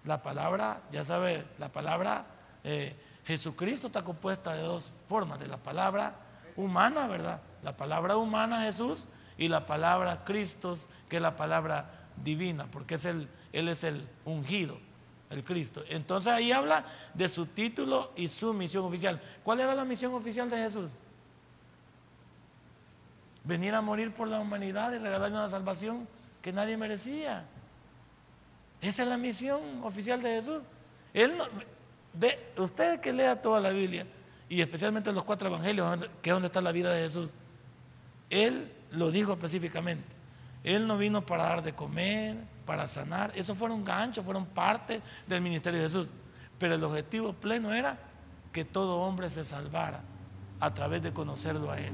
La 0.05 0.23
palabra, 0.23 0.81
ya 0.93 1.05
sabe, 1.05 1.45
la 1.59 1.69
palabra 1.69 2.27
eh, 2.65 2.97
Jesucristo 3.27 3.89
está 3.89 4.05
compuesta 4.05 4.55
de 4.55 4.63
dos 4.63 4.93
formas, 5.09 5.41
de 5.41 5.49
la 5.49 5.57
palabra 5.57 6.15
humana, 6.57 7.07
¿verdad? 7.09 7.41
La 7.63 7.77
palabra 7.77 8.17
humana 8.17 8.63
Jesús 8.63 9.09
y 9.37 9.49
la 9.49 9.67
palabra 9.67 10.25
Cristo, 10.25 10.77
que 11.09 11.17
es 11.17 11.23
la 11.23 11.37
palabra 11.37 11.91
divina, 12.23 12.67
porque 12.71 12.95
es 12.95 13.05
el, 13.05 13.29
Él 13.53 13.69
es 13.69 13.85
el 13.85 14.09
ungido, 14.25 14.79
el 15.31 15.43
Cristo. 15.43 15.83
Entonces 15.89 16.33
ahí 16.33 16.53
habla 16.53 16.85
de 17.15 17.29
su 17.29 17.47
título 17.47 18.13
y 18.17 18.29
su 18.29 18.55
misión 18.55 18.85
oficial. 18.85 19.21
¿Cuál 19.43 19.61
era 19.61 19.75
la 19.75 19.85
misión 19.85 20.15
oficial 20.15 20.49
de 20.49 20.59
Jesús? 20.59 20.93
Venir 23.47 23.75
a 23.75 23.81
morir 23.81 24.13
por 24.13 24.29
la 24.29 24.41
humanidad 24.41 24.93
y 24.93 24.99
regalarle 24.99 25.37
una 25.37 25.49
salvación 25.49 26.09
que 26.43 26.53
nadie 26.53 26.77
merecía. 26.77 27.45
Esa 28.81 29.03
es 29.03 29.09
la 29.09 29.17
misión 29.17 29.61
oficial 29.83 30.21
de 30.23 30.31
Jesús. 30.31 30.63
Él 31.15 31.37
no, 31.37 31.45
usted 32.63 33.01
que 33.01 33.13
lea 33.13 33.41
toda 33.41 33.61
la 33.61 33.71
Biblia, 33.71 34.07
y 34.49 34.61
especialmente 34.61 35.13
los 35.13 35.25
cuatro 35.25 35.49
evangelios, 35.49 36.09
que 36.23 36.31
es 36.31 36.35
donde 36.35 36.47
está 36.47 36.61
la 36.61 36.73
vida 36.73 36.93
de 36.93 37.03
Jesús, 37.03 37.35
Él 38.31 38.73
lo 38.93 39.11
dijo 39.11 39.33
específicamente. 39.33 40.17
Él 40.63 40.87
no 40.87 40.99
vino 40.99 41.25
para 41.25 41.45
dar 41.45 41.63
de 41.63 41.75
comer, 41.75 42.37
para 42.65 42.87
sanar. 42.87 43.33
Eso 43.35 43.55
fueron 43.55 43.85
ganchos, 43.85 44.25
fueron 44.25 44.47
parte 44.47 45.01
del 45.27 45.41
ministerio 45.41 45.79
de 45.79 45.87
Jesús. 45.87 46.11
Pero 46.59 46.75
el 46.75 46.83
objetivo 46.83 47.33
pleno 47.33 47.73
era 47.73 47.99
que 48.53 48.65
todo 48.65 48.99
hombre 48.99 49.31
se 49.31 49.45
salvara 49.45 50.01
a 50.59 50.75
través 50.75 51.03
de 51.03 51.13
conocerlo 51.13 51.71
a 51.71 51.79
Él. 51.79 51.93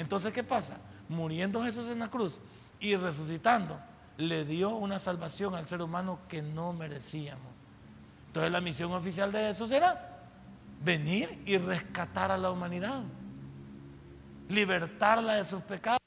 Entonces, 0.00 0.32
¿qué 0.32 0.42
pasa? 0.42 0.78
Muriendo 1.10 1.62
Jesús 1.62 1.90
en 1.90 1.98
la 1.98 2.08
cruz 2.08 2.40
y 2.80 2.96
resucitando, 2.96 3.78
le 4.16 4.46
dio 4.46 4.70
una 4.70 4.98
salvación 4.98 5.54
al 5.54 5.66
ser 5.66 5.82
humano 5.82 6.20
que 6.26 6.40
no 6.40 6.72
merecíamos. 6.72 7.52
Entonces 8.28 8.50
la 8.50 8.62
misión 8.62 8.92
oficial 8.92 9.30
de 9.30 9.40
Jesús 9.40 9.70
era 9.72 10.22
venir 10.82 11.42
y 11.44 11.58
rescatar 11.58 12.30
a 12.30 12.38
la 12.38 12.50
humanidad, 12.50 13.02
libertarla 14.48 15.34
de 15.34 15.44
sus 15.44 15.60
pecados, 15.60 16.00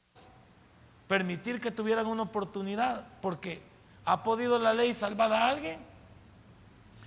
permitir 1.07 1.61
que 1.61 1.69
tuvieran 1.69 2.07
una 2.07 2.23
oportunidad, 2.23 3.05
porque 3.21 3.61
¿ha 4.05 4.23
podido 4.23 4.57
la 4.57 4.73
ley 4.73 4.91
salvar 4.93 5.31
a 5.33 5.49
alguien? 5.49 5.77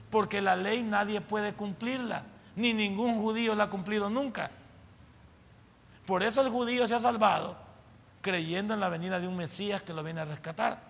Porque 0.09 0.41
la 0.41 0.55
ley 0.55 0.85
nadie 0.85 1.21
puede 1.21 1.53
cumplirla, 1.53 2.23
ni 2.55 2.73
ningún 2.73 3.21
judío 3.21 3.57
la 3.57 3.65
ha 3.65 3.71
cumplido 3.71 4.09
nunca. 4.09 4.53
Por 6.07 6.23
eso 6.23 6.41
el 6.41 6.49
judío 6.49 6.87
se 6.87 6.95
ha 6.95 6.99
salvado 6.99 7.57
creyendo 8.21 8.75
en 8.75 8.81
la 8.81 8.89
venida 8.89 9.21
de 9.21 9.29
un 9.29 9.37
Mesías 9.37 9.83
que 9.83 9.93
lo 9.93 10.03
viene 10.03 10.21
a 10.21 10.25
rescatar. 10.25 10.81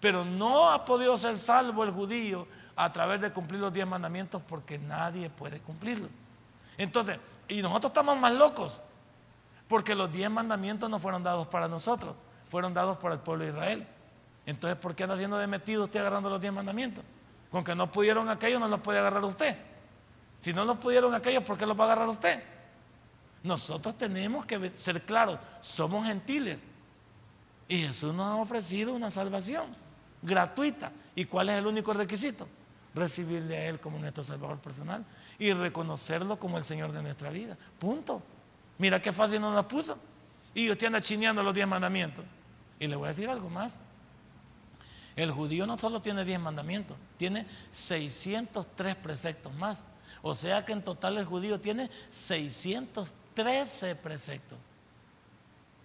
Pero 0.00 0.24
no 0.24 0.70
ha 0.70 0.84
podido 0.84 1.16
ser 1.16 1.36
salvo 1.36 1.84
el 1.84 1.90
judío 1.90 2.46
a 2.74 2.90
través 2.90 3.20
de 3.20 3.32
cumplir 3.32 3.60
los 3.60 3.72
diez 3.72 3.86
mandamientos 3.86 4.42
porque 4.46 4.78
nadie 4.78 5.30
puede 5.30 5.60
cumplirlos. 5.60 6.10
Entonces, 6.78 7.18
y 7.48 7.60
nosotros 7.62 7.90
estamos 7.90 8.18
más 8.18 8.32
locos 8.32 8.80
porque 9.68 9.94
los 9.94 10.10
diez 10.10 10.30
mandamientos 10.30 10.88
no 10.88 10.98
fueron 10.98 11.22
dados 11.22 11.46
para 11.46 11.68
nosotros, 11.68 12.14
fueron 12.48 12.72
dados 12.72 12.96
por 12.96 13.12
el 13.12 13.18
pueblo 13.18 13.44
de 13.44 13.50
Israel. 13.50 13.86
Entonces, 14.46 14.76
¿por 14.78 14.94
qué 14.94 15.04
anda 15.04 15.16
siendo 15.16 15.38
de 15.38 15.46
metido 15.46 15.84
usted 15.84 16.00
agarrando 16.00 16.30
los 16.30 16.40
diez 16.40 16.52
mandamientos? 16.52 17.04
Con 17.50 17.62
que 17.62 17.74
no 17.74 17.90
pudieron 17.90 18.28
aquellos, 18.28 18.58
no 18.58 18.66
los 18.66 18.80
puede 18.80 18.98
agarrar 18.98 19.22
usted. 19.22 19.56
Si 20.40 20.52
no 20.52 20.64
los 20.64 20.78
pudieron 20.78 21.14
aquellos, 21.14 21.44
¿por 21.44 21.58
qué 21.58 21.66
los 21.66 21.78
va 21.78 21.84
a 21.84 21.86
agarrar 21.86 22.08
usted? 22.08 22.42
Nosotros 23.42 23.96
tenemos 23.96 24.44
que 24.46 24.74
ser 24.74 25.02
claros, 25.02 25.38
somos 25.60 26.06
gentiles. 26.06 26.64
Y 27.68 27.82
Jesús 27.82 28.12
nos 28.14 28.26
ha 28.26 28.36
ofrecido 28.36 28.94
una 28.94 29.10
salvación 29.10 29.66
gratuita. 30.22 30.92
¿Y 31.14 31.24
cuál 31.24 31.50
es 31.50 31.58
el 31.58 31.66
único 31.66 31.92
requisito? 31.92 32.46
recibirle 32.94 33.56
a 33.56 33.66
Él 33.66 33.80
como 33.80 33.98
nuestro 33.98 34.22
Salvador 34.22 34.58
personal 34.58 35.04
y 35.38 35.52
reconocerlo 35.52 36.38
como 36.38 36.58
el 36.58 36.64
Señor 36.64 36.92
de 36.92 37.02
nuestra 37.02 37.30
vida. 37.30 37.56
Punto. 37.78 38.22
Mira 38.78 39.00
qué 39.00 39.12
fácil 39.12 39.40
nos 39.40 39.54
la 39.54 39.66
puso. 39.66 39.98
Y 40.54 40.70
usted 40.70 40.86
anda 40.88 41.02
chineando 41.02 41.42
los 41.42 41.54
diez 41.54 41.66
mandamientos. 41.66 42.24
Y 42.78 42.86
le 42.86 42.96
voy 42.96 43.06
a 43.06 43.08
decir 43.08 43.28
algo 43.28 43.48
más. 43.48 43.78
El 45.16 45.30
judío 45.30 45.66
no 45.66 45.76
solo 45.76 46.00
tiene 46.00 46.24
diez 46.24 46.40
mandamientos, 46.40 46.96
tiene 47.18 47.46
603 47.70 48.96
preceptos 48.96 49.52
más. 49.54 49.84
O 50.22 50.34
sea 50.34 50.64
que 50.64 50.72
en 50.72 50.82
total 50.82 51.18
el 51.18 51.26
judío 51.26 51.60
tiene 51.60 51.90
613 53.42 53.96
preceptos. 53.96 54.58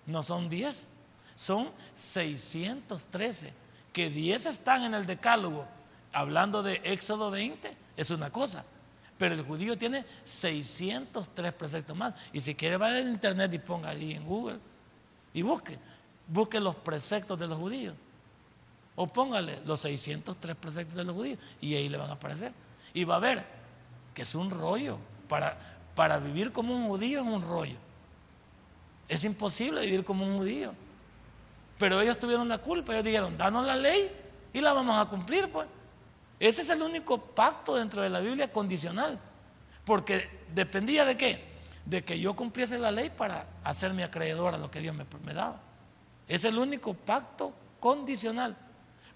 No 0.06 0.22
son 0.22 0.50
10, 0.50 0.88
son 1.36 1.70
613. 1.94 3.54
Que 3.92 4.10
10 4.10 4.46
están 4.48 4.84
en 4.84 4.94
el 4.94 5.06
decálogo 5.06 5.66
hablando 6.12 6.64
de 6.64 6.82
Éxodo 6.84 7.32
20, 7.32 7.76
es 7.98 8.10
una 8.10 8.30
cosa. 8.30 8.66
Pero 9.18 9.36
el 9.36 9.44
judío 9.44 9.78
tiene 9.78 10.06
603 10.24 11.54
preceptos 11.54 11.96
más. 11.96 12.14
Y 12.34 12.42
si 12.42 12.56
quiere 12.56 12.78
va 12.78 12.98
en 12.98 13.10
internet 13.10 13.54
y 13.54 13.60
ponga 13.60 13.90
ahí 13.90 14.14
en 14.14 14.26
Google 14.26 14.60
y 15.34 15.42
busque, 15.42 15.78
busque 16.28 16.60
los 16.60 16.76
preceptos 16.76 17.40
de 17.40 17.48
los 17.48 17.58
judíos. 17.58 17.96
O 18.96 19.08
póngale 19.08 19.62
los 19.66 19.82
603 19.82 20.56
preceptos 20.56 20.96
de 20.96 21.04
los 21.04 21.16
judíos 21.16 21.40
y 21.62 21.76
ahí 21.76 21.90
le 21.90 21.98
van 21.98 22.10
a 22.10 22.14
aparecer. 22.14 22.52
Y 22.94 23.04
va 23.04 23.16
a 23.16 23.20
ver 23.20 23.46
que 24.14 24.22
es 24.24 24.36
un 24.36 24.50
rollo. 24.50 24.98
Para, 25.28 25.58
para 25.96 26.20
vivir 26.20 26.52
como 26.52 26.76
un 26.76 26.88
judío 26.88 27.22
es 27.22 27.26
un 27.26 27.42
rollo. 27.42 27.78
Es 29.08 29.24
imposible 29.24 29.82
vivir 29.86 30.04
como 30.04 30.26
un 30.26 30.38
judío. 30.38 30.74
Pero 31.78 32.02
ellos 32.02 32.20
tuvieron 32.20 32.48
la 32.50 32.58
culpa. 32.58 32.94
Ellos 32.94 33.06
dijeron, 33.06 33.38
danos 33.38 33.66
la 33.66 33.76
ley 33.76 34.12
y 34.54 34.62
la 34.62 34.74
vamos 34.74 35.00
a 35.00 35.10
cumplir, 35.10 35.50
pues. 35.52 35.68
Ese 36.40 36.64
es 36.64 36.70
el 36.70 36.82
único 36.82 37.18
pacto 37.18 37.76
dentro 37.76 38.02
de 38.02 38.10
la 38.10 38.20
Biblia 38.20 38.52
condicional. 38.52 39.20
Porque 39.86 40.30
dependía 40.54 41.06
de 41.06 41.16
qué? 41.16 41.44
De 41.86 42.04
que 42.04 42.20
yo 42.20 42.36
cumpliese 42.36 42.78
la 42.78 42.92
ley 42.92 43.10
para 43.10 43.48
hacerme 43.64 44.04
acreedor 44.04 44.54
a 44.54 44.58
lo 44.58 44.70
que 44.70 44.80
Dios 44.80 44.96
me, 44.96 45.34
daba. 45.34 45.62
Es 46.28 46.44
el 46.44 46.58
único 46.58 46.94
pacto 46.94 47.54
condicional. 47.80 48.58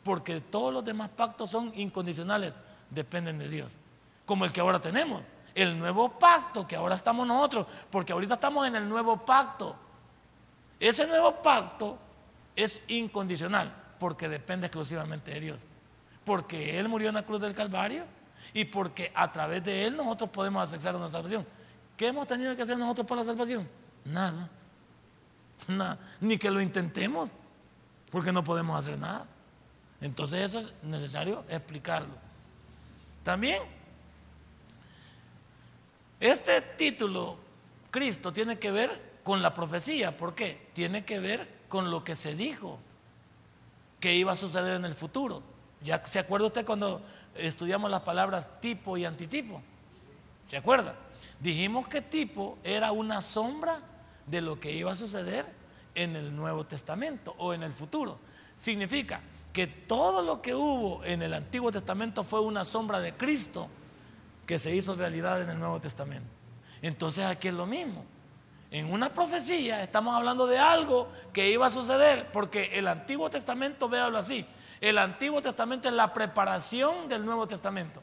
Porque 0.04 0.40
todos 0.40 0.74
los 0.74 0.86
demás 0.86 1.10
pactos 1.10 1.50
son 1.50 1.74
incondicionales, 1.76 2.54
dependen 2.90 3.38
de 3.38 3.50
Dios. 3.50 3.78
Como 4.26 4.46
el 4.46 4.54
que 4.54 4.62
ahora 4.62 4.80
tenemos. 4.80 5.22
El 5.56 5.78
nuevo 5.78 6.18
pacto 6.18 6.68
que 6.68 6.76
ahora 6.76 6.95
estamos 6.95 7.26
nosotros. 7.28 7.68
Porque 7.89 8.14
ahorita 8.14 8.36
estamos 8.36 8.68
en 8.68 8.76
el 8.76 8.88
nuevo 8.88 9.18
pacto. 9.18 9.76
Ese 10.80 11.06
nuevo 11.08 11.41
pacto 11.41 11.97
es 12.56 12.84
incondicional 12.88 13.74
porque 14.00 14.30
depende 14.30 14.68
exclusivamente 14.68 15.32
de 15.32 15.39
Dios 15.39 15.66
porque 16.30 16.78
Él 16.78 16.88
murió 16.88 17.10
en 17.10 17.16
la 17.16 17.24
cruz 17.24 17.41
del 17.41 17.56
Calvario 17.56 18.04
y 18.54 18.66
porque 18.66 19.12
a 19.16 19.32
través 19.32 19.64
de 19.64 19.88
Él 19.88 19.97
nosotros 19.97 20.30
podemos 20.30 20.62
acceder 20.72 20.93
a 20.93 20.97
una 21.00 21.10
salvación. 21.10 21.43
¿Qué 21.97 22.06
hemos 22.06 22.28
tenido 22.28 22.56
que 22.56 22.62
hacer 22.62 22.78
nosotros 22.78 23.08
para 23.08 23.22
la 23.22 23.26
salvación? 23.26 23.68
Nada. 24.06 24.47
Nada. 25.68 25.97
Ni 26.22 26.38
que 26.38 26.52
lo 26.52 26.62
intentemos, 26.62 27.32
porque 28.12 28.32
no 28.32 28.43
podemos 28.43 28.78
hacer 28.78 29.00
nada. 29.00 29.26
Entonces 30.02 30.41
eso 30.41 30.60
es 30.60 30.72
necesario 30.84 31.43
explicarlo. 31.50 32.14
También, 33.24 33.64
este 36.20 36.62
título, 36.62 37.38
Cristo, 37.92 38.34
tiene 38.34 38.60
que 38.60 38.72
ver 38.72 39.20
con 39.24 39.42
la 39.42 39.54
profecía. 39.54 40.18
¿Por 40.18 40.36
qué? 40.36 40.70
Tiene 40.74 41.06
que 41.06 41.20
ver 41.20 41.60
con 41.68 41.92
lo 41.92 42.04
que 42.04 42.16
se 42.16 42.36
dijo 42.36 42.80
que 44.00 44.16
iba 44.16 44.32
a 44.32 44.36
suceder 44.36 44.76
en 44.76 44.86
el 44.86 44.96
futuro. 44.96 45.44
¿Ya 45.82 46.06
se 46.06 46.20
acuerda 46.20 46.48
usted 46.48 46.66
cuando 46.66 47.02
estudiamos 47.36 47.90
las 47.90 48.02
palabras 48.02 48.60
tipo 48.60 48.98
y 48.98 49.06
antitipo? 49.06 49.62
¿Se 50.48 50.58
acuerda? 50.58 50.96
Dijimos 51.40 51.88
que 51.88 52.02
tipo 52.02 52.58
era 52.64 52.92
una 52.92 53.22
sombra 53.22 53.80
de 54.26 54.42
lo 54.42 54.60
que 54.60 54.72
iba 54.72 54.92
a 54.92 54.96
suceder 54.96 55.46
en 55.96 56.16
el 56.16 56.36
Nuevo 56.36 56.66
Testamento 56.66 57.36
o 57.38 57.54
en 57.54 57.64
el 57.64 57.72
futuro. 57.72 58.18
Significa 58.56 59.22
que 59.54 59.68
todo 59.68 60.22
lo 60.22 60.42
que 60.42 60.54
hubo 60.54 61.04
en 61.04 61.22
el 61.22 61.34
Antiguo 61.34 61.72
Testamento 61.72 62.24
fue 62.24 62.42
una 62.42 62.66
sombra 62.66 63.00
de 63.00 63.14
Cristo 63.14 63.70
que 64.50 64.58
se 64.58 64.76
hizo 64.76 64.95
realidad 64.95 65.43
en 65.43 65.52
el 65.52 65.60
Nuevo 65.60 65.80
Testamento. 65.80 66.28
Entonces 66.82 67.24
aquí 67.24 67.50
es 67.50 67.54
lo 67.54 67.68
mismo. 67.68 68.04
En 68.72 68.91
una 68.91 69.14
profecía 69.14 69.84
estamos 69.84 70.16
hablando 70.16 70.47
de 70.47 70.58
algo 70.58 71.08
que 71.32 71.52
iba 71.52 71.68
a 71.68 71.70
suceder, 71.70 72.32
porque 72.32 72.72
el 72.74 72.88
Antiguo 72.88 73.30
Testamento, 73.30 73.88
véalo 73.88 74.18
así, 74.18 74.43
el 74.82 74.97
Antiguo 74.97 75.39
Testamento 75.39 75.88
es 75.88 75.93
la 75.93 76.16
preparación 76.16 77.08
del 77.08 77.24
Nuevo 77.24 77.47
Testamento. 77.47 78.02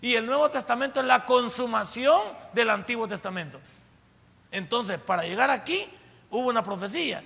Y 0.00 0.14
el 0.14 0.24
Nuevo 0.24 0.50
Testamento 0.50 1.00
es 1.00 1.06
la 1.06 1.26
consumación 1.26 2.22
del 2.54 2.70
Antiguo 2.70 3.06
Testamento. 3.06 3.60
Entonces, 4.50 4.98
para 4.98 5.24
llegar 5.24 5.50
aquí, 5.50 5.86
hubo 6.30 6.48
una 6.48 6.62
profecía 6.62 7.22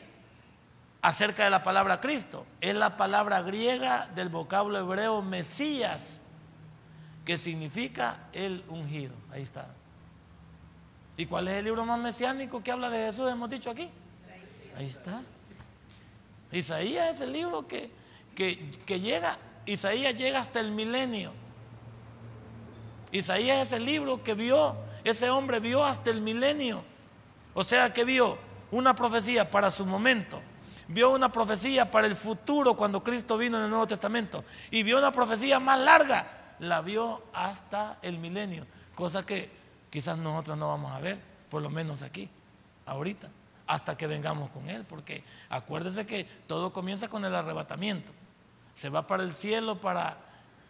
acerca 1.03 1.45
de 1.45 1.51
la 1.51 1.63
palabra 1.63 2.01
Cristo. 2.01 2.47
Es 2.61 2.75
la 2.75 2.97
palabra 2.97 3.43
griega 3.43 4.09
del 4.17 4.29
vocablo 4.29 4.77
hebreo 4.77 5.23
Mesías, 5.23 6.21
que 7.29 7.37
significa 7.37 8.21
el 8.33 8.65
ungido. 8.71 9.13
Ahí 9.31 9.43
está. 9.43 9.67
¿Y 11.15 11.27
cuál 11.27 11.47
es 11.49 11.59
el 11.59 11.67
libro 11.67 11.85
más 11.85 12.01
mesiánico 12.01 12.63
que 12.63 12.73
habla 12.73 12.89
de 12.89 13.05
Jesús? 13.05 13.31
Hemos 13.31 13.51
dicho 13.51 13.69
aquí. 13.69 13.91
Ahí 14.79 14.87
está. 14.87 15.21
Isaías 16.51 17.17
es 17.17 17.21
el 17.21 17.35
libro 17.35 17.69
que, 17.69 17.91
que, 18.35 19.01
llega, 19.01 19.37
Isaías 19.67 20.15
llega 20.15 20.41
hasta 20.41 20.59
el 20.61 20.71
milenio. 20.71 21.33
Isaías 23.13 23.61
es 23.61 23.73
el 23.75 23.85
libro 23.85 24.25
que 24.25 24.33
vio, 24.33 24.75
ese 25.05 25.29
hombre 25.29 25.61
vio 25.61 25.85
hasta 25.85 26.09
el 26.09 26.23
milenio. 26.23 26.83
O 27.53 27.63
sea 27.63 27.93
que 27.93 28.05
vio 28.05 28.39
una 28.71 28.97
profecía 28.97 29.51
para 29.51 29.71
su 29.71 29.85
momento, 29.85 30.41
vio 30.89 31.11
una 31.11 31.31
profecía 31.31 31.91
para 31.91 32.07
el 32.07 32.17
futuro 32.17 32.75
cuando 32.75 33.05
Cristo 33.05 33.37
vino 33.37 33.59
en 33.59 33.65
el 33.65 33.69
Nuevo 33.69 33.87
Testamento 33.87 34.47
y 34.71 34.83
vio 34.83 34.97
una 34.97 35.13
profecía 35.13 35.61
más 35.61 35.79
larga, 35.79 36.38
la 36.61 36.81
vio 36.81 37.23
hasta 37.33 37.99
el 38.03 38.19
milenio, 38.19 38.67
cosa 38.95 39.25
que 39.25 39.51
quizás 39.91 40.19
nosotros 40.19 40.59
no 40.59 40.69
vamos 40.69 40.93
a 40.93 41.01
ver, 41.01 41.19
por 41.51 41.63
lo 41.63 41.71
menos 41.71 42.03
aquí, 42.03 42.29
ahorita, 42.87 43.29
hasta 43.67 43.97
que 43.97 44.07
vengamos 44.07 44.51
con 44.51 44.69
Él, 44.69 44.85
porque 44.85 45.23
acuérdese 45.51 46.07
que 46.07 46.25
todo 46.47 46.73
comienza 46.73 47.09
con 47.09 47.25
el 47.25 47.35
arrebatamiento, 47.35 48.13
se 48.75 48.89
va 48.89 49.07
para 49.07 49.23
el 49.23 49.35
cielo, 49.35 49.81
para 49.81 50.17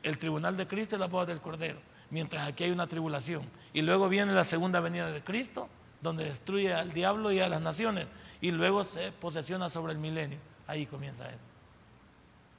el 0.02 0.18
tribunal 0.18 0.56
de 0.56 0.66
Cristo 0.66 0.96
y 0.96 0.98
la 0.98 1.06
boda 1.06 1.26
del 1.26 1.40
Cordero, 1.40 1.78
mientras 2.10 2.46
aquí 2.46 2.64
hay 2.64 2.70
una 2.70 2.86
tribulación, 2.86 3.48
y 3.72 3.82
luego 3.82 4.08
viene 4.08 4.32
la 4.32 4.44
segunda 4.44 4.80
venida 4.80 5.10
de 5.10 5.22
Cristo, 5.22 5.68
donde 6.00 6.24
destruye 6.24 6.72
al 6.72 6.92
diablo 6.92 7.32
y 7.32 7.40
a 7.40 7.48
las 7.48 7.60
naciones, 7.60 8.06
y 8.40 8.50
luego 8.52 8.84
se 8.84 9.12
posesiona 9.12 9.68
sobre 9.68 9.92
el 9.92 9.98
milenio, 9.98 10.38
ahí 10.66 10.86
comienza 10.86 11.28
Él. 11.28 11.38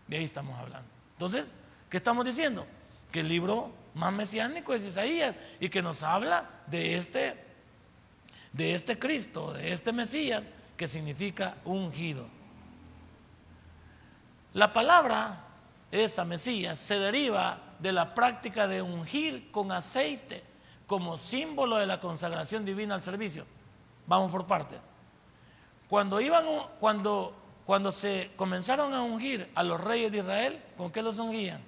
De 0.08 0.18
ahí 0.18 0.24
estamos 0.24 0.58
hablando. 0.58 0.90
Entonces, 1.14 1.54
¿qué 1.90 1.98
estamos 1.98 2.26
diciendo? 2.26 2.66
Que 3.12 3.22
el 3.22 3.28
libro 3.28 3.72
más 3.94 4.14
mesiánico 4.14 4.74
es 4.74 4.84
Isaías 4.84 5.36
y 5.60 5.70
que 5.70 5.82
nos 5.82 6.04
habla 6.04 6.50
de 6.68 6.98
este, 6.98 7.36
de 8.54 8.74
este 8.74 8.98
Cristo, 8.98 9.54
de 9.54 9.74
este 9.74 9.92
Mesías 9.92 10.52
que 10.78 10.88
significa 10.88 11.58
ungido. 11.66 12.28
La 14.54 14.74
palabra, 14.74 15.46
esa 15.92 16.26
Mesías, 16.26 16.80
se 16.80 17.00
deriva 17.00 17.60
de 17.80 17.92
la 17.92 18.14
práctica 18.14 18.68
de 18.68 18.82
ungir 18.82 19.52
con 19.52 19.72
aceite 19.72 20.44
como 20.88 21.18
símbolo 21.18 21.78
de 21.78 21.86
la 21.86 22.00
consagración 22.00 22.66
divina 22.66 22.96
al 22.96 23.02
servicio. 23.02 23.46
Vamos 24.08 24.32
por 24.32 24.48
parte. 24.48 24.80
Cuando 25.88 26.20
iban, 26.20 26.46
cuando, 26.80 27.36
cuando 27.66 27.92
se 27.92 28.32
comenzaron 28.36 28.94
a 28.94 29.04
ungir 29.04 29.52
a 29.54 29.64
los 29.64 29.80
reyes 29.80 30.12
de 30.12 30.20
Israel, 30.20 30.64
¿con 30.78 30.92
qué 30.92 31.02
los 31.02 31.20
ungían? 31.20 31.62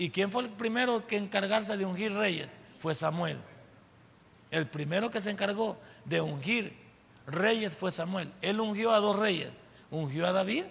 ¿Y 0.00 0.08
quién 0.08 0.30
fue 0.30 0.44
el 0.44 0.48
primero 0.48 1.06
que 1.06 1.18
encargarse 1.18 1.76
de 1.76 1.84
ungir 1.84 2.14
reyes? 2.14 2.48
Fue 2.78 2.94
Samuel. 2.94 3.36
El 4.50 4.66
primero 4.66 5.10
que 5.10 5.20
se 5.20 5.28
encargó 5.30 5.76
de 6.06 6.22
ungir 6.22 6.74
reyes 7.26 7.76
fue 7.76 7.92
Samuel. 7.92 8.32
Él 8.40 8.60
ungió 8.60 8.92
a 8.92 8.98
dos 8.98 9.18
reyes. 9.18 9.50
Ungió 9.90 10.26
a 10.26 10.32
David, 10.32 10.64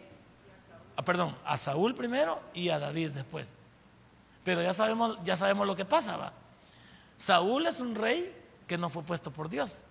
ah, 0.96 1.04
perdón, 1.04 1.38
a 1.46 1.58
Saúl 1.58 1.94
primero 1.94 2.42
y 2.56 2.70
a 2.70 2.80
David 2.80 3.12
después. 3.12 3.54
Pero 4.44 4.64
ya 4.64 4.74
sabemos, 4.74 5.20
ya 5.24 5.38
sabemos 5.38 5.68
lo 5.68 5.76
que 5.76 5.86
pasaba. 5.86 6.34
Saúl 7.16 7.68
es 7.68 7.80
un 7.80 7.94
rey 7.94 8.36
que 8.66 8.80
no 8.80 8.90
fue 8.90 9.04
puesto 9.04 9.30
por 9.30 9.48
Dios, 9.48 9.82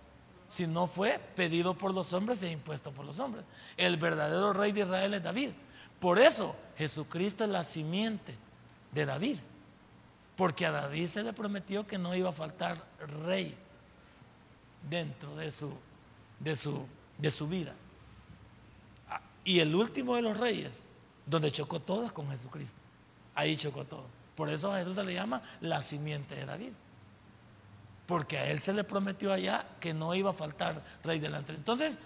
sino 0.49 0.85
fue 0.85 1.17
pedido 1.35 1.75
por 1.75 1.93
los 1.93 2.11
hombres 2.11 2.43
e 2.43 2.51
impuesto 2.51 2.91
por 2.91 3.05
los 3.05 3.21
hombres. 3.21 3.45
El 3.77 3.95
verdadero 3.95 4.51
rey 4.51 4.73
de 4.73 4.81
Israel 4.81 5.13
es 5.13 5.23
David. 5.23 5.51
Por 6.01 6.19
eso 6.19 6.57
Jesucristo 6.77 7.45
es 7.45 7.49
la 7.49 7.63
simiente 7.63 8.35
de 8.91 9.05
David. 9.05 9.37
Porque 10.35 10.65
a 10.65 10.71
David 10.71 11.07
se 11.07 11.23
le 11.23 11.33
prometió 11.33 11.85
que 11.85 11.97
no 11.97 12.15
iba 12.15 12.29
a 12.29 12.33
faltar 12.33 12.83
rey 13.25 13.57
dentro 14.89 15.35
de 15.35 15.51
su, 15.51 15.73
de 16.39 16.55
su, 16.55 16.85
de 17.17 17.31
su 17.31 17.47
vida. 17.47 17.73
Y 19.43 19.59
el 19.59 19.75
último 19.75 20.15
de 20.15 20.21
los 20.21 20.37
reyes, 20.37 20.87
donde 21.25 21.51
chocó 21.51 21.79
todo 21.79 22.05
es 22.05 22.11
con 22.11 22.29
Jesucristo. 22.29 22.75
Ahí 23.35 23.57
chocó 23.57 23.85
todo. 23.85 24.05
Por 24.35 24.49
eso 24.49 24.73
a 24.73 24.77
Jesús 24.77 24.95
se 24.95 25.03
le 25.03 25.13
llama 25.13 25.41
la 25.59 25.81
simiente 25.81 26.35
de 26.35 26.45
David. 26.45 26.71
Porque 28.05 28.37
a 28.37 28.49
él 28.49 28.59
se 28.59 28.73
le 28.73 28.83
prometió 28.83 29.33
allá 29.33 29.65
que 29.79 29.93
no 29.93 30.15
iba 30.15 30.29
a 30.29 30.33
faltar 30.33 30.83
rey 31.03 31.19
delante. 31.19 31.53
Entonces, 31.53 31.99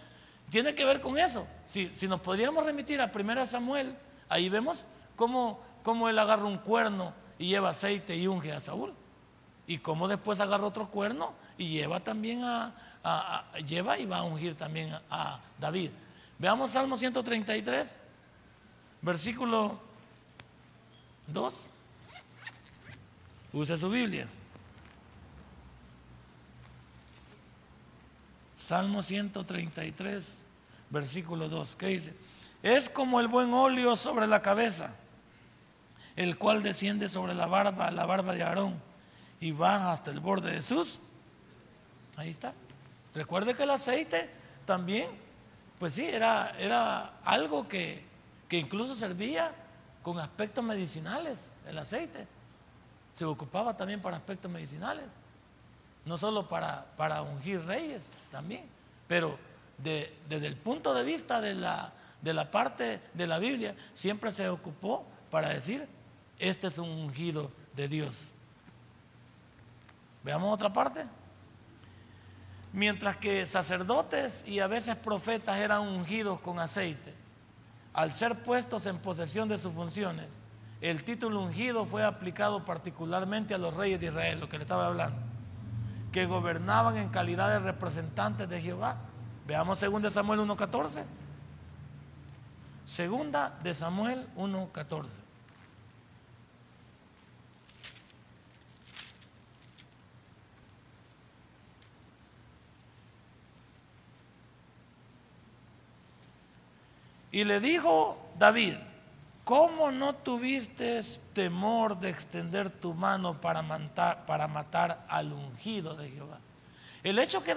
tiene 0.49 0.75
que 0.75 0.85
ver 0.85 1.01
con 1.01 1.17
eso. 1.17 1.47
Si, 1.65 1.93
si 1.93 2.07
nos 2.07 2.19
podríamos 2.19 2.65
remitir 2.65 3.01
a 3.01 3.11
1 3.13 3.45
Samuel, 3.45 3.95
ahí 4.29 4.49
vemos 4.49 4.85
cómo 5.15 5.61
cómo 5.83 6.09
él 6.09 6.17
agarra 6.17 6.45
un 6.45 6.57
cuerno 6.57 7.13
y 7.37 7.47
lleva 7.47 7.69
aceite 7.69 8.15
y 8.15 8.27
unge 8.27 8.51
a 8.51 8.59
Saúl. 8.59 8.93
Y 9.67 9.77
cómo 9.77 10.07
después 10.07 10.39
agarra 10.39 10.65
otro 10.65 10.89
cuerno 10.89 11.33
y 11.57 11.69
lleva 11.69 11.99
también 11.99 12.43
a, 12.43 12.73
lleva 13.65 13.99
y 13.99 14.05
va 14.05 14.17
a 14.19 14.23
ungir 14.23 14.55
también 14.55 14.97
a, 15.09 15.39
David. 15.59 15.91
Veamos 16.39 16.71
Salmo 16.71 16.97
133, 16.97 17.99
versículo 19.01 19.79
2. 21.27 21.69
Use 23.53 23.77
su 23.77 23.89
Biblia. 23.89 24.27
Salmo 28.55 29.01
133, 29.01 30.43
versículo 30.89 31.47
2. 31.47 31.75
¿Qué 31.75 31.87
dice? 31.87 32.15
Es 32.61 32.89
como 32.89 33.19
el 33.19 33.27
buen 33.27 33.53
óleo 33.53 33.95
sobre 33.95 34.27
la 34.27 34.41
cabeza 34.41 34.95
el 36.15 36.37
cual 36.37 36.63
desciende 36.63 37.09
sobre 37.09 37.33
la 37.33 37.47
barba, 37.47 37.91
la 37.91 38.05
barba 38.05 38.33
de 38.33 38.43
Aarón, 38.43 38.79
y 39.39 39.51
baja 39.51 39.91
hasta 39.91 40.11
el 40.11 40.19
borde 40.19 40.51
de 40.51 40.61
sus. 40.61 40.99
Ahí 42.15 42.29
está. 42.29 42.53
Recuerde 43.13 43.55
que 43.55 43.63
el 43.63 43.71
aceite 43.71 44.29
también, 44.65 45.09
pues 45.79 45.93
sí, 45.93 46.05
era, 46.05 46.55
era 46.57 47.17
algo 47.23 47.67
que, 47.67 48.03
que 48.47 48.57
incluso 48.57 48.95
servía 48.95 49.53
con 50.01 50.19
aspectos 50.19 50.63
medicinales, 50.63 51.51
el 51.67 51.77
aceite. 51.77 52.27
Se 53.13 53.25
ocupaba 53.25 53.75
también 53.75 54.01
para 54.01 54.17
aspectos 54.17 54.49
medicinales, 54.49 55.05
no 56.05 56.17
solo 56.17 56.47
para, 56.47 56.85
para 56.97 57.21
ungir 57.21 57.63
reyes 57.65 58.09
también, 58.31 58.65
pero 59.07 59.37
desde 59.77 60.47
el 60.47 60.55
punto 60.55 60.93
de 60.93 61.03
vista 61.03 61.41
de 61.41 61.55
la, 61.55 61.91
de 62.21 62.33
la 62.33 62.49
parte 62.49 63.01
de 63.13 63.27
la 63.27 63.39
Biblia, 63.39 63.75
siempre 63.93 64.31
se 64.31 64.49
ocupó 64.49 65.05
para 65.29 65.49
decir 65.49 65.87
este 66.39 66.67
es 66.67 66.77
un 66.77 66.89
ungido 66.89 67.51
de 67.75 67.87
Dios. 67.87 68.35
Veamos 70.23 70.53
otra 70.53 70.71
parte. 70.71 71.05
Mientras 72.71 73.17
que 73.17 73.45
sacerdotes 73.45 74.43
y 74.47 74.59
a 74.59 74.67
veces 74.67 74.95
profetas 74.95 75.57
eran 75.57 75.81
ungidos 75.81 76.39
con 76.39 76.59
aceite, 76.59 77.13
al 77.93 78.11
ser 78.11 78.41
puestos 78.41 78.87
en 78.87 78.97
posesión 78.97 79.47
de 79.47 79.59
sus 79.59 79.73
funciones, 79.73 80.39
el 80.81 81.03
título 81.03 81.41
ungido 81.41 81.85
fue 81.85 82.03
aplicado 82.03 82.65
particularmente 82.65 83.53
a 83.53 83.57
los 83.57 83.75
reyes 83.75 83.99
de 83.99 84.07
Israel, 84.07 84.39
lo 84.39 84.49
que 84.49 84.57
le 84.57 84.63
estaba 84.63 84.87
hablando, 84.87 85.17
que 86.11 86.25
gobernaban 86.25 86.97
en 86.97 87.09
calidad 87.09 87.49
de 87.49 87.59
representantes 87.59 88.49
de 88.49 88.61
Jehová. 88.61 88.97
Veamos 89.45 89.79
2 89.79 90.01
de 90.01 90.11
Samuel 90.11 90.39
1.14. 90.39 91.03
Segunda 92.85 93.57
de 93.61 93.73
Samuel 93.73 94.27
1.14. 94.35 95.21
Y 107.33 107.45
le 107.45 107.59
dijo 107.59 108.19
David, 108.37 108.75
¿cómo 109.43 109.89
no 109.89 110.13
tuviste 110.13 110.99
temor 111.33 111.99
de 111.99 112.11
extender 112.11 112.69
tu 112.69 112.93
mano 112.93 113.41
para 113.41 113.63
matar, 113.63 115.05
al 115.09 115.33
ungido 115.33 115.95
de 115.95 116.11
Jehová? 116.11 116.37
El 117.01 117.17
hecho, 117.17 117.43
que 117.43 117.55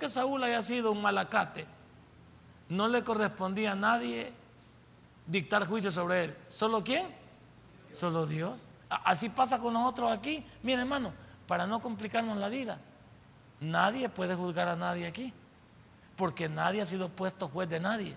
que 0.00 0.08
Saúl 0.08 0.42
haya 0.42 0.62
sido 0.62 0.90
un 0.90 1.02
malacate 1.02 1.66
no 2.70 2.88
le 2.88 3.04
correspondía 3.04 3.72
a 3.72 3.74
nadie 3.74 4.32
dictar 5.26 5.66
juicio 5.66 5.92
sobre 5.92 6.24
él. 6.24 6.36
¿Solo 6.48 6.82
quién? 6.82 7.06
Solo 7.90 8.26
Dios. 8.26 8.68
Así 8.88 9.28
pasa 9.28 9.58
con 9.58 9.74
nosotros 9.74 10.10
aquí. 10.10 10.42
Mira 10.62 10.80
hermano, 10.80 11.12
para 11.46 11.66
no 11.66 11.82
complicarnos 11.82 12.38
la 12.38 12.48
vida, 12.48 12.78
nadie 13.60 14.08
puede 14.08 14.34
juzgar 14.34 14.68
a 14.68 14.76
nadie 14.76 15.06
aquí, 15.06 15.34
porque 16.16 16.48
nadie 16.48 16.80
ha 16.80 16.86
sido 16.86 17.10
puesto 17.10 17.46
juez 17.48 17.68
de 17.68 17.78
nadie. 17.78 18.16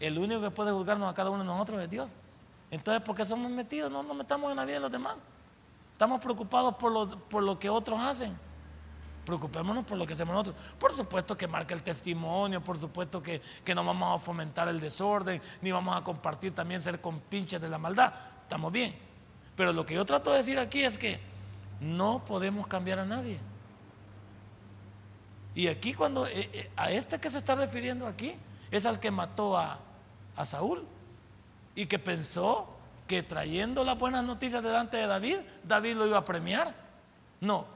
El 0.00 0.18
único 0.18 0.40
que 0.40 0.50
puede 0.50 0.72
juzgarnos 0.72 1.10
a 1.10 1.14
cada 1.14 1.30
uno 1.30 1.40
de 1.40 1.44
nosotros 1.44 1.82
es 1.82 1.90
Dios. 1.90 2.10
Entonces, 2.70 3.02
¿por 3.02 3.14
qué 3.14 3.24
somos 3.24 3.50
metidos? 3.50 3.92
No 3.92 4.02
nos 4.02 4.16
metamos 4.16 4.50
en 4.50 4.56
la 4.56 4.64
vida 4.64 4.74
de 4.74 4.80
los 4.80 4.90
demás. 4.90 5.16
Estamos 5.92 6.20
preocupados 6.20 6.74
por 6.76 6.90
lo, 6.90 7.18
por 7.28 7.42
lo 7.42 7.58
que 7.58 7.68
otros 7.68 8.00
hacen. 8.00 8.36
Preocupémonos 9.26 9.84
por 9.84 9.98
lo 9.98 10.06
que 10.06 10.14
hacemos 10.14 10.32
nosotros. 10.32 10.56
Por 10.78 10.94
supuesto 10.94 11.36
que 11.36 11.46
marca 11.46 11.74
el 11.74 11.82
testimonio, 11.82 12.64
por 12.64 12.78
supuesto 12.78 13.22
que, 13.22 13.42
que 13.62 13.74
no 13.74 13.84
vamos 13.84 14.16
a 14.16 14.24
fomentar 14.24 14.68
el 14.68 14.80
desorden, 14.80 15.42
ni 15.60 15.70
vamos 15.70 15.94
a 15.94 16.02
compartir 16.02 16.54
también 16.54 16.80
ser 16.80 17.00
compinches 17.02 17.60
de 17.60 17.68
la 17.68 17.76
maldad. 17.76 18.14
Estamos 18.42 18.72
bien. 18.72 18.96
Pero 19.54 19.74
lo 19.74 19.84
que 19.84 19.94
yo 19.94 20.06
trato 20.06 20.30
de 20.30 20.38
decir 20.38 20.58
aquí 20.58 20.82
es 20.82 20.96
que 20.96 21.20
no 21.80 22.24
podemos 22.24 22.66
cambiar 22.66 23.00
a 23.00 23.04
nadie. 23.04 23.38
Y 25.54 25.68
aquí 25.68 25.92
cuando 25.92 26.26
eh, 26.26 26.48
eh, 26.52 26.70
a 26.76 26.90
este 26.90 27.20
que 27.20 27.28
se 27.28 27.38
está 27.38 27.54
refiriendo 27.54 28.06
aquí 28.06 28.34
es 28.70 28.86
al 28.86 29.00
que 29.00 29.10
mató 29.10 29.58
a, 29.58 29.78
a 30.40 30.44
Saúl 30.44 30.84
y 31.74 31.86
que 31.86 31.98
pensó 31.98 32.68
que 33.06 33.22
trayendo 33.22 33.84
las 33.84 33.98
buenas 33.98 34.24
noticias 34.24 34.62
delante 34.62 34.96
de 34.96 35.06
David, 35.06 35.38
David 35.64 35.96
lo 35.96 36.06
iba 36.06 36.18
a 36.18 36.24
premiar. 36.24 36.74
No. 37.40 37.66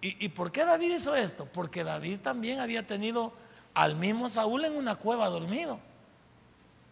¿Y, 0.00 0.24
¿Y, 0.24 0.28
por 0.30 0.50
qué 0.50 0.64
David 0.64 0.96
hizo 0.96 1.14
esto? 1.14 1.46
Porque 1.46 1.84
David 1.84 2.18
también 2.20 2.58
había 2.58 2.86
tenido 2.86 3.32
al 3.74 3.94
mismo 3.94 4.28
Saúl 4.28 4.64
en 4.64 4.76
una 4.76 4.96
cueva 4.96 5.28
dormido. 5.28 5.78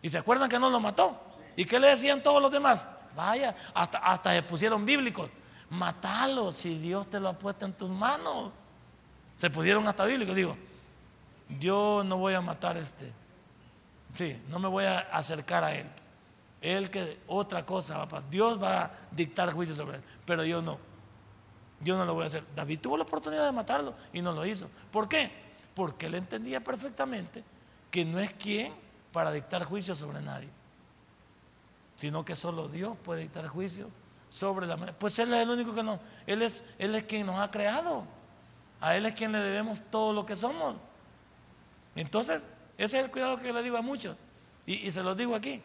¿Y 0.03 0.09
se 0.09 0.19
acuerdan 0.19 0.49
que 0.49 0.59
no 0.59 0.71
lo 0.71 0.81
mató? 0.81 1.21
¿Y 1.57 1.65
qué 1.65 1.79
le 1.79 1.89
decían 1.89 2.23
todos 2.23 2.41
los 2.41 2.51
demás? 2.51 2.87
Vaya, 3.17 3.55
hasta, 3.75 3.99
hasta 3.99 4.33
se 4.33 4.43
pusieron 4.43 4.87
bíblicos. 4.87 5.29
Matalo 5.71 6.53
si 6.53 6.79
Dios 6.79 7.09
te 7.09 7.21
lo 7.21 7.29
ha 7.29 7.33
puesto 7.33 7.65
en 7.65 7.73
tus 7.73 7.91
manos. 7.91 8.53
Se 9.37 9.51
pusieron 9.51 9.87
hasta 9.89 10.05
bíblicos. 10.05 10.35
Digo, 10.35 10.57
yo 11.59 12.03
no 12.05 12.19
voy 12.19 12.35
a 12.35 12.41
matar 12.41 12.77
este. 12.77 13.13
Sí, 14.15 14.41
no 14.49 14.59
me 14.59 14.69
voy 14.69 14.85
a 14.85 14.99
acercar 14.99 15.65
a 15.65 15.75
él. 15.75 15.87
Él 16.61 16.91
que 16.91 17.21
otra 17.27 17.65
cosa 17.65 18.05
va 18.05 18.19
a. 18.19 18.23
Dios 18.23 18.63
va 18.63 18.85
a 18.85 18.91
dictar 19.11 19.53
juicio 19.53 19.75
sobre 19.75 19.97
él, 19.97 20.03
pero 20.27 20.45
yo 20.45 20.61
no. 20.61 20.79
Yo 21.81 21.97
no 21.97 22.05
lo 22.05 22.15
voy 22.15 22.25
a 22.25 22.27
hacer. 22.27 22.45
David 22.55 22.81
tuvo 22.81 22.97
la 22.97 23.05
oportunidad 23.05 23.47
de 23.47 23.53
matarlo 23.53 23.95
y 24.13 24.21
no 24.21 24.33
lo 24.33 24.45
hizo. 24.45 24.69
¿Por 24.91 25.09
qué? 25.09 25.31
Porque 25.75 26.07
él 26.07 26.15
entendía 26.15 26.63
perfectamente 26.63 27.43
que 27.91 28.05
no 28.05 28.19
es 28.19 28.33
quien 28.35 28.75
para 29.13 29.33
dictar 29.33 29.65
juicio 29.65 29.95
sobre 29.95 30.21
nadie, 30.21 30.49
sino 31.97 32.25
que 32.25 32.37
solo 32.37 32.69
Dios 32.69 32.97
puede 33.03 33.23
dictar 33.23 33.47
juicio 33.49 33.89
sobre 34.29 34.67
la 34.67 34.77
Pues 34.77 35.19
Él 35.19 35.33
es 35.35 35.41
el 35.41 35.51
único 35.51 35.75
que 35.75 35.83
no, 35.83 35.99
Él 36.27 36.43
es, 36.43 36.65
Él 36.79 36.95
es 36.95 37.05
quien 37.05 37.27
nos 37.27 37.39
ha 37.41 37.51
creado. 37.51 38.05
A 38.81 38.97
Él 38.97 39.05
es 39.05 39.15
quien 39.15 39.33
le 39.33 39.41
debemos 39.41 39.83
todo 39.91 40.13
lo 40.13 40.25
que 40.25 40.37
somos. 40.37 40.77
Entonces, 41.95 42.47
ese 42.81 42.99
es 42.99 43.05
el 43.05 43.11
cuidado 43.11 43.37
que 43.37 43.53
le 43.53 43.63
digo 43.63 43.77
a 43.77 43.83
muchos. 43.83 44.17
Y, 44.65 44.91
se 44.91 45.03
los 45.03 45.15
digo 45.15 45.35
aquí. 45.35 45.61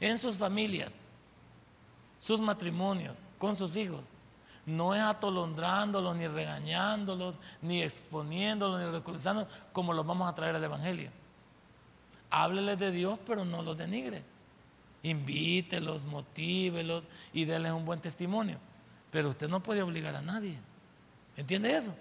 En 0.00 0.18
sus 0.18 0.36
familias, 0.36 0.92
sus 2.18 2.42
matrimonios, 2.42 3.16
con 3.38 3.56
sus 3.56 3.74
hijos. 3.74 4.04
No 4.66 4.94
es 4.94 5.00
atolondrándolos, 5.00 6.14
ni 6.14 6.28
regañándolos, 6.28 7.38
ni 7.62 7.82
exponiéndolos, 7.82 8.80
ni 8.80 8.86
ridiculizándolos, 8.86 9.50
como 9.72 9.94
los 9.94 10.06
vamos 10.06 10.28
a 10.28 10.34
traer 10.34 10.56
al 10.56 10.62
Evangelio. 10.62 11.10
Hábleles 12.28 12.78
de 12.78 12.90
Dios, 12.90 13.18
pero 13.24 13.46
no 13.46 13.62
los 13.62 13.78
denigre. 13.78 14.22
Invítelos, 15.02 16.04
motívelos 16.04 17.04
y 17.32 17.46
denles 17.46 17.72
un 17.72 17.86
buen 17.86 18.00
testimonio. 18.00 18.58
Pero 19.10 19.30
usted 19.30 19.48
no 19.48 19.62
puede 19.62 19.80
obligar 19.80 20.14
a 20.16 20.20
nadie. 20.20 20.58
¿Entiende 21.34 21.74
eso? 21.74 21.94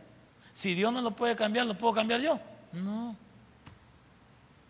Si 0.51 0.73
Dios 0.73 0.91
no 0.91 1.01
lo 1.01 1.11
puede 1.11 1.37
cambiar, 1.37 1.65
¿lo 1.65 1.77
puedo 1.77 1.93
cambiar 1.93 2.19
yo? 2.19 2.37
No. 2.73 3.15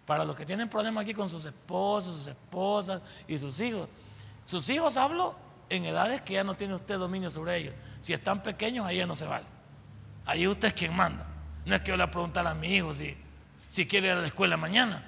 Para 0.08 0.24
los 0.24 0.38
que 0.38 0.46
tienen 0.46 0.70
problemas 0.70 1.04
aquí 1.04 1.14
con 1.14 1.30
sus 1.30 1.46
esposos, 1.46 2.16
sus 2.16 2.28
esposas 2.28 3.02
y 3.28 3.38
sus 3.38 3.60
hijos. 3.60 3.90
Sus 4.46 4.70
hijos 4.70 4.96
hablo 4.96 5.36
en 5.70 5.84
edades 5.84 6.22
que 6.22 6.36
ya 6.36 6.46
no 6.46 6.56
tiene 6.56 6.76
usted 6.76 6.98
dominio 6.98 7.30
sobre 7.30 7.58
ellos. 7.58 7.76
Si 8.00 8.14
están 8.14 8.42
pequeños, 8.42 8.86
ahí 8.86 9.00
ya 9.00 9.06
no 9.06 9.18
se 9.18 9.26
vale. 9.26 9.46
Ahí 10.26 10.48
usted 10.48 10.70
es 10.70 10.74
quien 10.74 10.96
manda. 10.96 11.28
No 11.66 11.76
es 11.76 11.82
que 11.82 11.90
yo 11.90 11.98
le 11.98 12.08
preguntar 12.08 12.48
a 12.48 12.54
mi 12.54 12.74
hijo 12.74 12.94
si, 12.94 13.18
si 13.68 13.86
quiere 13.86 14.08
ir 14.08 14.14
a 14.14 14.22
la 14.22 14.28
escuela 14.28 14.56
mañana. 14.56 15.04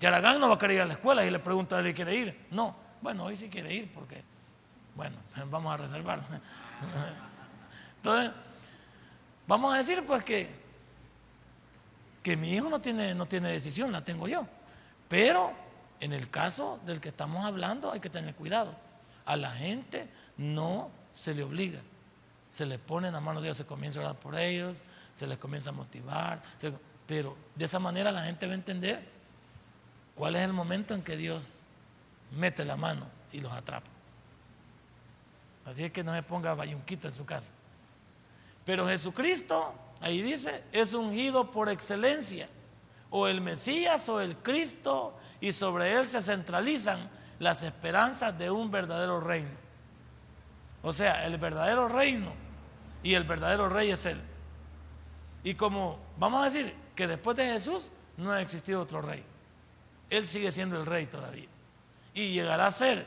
Yaragán 0.00 0.40
no 0.40 0.48
va 0.48 0.54
a 0.54 0.58
querer 0.58 0.76
ir 0.76 0.82
a 0.82 0.86
la 0.86 0.94
escuela 0.94 1.26
y 1.26 1.30
le 1.30 1.38
pregunta 1.38 1.76
a 1.76 1.80
él 1.80 1.88
si 1.88 1.92
quiere 1.92 2.14
ir. 2.14 2.46
No, 2.50 2.74
bueno, 3.02 3.24
hoy 3.24 3.36
sí 3.36 3.50
quiere 3.50 3.74
ir 3.74 3.92
porque, 3.92 4.24
bueno, 4.94 5.16
vamos 5.50 5.74
a 5.74 5.76
reservar. 5.76 6.20
Entonces, 7.96 8.32
vamos 9.46 9.74
a 9.74 9.76
decir 9.76 10.02
pues 10.06 10.24
que, 10.24 10.48
que 12.28 12.36
mi 12.36 12.52
hijo 12.52 12.68
no 12.68 12.80
tiene, 12.80 13.14
no 13.14 13.26
tiene 13.26 13.50
decisión, 13.50 13.92
la 13.92 14.04
tengo 14.04 14.28
yo. 14.28 14.46
Pero 15.08 15.52
en 16.00 16.12
el 16.12 16.30
caso 16.30 16.80
del 16.84 17.00
que 17.00 17.08
estamos 17.08 17.44
hablando 17.44 17.92
hay 17.92 18.00
que 18.00 18.10
tener 18.10 18.34
cuidado. 18.34 18.74
A 19.24 19.36
la 19.36 19.50
gente 19.52 20.08
no 20.36 20.90
se 21.12 21.34
le 21.34 21.42
obliga. 21.42 21.80
Se 22.48 22.66
le 22.66 22.78
pone 22.78 23.08
en 23.08 23.14
la 23.14 23.20
mano 23.20 23.40
de 23.40 23.46
Dios, 23.46 23.56
se 23.56 23.66
comienza 23.66 24.00
a 24.00 24.04
orar 24.04 24.16
por 24.16 24.38
ellos, 24.38 24.84
se 25.14 25.26
les 25.26 25.38
comienza 25.38 25.70
a 25.70 25.72
motivar. 25.72 26.42
pero 27.06 27.36
de 27.54 27.64
esa 27.64 27.78
manera 27.78 28.12
la 28.12 28.22
gente 28.24 28.46
va 28.46 28.52
a 28.52 28.56
entender 28.56 29.18
¿Cuál 30.18 30.34
es 30.34 30.42
el 30.42 30.52
momento 30.52 30.94
en 30.94 31.02
que 31.02 31.16
Dios 31.16 31.60
mete 32.32 32.64
la 32.64 32.76
mano 32.76 33.06
y 33.30 33.40
los 33.40 33.52
atrapa? 33.52 33.86
Así 35.64 35.84
es 35.84 35.92
que 35.92 36.02
no 36.02 36.12
se 36.12 36.24
ponga 36.24 36.54
bayunquito 36.54 37.06
en 37.06 37.14
su 37.14 37.24
casa. 37.24 37.52
Pero 38.64 38.88
Jesucristo, 38.88 39.72
ahí 40.00 40.22
dice, 40.22 40.64
es 40.72 40.94
ungido 40.94 41.50
por 41.50 41.68
excelencia, 41.68 42.48
o 43.10 43.26
el 43.26 43.40
Mesías 43.40 44.08
o 44.08 44.20
el 44.20 44.36
Cristo, 44.36 45.16
y 45.40 45.52
sobre 45.52 45.92
él 45.94 46.08
se 46.08 46.20
centralizan 46.20 47.10
las 47.38 47.62
esperanzas 47.62 48.38
de 48.38 48.50
un 48.50 48.70
verdadero 48.70 49.20
reino. 49.20 49.68
O 50.82 50.92
sea, 50.92 51.26
el 51.26 51.38
verdadero 51.38 51.88
reino 51.88 52.32
y 53.02 53.14
el 53.14 53.24
verdadero 53.24 53.68
rey 53.68 53.90
es 53.90 54.06
él. 54.06 54.20
Y 55.44 55.54
como 55.54 55.98
vamos 56.18 56.42
a 56.42 56.44
decir 56.46 56.74
que 56.94 57.06
después 57.06 57.36
de 57.36 57.46
Jesús 57.52 57.90
no 58.16 58.32
ha 58.32 58.42
existido 58.42 58.80
otro 58.80 59.00
rey. 59.00 59.24
Él 60.10 60.26
sigue 60.26 60.50
siendo 60.52 60.78
el 60.80 60.86
rey 60.86 61.06
todavía. 61.06 61.48
Y 62.14 62.32
llegará 62.32 62.66
a 62.66 62.72
ser 62.72 63.06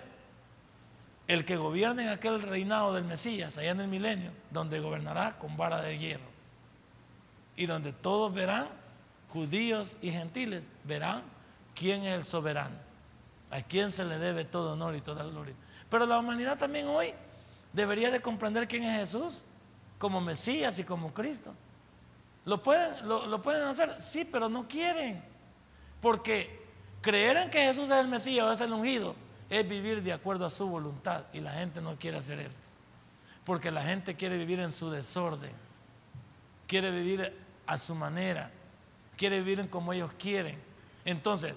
el 1.28 1.46
que 1.46 1.58
gobierne 1.58 2.04
en 2.04 2.10
aquel 2.10 2.42
reinado 2.42 2.94
del 2.94 3.04
Mesías, 3.04 3.58
allá 3.58 3.72
en 3.72 3.82
el 3.82 3.88
milenio, 3.88 4.32
donde 4.50 4.80
gobernará 4.80 5.38
con 5.38 5.58
vara 5.58 5.82
de 5.82 5.98
hierro. 5.98 6.31
Y 7.56 7.66
donde 7.66 7.94
todos 7.94 8.34
verán, 8.34 8.68
judíos 9.30 9.98
y 10.02 10.12
gentiles, 10.12 10.64
verán 10.84 11.24
quién 11.76 12.04
es 12.04 12.16
el 12.16 12.24
soberano, 12.24 12.76
a 13.50 13.62
quién 13.62 13.92
se 13.92 14.06
le 14.06 14.18
debe 14.18 14.46
todo 14.46 14.74
honor 14.74 14.96
y 14.96 15.02
toda 15.02 15.24
gloria. 15.24 15.56
Pero 15.90 16.06
la 16.06 16.18
humanidad 16.18 16.58
también 16.58 16.88
hoy 16.88 17.14
debería 17.74 18.12
de 18.12 18.22
comprender 18.22 18.68
quién 18.68 18.84
es 18.84 19.00
Jesús 19.00 19.44
como 19.98 20.22
Mesías 20.22 20.80
y 20.80 20.84
como 20.84 21.14
Cristo. 21.14 21.54
¿Lo 22.46 22.64
pueden, 22.64 23.08
lo, 23.08 23.28
lo 23.28 23.42
pueden 23.42 23.68
hacer? 23.68 24.00
Sí, 24.02 24.26
pero 24.26 24.50
no 24.50 24.68
quieren. 24.68 25.24
Porque 26.02 26.62
Creer 27.02 27.38
en 27.38 27.50
que 27.50 27.60
Jesús 27.60 27.86
es 27.86 27.98
el 27.98 28.08
Mesías 28.08 28.46
o 28.46 28.52
es 28.52 28.62
el 28.62 28.72
ungido 28.72 29.16
es 29.50 29.68
vivir 29.68 30.02
de 30.02 30.14
acuerdo 30.14 30.46
a 30.46 30.50
su 30.50 30.68
voluntad 30.68 31.26
y 31.34 31.40
la 31.40 31.52
gente 31.52 31.82
no 31.82 31.98
quiere 31.98 32.18
hacer 32.18 32.40
eso. 32.40 32.60
Porque 33.44 33.72
la 33.72 33.84
gente 33.84 34.16
quiere 34.16 34.38
vivir 34.38 34.60
en 34.60 34.72
su 34.72 34.90
desorden, 34.90 35.52
quiere 36.68 36.92
vivir 36.92 37.36
a 37.66 37.78
su 37.78 37.96
manera, 37.96 38.52
quiere 39.18 39.42
vivir 39.42 39.70
como 39.70 39.94
ellos 39.94 40.12
quieren. 40.18 40.60
Entonces, 41.06 41.56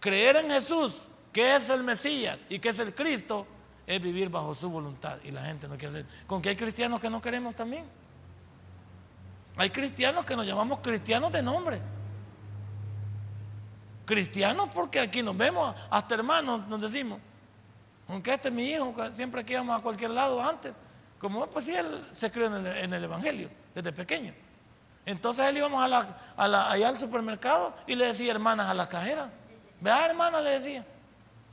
creer 0.00 0.36
en 0.36 0.50
Jesús, 0.50 1.08
que 1.32 1.56
es 1.56 1.70
el 1.70 1.82
Mesías 1.82 2.38
y 2.48 2.58
que 2.58 2.70
es 2.70 2.78
el 2.78 2.94
Cristo, 2.94 3.46
es 3.86 4.00
vivir 4.02 4.28
bajo 4.28 4.54
su 4.54 4.68
voluntad 4.68 5.18
y 5.24 5.30
la 5.30 5.44
gente 5.44 5.68
no 5.68 5.76
quiere 5.76 5.98
hacer. 5.98 6.06
Con 6.26 6.42
que 6.42 6.50
hay 6.50 6.56
cristianos 6.56 7.00
que 7.00 7.08
no 7.08 7.20
queremos 7.20 7.54
también. 7.54 7.84
Hay 9.56 9.70
cristianos 9.70 10.24
que 10.24 10.36
nos 10.36 10.46
llamamos 10.46 10.78
cristianos 10.80 11.32
de 11.32 11.42
nombre 11.42 11.80
cristianos 14.08 14.70
porque 14.74 14.98
aquí 14.98 15.22
nos 15.22 15.36
vemos, 15.36 15.76
hasta 15.90 16.14
hermanos 16.14 16.66
nos 16.66 16.80
decimos. 16.80 17.20
Aunque 18.08 18.32
este 18.32 18.48
es 18.48 18.54
mi 18.54 18.70
hijo, 18.70 18.94
siempre 19.12 19.44
que 19.44 19.52
íbamos 19.52 19.78
a 19.78 19.82
cualquier 19.82 20.10
lado 20.10 20.42
antes. 20.42 20.72
Como 21.18 21.46
pues 21.46 21.66
sí, 21.66 21.74
él 21.74 22.08
se 22.12 22.30
crió 22.30 22.46
en 22.46 22.92
el, 22.94 23.04
Evangelio 23.04 23.50
desde 23.74 23.92
pequeño. 23.92 24.32
Entonces 25.08 25.46
él 25.46 25.56
íbamos 25.56 25.82
a 25.82 25.88
la, 25.88 26.70
allá 26.70 26.90
al 26.90 26.98
supermercado 26.98 27.74
y 27.86 27.94
le 27.94 28.08
decía 28.08 28.30
hermanas 28.30 28.68
a 28.68 28.74
las 28.74 28.88
cajeras. 28.88 29.30
Vea, 29.80 30.04
hermana, 30.04 30.38
le 30.42 30.50
decía. 30.50 30.84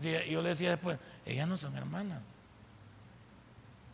Y 0.04 0.32
yo 0.32 0.42
le 0.42 0.50
decía 0.50 0.72
después, 0.72 1.00
ellas 1.26 1.48
no 1.48 1.56
son 1.56 1.74
hermanas. 1.78 2.22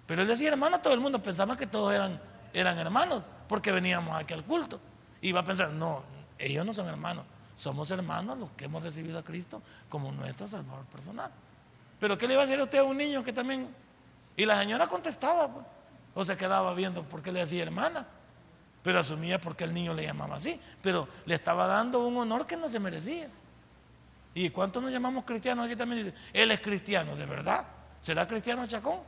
Pero 0.08 0.24
él 0.24 0.28
decía 0.28 0.50
hermana, 0.50 0.82
todo 0.82 0.96
el 0.96 1.00
mundo 1.00 1.22
pensaba 1.22 1.56
que 1.56 1.68
todos 1.68 1.94
eran, 1.94 2.20
eran 2.54 2.80
hermanos 2.80 3.22
porque 3.48 3.72
veníamos 3.72 4.20
aquí 4.20 4.34
al 4.34 4.44
culto. 4.44 4.80
Y 5.22 5.30
iba 5.30 5.42
a 5.42 5.44
pensar, 5.44 5.70
no, 5.70 6.02
ellos 6.40 6.66
no 6.66 6.74
son 6.74 6.88
hermanos. 6.88 7.24
Somos 7.56 7.92
hermanos 7.92 8.40
los 8.40 8.50
que 8.54 8.66
hemos 8.66 8.82
recibido 8.82 9.20
a 9.20 9.24
Cristo 9.24 9.62
como 9.90 10.12
nuestro 10.12 10.48
Salvador 10.48 10.86
personal. 10.86 11.30
Pero 12.00 12.18
¿qué 12.18 12.28
le 12.28 12.34
iba 12.34 12.42
a 12.42 12.48
decir 12.48 12.60
a 12.60 12.64
usted 12.64 12.80
a 12.80 12.84
un 12.84 12.98
niño 12.98 13.24
que 13.24 13.32
también... 13.32 13.70
Y 14.36 14.44
la 14.44 14.58
señora 14.58 14.88
contestaba, 14.88 15.48
pues, 15.50 15.66
o 16.16 16.26
se 16.26 16.36
quedaba 16.36 16.74
viendo 16.74 17.04
por 17.04 17.22
qué 17.22 17.32
le 17.32 17.42
decía 17.42 17.62
hermana, 17.62 18.08
pero 18.84 19.00
asumía 19.00 19.40
porque 19.40 19.64
el 19.64 19.74
niño 19.74 19.94
le 19.94 20.04
llamaba 20.04 20.36
así, 20.36 20.60
pero 20.82 21.08
le 21.26 21.36
estaba 21.36 21.68
dando 21.68 22.00
un 22.06 22.18
honor 22.18 22.46
que 22.46 22.58
no 22.58 22.68
se 22.68 22.80
merecía. 22.80 23.30
¿Y 24.34 24.50
cuántos 24.50 24.82
nos 24.82 24.92
llamamos 24.92 25.26
cristianos 25.26 25.66
aquí 25.66 25.76
también? 25.76 26.06
Dice, 26.06 26.18
él 26.34 26.52
es 26.52 26.62
cristiano, 26.62 27.16
¿de 27.16 27.26
verdad? 27.26 27.66
¿Será 28.00 28.28
cristiano 28.28 28.66
Chacón? 28.66 29.00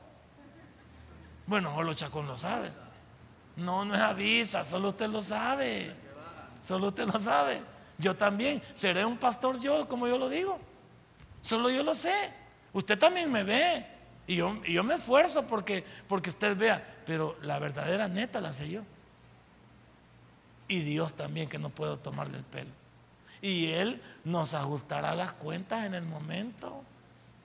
Bueno, 1.47 1.73
solo 1.73 1.93
Chacón 1.93 2.27
lo 2.27 2.37
sabe. 2.37 2.69
No, 3.55 3.85
no 3.85 3.95
es 3.95 4.01
avisa, 4.01 4.63
solo 4.63 4.89
usted 4.89 5.07
lo 5.07 5.21
sabe. 5.21 5.95
Solo 6.61 6.87
usted 6.87 7.07
lo 7.07 7.19
sabe. 7.19 7.61
Yo 7.97 8.15
también 8.15 8.61
seré 8.73 9.05
un 9.05 9.17
pastor 9.17 9.59
yo, 9.59 9.87
como 9.87 10.07
yo 10.07 10.17
lo 10.17 10.29
digo. 10.29 10.59
Solo 11.41 11.69
yo 11.69 11.83
lo 11.83 11.95
sé. 11.95 12.31
Usted 12.73 12.97
también 12.97 13.31
me 13.31 13.43
ve. 13.43 13.85
Y 14.25 14.37
yo, 14.37 14.61
y 14.65 14.73
yo 14.73 14.83
me 14.83 14.95
esfuerzo 14.95 15.45
porque, 15.47 15.83
porque 16.07 16.29
usted 16.29 16.55
vea, 16.55 17.01
pero 17.05 17.37
la 17.41 17.59
verdadera 17.59 18.07
neta 18.07 18.39
la 18.39 18.53
sé 18.53 18.69
yo. 18.69 18.81
Y 20.67 20.79
Dios 20.81 21.13
también 21.13 21.49
que 21.49 21.59
no 21.59 21.69
puedo 21.69 21.97
tomarle 21.97 22.37
el 22.37 22.43
pelo. 22.43 22.71
Y 23.41 23.71
Él 23.71 24.01
nos 24.23 24.53
ajustará 24.53 25.15
las 25.15 25.33
cuentas 25.33 25.85
en 25.85 25.93
el 25.93 26.03
momento 26.03 26.83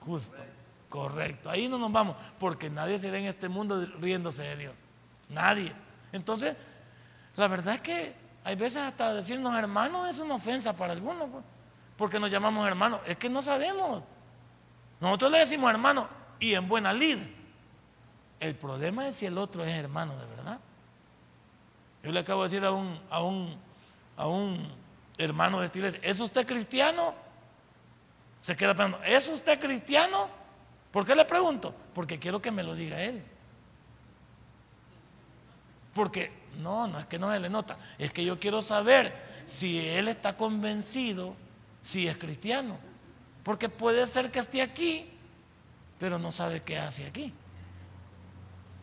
justo. 0.05 0.41
Correcto. 0.87 1.49
Ahí 1.49 1.67
no 1.67 1.77
nos 1.77 1.91
vamos, 1.91 2.15
porque 2.39 2.69
nadie 2.69 2.97
se 2.97 3.11
ve 3.11 3.19
en 3.19 3.25
este 3.25 3.47
mundo 3.47 3.85
riéndose 3.99 4.43
de 4.43 4.55
Dios. 4.55 4.73
Nadie. 5.29 5.71
Entonces, 6.11 6.55
la 7.35 7.47
verdad 7.47 7.75
es 7.75 7.81
que 7.81 8.15
hay 8.43 8.55
veces 8.55 8.77
hasta 8.77 9.13
decirnos 9.13 9.55
hermanos 9.55 10.09
es 10.09 10.19
una 10.19 10.35
ofensa 10.35 10.75
para 10.75 10.93
algunos, 10.93 11.29
pues, 11.29 11.43
porque 11.97 12.19
nos 12.19 12.31
llamamos 12.31 12.67
hermanos. 12.67 13.01
Es 13.05 13.17
que 13.17 13.29
no 13.29 13.41
sabemos. 13.41 14.03
Nosotros 14.99 15.31
le 15.31 15.39
decimos 15.39 15.69
hermano 15.69 16.07
y 16.39 16.53
en 16.53 16.67
buena 16.67 16.91
lid. 16.91 17.19
El 18.39 18.55
problema 18.55 19.07
es 19.07 19.15
si 19.15 19.25
el 19.25 19.37
otro 19.37 19.63
es 19.63 19.69
hermano 19.69 20.17
de 20.17 20.25
verdad. 20.25 20.59
Yo 22.03 22.11
le 22.11 22.19
acabo 22.19 22.43
de 22.43 22.49
decir 22.49 22.65
a 22.65 22.71
un, 22.71 22.99
a 23.09 23.21
un, 23.21 23.57
a 24.15 24.27
un 24.27 24.71
hermano 25.17 25.59
de 25.59 25.65
esta 25.65 25.77
iglesia, 25.77 25.99
¿es 26.01 26.19
usted 26.19 26.47
cristiano? 26.47 27.13
Se 28.39 28.55
queda 28.55 28.73
pensando, 28.73 29.03
¿es 29.03 29.27
usted 29.27 29.59
cristiano? 29.59 30.29
¿Por 30.91 31.05
qué 31.05 31.13
le 31.13 31.25
pregunto? 31.25 31.75
Porque 31.93 32.17
quiero 32.19 32.41
que 32.41 32.51
me 32.51 32.63
lo 32.63 32.73
diga 32.73 33.01
él. 33.01 33.21
Porque 35.93 36.31
no, 36.61 36.87
no 36.87 36.99
es 36.99 37.05
que 37.05 37.19
no 37.19 37.31
se 37.31 37.39
le 37.39 37.49
nota, 37.49 37.77
es 37.97 38.13
que 38.13 38.23
yo 38.23 38.39
quiero 38.39 38.61
saber 38.61 39.13
si 39.45 39.79
él 39.79 40.07
está 40.07 40.37
convencido, 40.37 41.35
si 41.81 42.07
es 42.07 42.17
cristiano. 42.17 42.77
Porque 43.43 43.67
puede 43.67 44.05
ser 44.07 44.31
que 44.31 44.39
esté 44.39 44.61
aquí, 44.61 45.09
pero 45.97 46.17
no 46.17 46.31
sabe 46.31 46.61
qué 46.61 46.77
hace 46.77 47.05
aquí. 47.05 47.33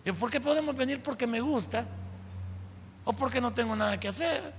¿Y 0.05 0.13
por 0.13 0.31
qué 0.31 0.41
podemos 0.41 0.77
venir? 0.77 1.03
Porque 1.03 1.27
me 1.27 1.41
gusta, 1.41 1.87
o 3.07 3.13
porque 3.15 3.41
no 3.41 3.55
tengo 3.55 3.75
nada 3.75 3.99
que 3.99 4.09
hacer, 4.09 4.53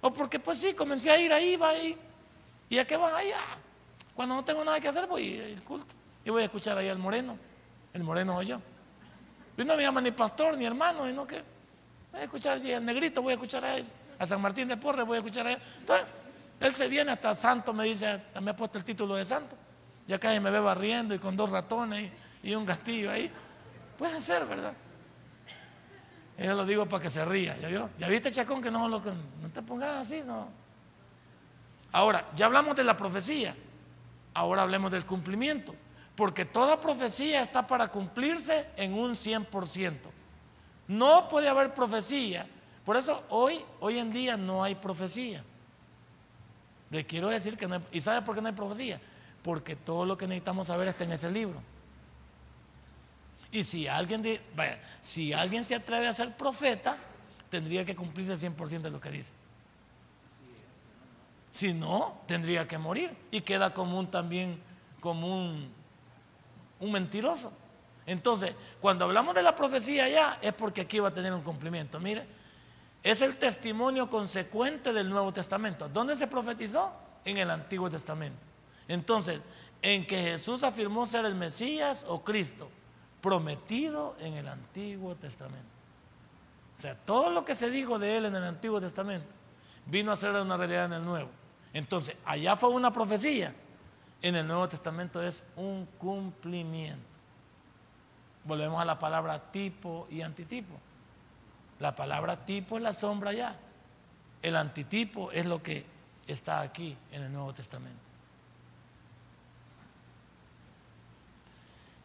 o 0.00 0.10
porque 0.10 0.38
pues 0.38 0.58
sí, 0.58 0.72
comencé 0.72 1.10
a 1.10 1.20
ir 1.20 1.30
ahí, 1.30 1.56
va 1.56 1.68
ahí, 1.68 1.98
y 2.70 2.78
a 2.78 2.86
qué 2.86 2.96
van 2.96 3.14
allá. 3.14 3.40
Cuando 4.14 4.36
no 4.36 4.44
tengo 4.44 4.64
nada 4.64 4.80
que 4.80 4.88
hacer, 4.88 5.06
voy 5.06 5.38
al 5.38 5.62
culto 5.62 5.94
y 6.24 6.30
voy 6.30 6.42
a 6.42 6.44
escuchar 6.46 6.78
ahí 6.78 6.88
al 6.88 6.98
moreno, 6.98 7.36
el 7.92 8.04
moreno 8.04 8.38
o 8.38 8.42
yo. 8.42 8.60
Y 9.58 9.64
no 9.64 9.76
me 9.76 9.82
llama 9.82 10.00
ni 10.00 10.10
pastor 10.10 10.56
ni 10.56 10.64
hermano, 10.64 11.04
sino 11.06 11.26
que 11.26 11.42
voy 12.12 12.20
a 12.20 12.24
escuchar 12.24 12.58
al 12.58 12.84
negrito, 12.84 13.20
voy 13.20 13.32
a 13.32 13.34
escuchar 13.34 13.64
a, 13.64 13.74
a 14.18 14.26
San 14.26 14.40
Martín 14.40 14.68
de 14.68 14.76
Porres, 14.76 15.04
voy 15.04 15.16
a 15.16 15.18
escuchar 15.18 15.46
a 15.46 15.52
él. 15.52 15.58
Entonces, 15.80 16.06
él 16.60 16.74
se 16.74 16.88
viene 16.88 17.10
hasta 17.10 17.34
santo, 17.34 17.72
me 17.72 17.84
dice, 17.84 18.20
me 18.40 18.52
ha 18.52 18.56
puesto 18.56 18.78
el 18.78 18.84
título 18.84 19.16
de 19.16 19.24
santo. 19.24 19.56
Ya 20.06 20.18
casi 20.18 20.40
me 20.40 20.50
ve 20.50 20.60
barriendo 20.60 21.14
y 21.14 21.18
con 21.18 21.36
dos 21.36 21.50
ratones 21.50 22.10
y, 22.42 22.54
un 22.54 22.66
gastillo 22.66 23.10
ahí. 23.10 23.30
Puede 23.96 24.20
ser, 24.20 24.44
¿verdad? 24.44 24.72
Yo 26.40 26.54
lo 26.54 26.64
digo 26.64 26.86
para 26.86 27.02
que 27.02 27.10
se 27.10 27.22
ría, 27.22 27.54
¿ya 27.58 27.68
vio? 27.68 27.90
¿Ya 27.98 28.08
viste, 28.08 28.32
Chacón, 28.32 28.62
que 28.62 28.70
no, 28.70 28.88
lo, 28.88 28.98
no 28.98 29.48
te 29.52 29.60
pongas 29.60 29.96
así, 29.96 30.22
no? 30.24 30.48
Ahora, 31.92 32.30
ya 32.34 32.46
hablamos 32.46 32.74
de 32.74 32.82
la 32.82 32.96
profecía, 32.96 33.54
ahora 34.32 34.62
hablemos 34.62 34.90
del 34.90 35.04
cumplimiento, 35.04 35.74
porque 36.14 36.46
toda 36.46 36.80
profecía 36.80 37.42
está 37.42 37.66
para 37.66 37.88
cumplirse 37.88 38.68
en 38.76 38.94
un 38.94 39.12
100%. 39.12 39.98
No 40.88 41.28
puede 41.28 41.46
haber 41.46 41.74
profecía, 41.74 42.46
por 42.86 42.96
eso 42.96 43.22
hoy, 43.28 43.62
hoy 43.80 43.98
en 43.98 44.10
día 44.10 44.38
no 44.38 44.64
hay 44.64 44.76
profecía. 44.76 45.44
Le 46.88 47.04
quiero 47.04 47.28
decir 47.28 47.58
que 47.58 47.68
no 47.68 47.74
hay, 47.74 47.86
¿y 47.92 48.00
sabe 48.00 48.22
por 48.22 48.34
qué 48.34 48.40
no 48.40 48.48
hay 48.48 48.54
profecía? 48.54 48.98
Porque 49.42 49.76
todo 49.76 50.06
lo 50.06 50.16
que 50.16 50.26
necesitamos 50.26 50.68
saber 50.68 50.88
está 50.88 51.04
en 51.04 51.12
ese 51.12 51.30
libro. 51.30 51.60
Y 53.52 53.64
si 53.64 53.88
alguien, 53.88 54.40
si 55.00 55.32
alguien 55.32 55.64
se 55.64 55.74
atreve 55.74 56.06
a 56.06 56.14
ser 56.14 56.36
profeta, 56.36 56.96
tendría 57.48 57.84
que 57.84 57.96
cumplirse 57.96 58.32
el 58.32 58.38
100% 58.38 58.82
de 58.82 58.90
lo 58.90 59.00
que 59.00 59.10
dice. 59.10 59.32
Si 61.50 61.74
no, 61.74 62.20
tendría 62.26 62.68
que 62.68 62.78
morir. 62.78 63.14
Y 63.30 63.40
queda 63.40 63.74
como 63.74 63.98
un 63.98 64.10
también, 64.10 64.62
como 65.00 65.26
un, 65.26 65.72
un 66.78 66.92
mentiroso. 66.92 67.52
Entonces, 68.06 68.54
cuando 68.80 69.04
hablamos 69.04 69.34
de 69.34 69.42
la 69.42 69.54
profecía 69.54 70.08
ya, 70.08 70.38
es 70.40 70.52
porque 70.52 70.82
aquí 70.82 71.00
va 71.00 71.08
a 71.08 71.14
tener 71.14 71.32
un 71.32 71.42
cumplimiento. 71.42 71.98
Mire, 71.98 72.24
es 73.02 73.22
el 73.22 73.36
testimonio 73.36 74.08
consecuente 74.08 74.92
del 74.92 75.08
Nuevo 75.08 75.32
Testamento. 75.32 75.88
¿Dónde 75.88 76.16
se 76.16 76.26
profetizó? 76.26 76.92
En 77.24 77.38
el 77.38 77.50
Antiguo 77.50 77.90
Testamento. 77.90 78.38
Entonces, 78.88 79.40
en 79.82 80.06
que 80.06 80.18
Jesús 80.18 80.64
afirmó 80.64 81.06
ser 81.06 81.24
el 81.24 81.34
Mesías 81.34 82.04
o 82.08 82.22
Cristo, 82.22 82.70
prometido 83.20 84.16
en 84.20 84.34
el 84.34 84.48
Antiguo 84.48 85.14
Testamento. 85.14 85.68
O 86.78 86.80
sea, 86.80 86.94
todo 86.94 87.30
lo 87.30 87.44
que 87.44 87.54
se 87.54 87.70
dijo 87.70 87.98
de 87.98 88.16
él 88.16 88.26
en 88.26 88.36
el 88.36 88.44
Antiguo 88.44 88.80
Testamento 88.80 89.28
vino 89.86 90.12
a 90.12 90.16
ser 90.16 90.32
una 90.32 90.56
realidad 90.56 90.86
en 90.86 90.94
el 90.94 91.04
Nuevo. 91.04 91.28
Entonces, 91.72 92.16
allá 92.24 92.56
fue 92.56 92.70
una 92.70 92.92
profecía, 92.92 93.54
en 94.22 94.36
el 94.36 94.46
Nuevo 94.46 94.68
Testamento 94.68 95.22
es 95.22 95.44
un 95.56 95.86
cumplimiento. 95.98 97.08
Volvemos 98.44 98.80
a 98.80 98.84
la 98.84 98.98
palabra 98.98 99.50
tipo 99.50 100.06
y 100.10 100.22
antitipo. 100.22 100.78
La 101.78 101.94
palabra 101.94 102.36
tipo 102.36 102.76
es 102.76 102.82
la 102.82 102.92
sombra 102.92 103.30
allá. 103.30 103.56
El 104.42 104.56
antitipo 104.56 105.30
es 105.32 105.46
lo 105.46 105.62
que 105.62 105.84
está 106.26 106.60
aquí 106.60 106.96
en 107.12 107.22
el 107.22 107.32
Nuevo 107.32 107.52
Testamento. 107.54 108.09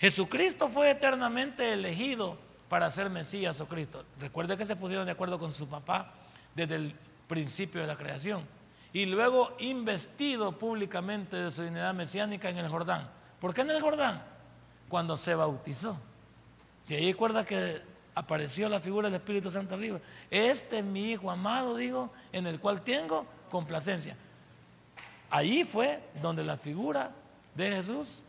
Jesucristo 0.05 0.67
fue 0.67 0.91
eternamente 0.91 1.73
elegido 1.73 2.37
para 2.69 2.91
ser 2.91 3.09
Mesías 3.09 3.59
o 3.59 3.65
Cristo. 3.65 4.05
Recuerde 4.19 4.55
que 4.55 4.63
se 4.63 4.75
pusieron 4.75 5.07
de 5.07 5.13
acuerdo 5.13 5.39
con 5.39 5.51
su 5.51 5.67
papá 5.67 6.13
desde 6.53 6.75
el 6.75 6.95
principio 7.27 7.81
de 7.81 7.87
la 7.87 7.97
creación. 7.97 8.45
Y 8.93 9.07
luego 9.07 9.55
investido 9.57 10.59
públicamente 10.59 11.37
de 11.37 11.49
su 11.49 11.63
dignidad 11.63 11.95
mesiánica 11.95 12.51
en 12.51 12.59
el 12.59 12.67
Jordán. 12.67 13.09
¿Por 13.39 13.55
qué 13.55 13.61
en 13.61 13.71
el 13.71 13.81
Jordán? 13.81 14.21
Cuando 14.89 15.17
se 15.17 15.33
bautizó. 15.33 15.97
Si 16.83 16.93
ahí 16.93 17.11
recuerda 17.11 17.43
que 17.43 17.81
apareció 18.13 18.69
la 18.69 18.79
figura 18.79 19.09
del 19.09 19.19
Espíritu 19.19 19.49
Santo 19.49 19.73
arriba. 19.73 19.99
Este 20.29 20.77
es 20.77 20.85
mi 20.85 21.13
Hijo 21.13 21.31
amado, 21.31 21.77
digo, 21.77 22.13
en 22.31 22.45
el 22.45 22.59
cual 22.59 22.83
tengo 22.83 23.25
complacencia. 23.49 24.15
Allí 25.31 25.63
fue 25.63 25.99
donde 26.21 26.43
la 26.43 26.57
figura 26.57 27.09
de 27.55 27.71
Jesús 27.71 28.21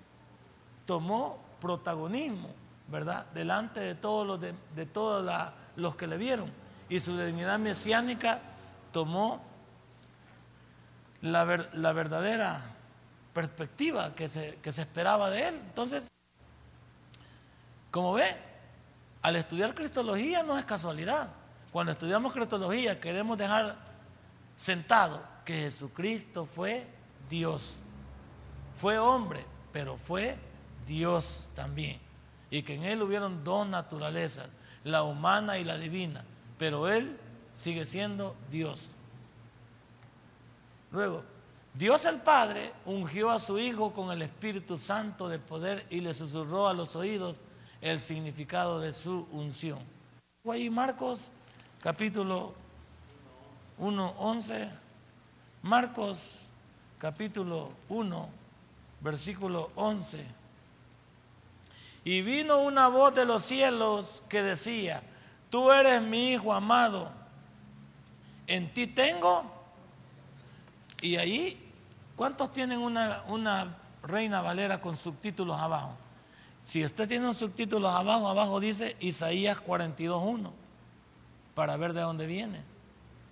tomó 0.86 1.44
protagonismo, 1.60 2.50
¿verdad? 2.88 3.26
Delante 3.34 3.80
de 3.80 3.94
todos 3.94 4.26
los, 4.26 4.40
de, 4.40 4.86
todos 4.86 5.24
los 5.76 5.96
que 5.96 6.06
le 6.06 6.16
vieron. 6.16 6.50
Y 6.88 7.00
su 7.00 7.16
dignidad 7.18 7.58
mesiánica 7.58 8.40
tomó 8.92 9.42
la, 11.22 11.68
la 11.72 11.92
verdadera 11.92 12.62
perspectiva 13.32 14.14
que 14.14 14.28
se, 14.28 14.56
que 14.62 14.72
se 14.72 14.82
esperaba 14.82 15.30
de 15.30 15.48
él. 15.48 15.60
Entonces, 15.66 16.08
como 17.90 18.14
ve, 18.14 18.36
al 19.22 19.36
estudiar 19.36 19.74
Cristología 19.74 20.42
no 20.42 20.58
es 20.58 20.64
casualidad. 20.64 21.28
Cuando 21.72 21.92
estudiamos 21.92 22.32
Cristología 22.32 23.00
queremos 23.00 23.36
dejar 23.36 23.76
sentado 24.54 25.22
que 25.44 25.60
Jesucristo 25.60 26.46
fue 26.46 26.86
Dios. 27.28 27.76
Fue 28.76 28.98
hombre, 28.98 29.44
pero 29.72 29.96
fue 29.96 30.38
Dios 30.86 31.50
también. 31.54 31.98
Y 32.50 32.62
que 32.62 32.74
en 32.74 32.84
Él 32.84 33.02
hubieron 33.02 33.44
dos 33.44 33.66
naturalezas, 33.66 34.48
la 34.84 35.02
humana 35.02 35.58
y 35.58 35.64
la 35.64 35.78
divina. 35.78 36.24
Pero 36.58 36.88
Él 36.88 37.18
sigue 37.52 37.84
siendo 37.84 38.36
Dios. 38.50 38.92
Luego, 40.92 41.24
Dios 41.74 42.06
el 42.06 42.20
Padre 42.20 42.72
ungió 42.86 43.30
a 43.30 43.38
su 43.38 43.58
Hijo 43.58 43.92
con 43.92 44.10
el 44.10 44.22
Espíritu 44.22 44.78
Santo 44.78 45.28
de 45.28 45.38
poder 45.38 45.86
y 45.90 46.00
le 46.00 46.14
susurró 46.14 46.68
a 46.68 46.74
los 46.74 46.96
oídos 46.96 47.42
el 47.80 48.00
significado 48.00 48.80
de 48.80 48.92
su 48.92 49.26
unción. 49.32 49.78
Marcos 50.70 51.32
capítulo 51.82 52.54
1, 53.78 54.14
11. 54.16 54.70
Marcos 55.62 56.50
capítulo 56.98 57.72
1, 57.88 58.28
versículo 59.00 59.70
11. 59.74 60.24
Y 62.06 62.22
vino 62.22 62.60
una 62.60 62.86
voz 62.86 63.16
de 63.16 63.24
los 63.24 63.42
cielos 63.42 64.22
que 64.28 64.40
decía, 64.40 65.02
tú 65.50 65.72
eres 65.72 66.00
mi 66.00 66.30
hijo 66.30 66.52
amado, 66.52 67.10
en 68.46 68.72
ti 68.72 68.86
tengo. 68.86 69.42
Y 71.00 71.16
ahí, 71.16 71.60
¿cuántos 72.14 72.52
tienen 72.52 72.78
una, 72.78 73.24
una 73.26 73.76
reina 74.04 74.40
valera 74.40 74.80
con 74.80 74.96
subtítulos 74.96 75.58
abajo? 75.58 75.96
Si 76.62 76.84
usted 76.84 77.08
tiene 77.08 77.26
un 77.26 77.34
subtítulo 77.34 77.88
abajo, 77.88 78.28
abajo 78.28 78.60
dice 78.60 78.96
Isaías 79.00 79.60
42.1, 79.60 80.52
para 81.56 81.76
ver 81.76 81.92
de 81.92 82.02
dónde 82.02 82.28
viene. 82.28 82.62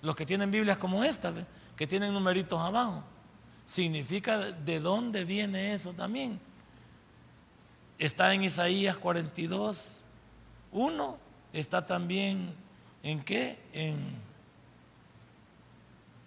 Los 0.03 0.17
que 0.17 0.27
tienen 0.27 0.51
Biblias 0.51 0.79
como 0.79 1.05
esta, 1.05 1.33
que 1.77 1.87
tienen 1.87 2.13
numeritos 2.13 2.61
abajo, 2.61 3.05
significa 3.67 4.37
de 4.37 4.81
dónde 4.81 5.23
viene 5.23 5.75
eso 5.75 5.93
también. 5.93 6.41
Está 7.99 8.35
en 8.35 8.45
Isaías 8.45 8.97
42, 8.97 10.03
1, 10.73 11.19
está 11.53 11.87
también 11.87 12.55
en 13.03 13.23
qué? 13.23 13.59
En, 13.73 13.97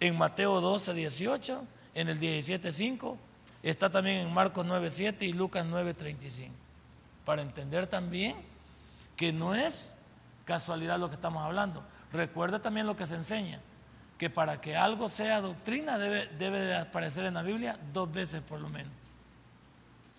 en 0.00 0.16
Mateo 0.16 0.60
12, 0.60 0.94
18, 0.94 1.64
en 1.94 2.08
el 2.08 2.18
17, 2.18 2.72
5, 2.72 3.18
está 3.62 3.90
también 3.90 4.18
en 4.26 4.32
Marcos 4.32 4.64
9, 4.64 4.90
7 4.90 5.24
y 5.24 5.32
Lucas 5.32 5.66
9, 5.66 5.94
35. 5.94 6.54
Para 7.24 7.42
entender 7.42 7.86
también 7.86 8.36
que 9.16 9.32
no 9.32 9.54
es 9.54 9.96
casualidad 10.44 10.98
lo 10.98 11.08
que 11.08 11.16
estamos 11.16 11.44
hablando. 11.44 11.84
Recuerda 12.12 12.60
también 12.60 12.86
lo 12.86 12.96
que 12.96 13.04
se 13.04 13.16
enseña, 13.16 13.60
que 14.16 14.30
para 14.30 14.60
que 14.60 14.76
algo 14.76 15.08
sea 15.08 15.40
doctrina 15.42 15.98
debe, 15.98 16.26
debe 16.38 16.60
de 16.60 16.76
aparecer 16.76 17.26
en 17.26 17.34
la 17.34 17.42
Biblia 17.42 17.78
dos 17.92 18.10
veces 18.10 18.40
por 18.40 18.60
lo 18.60 18.68
menos. 18.68 18.92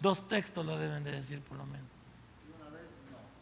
Dos 0.01 0.27
textos 0.27 0.65
lo 0.65 0.77
deben 0.77 1.03
de 1.03 1.11
decir 1.11 1.41
por 1.41 1.57
lo 1.57 1.65
menos. 1.65 1.87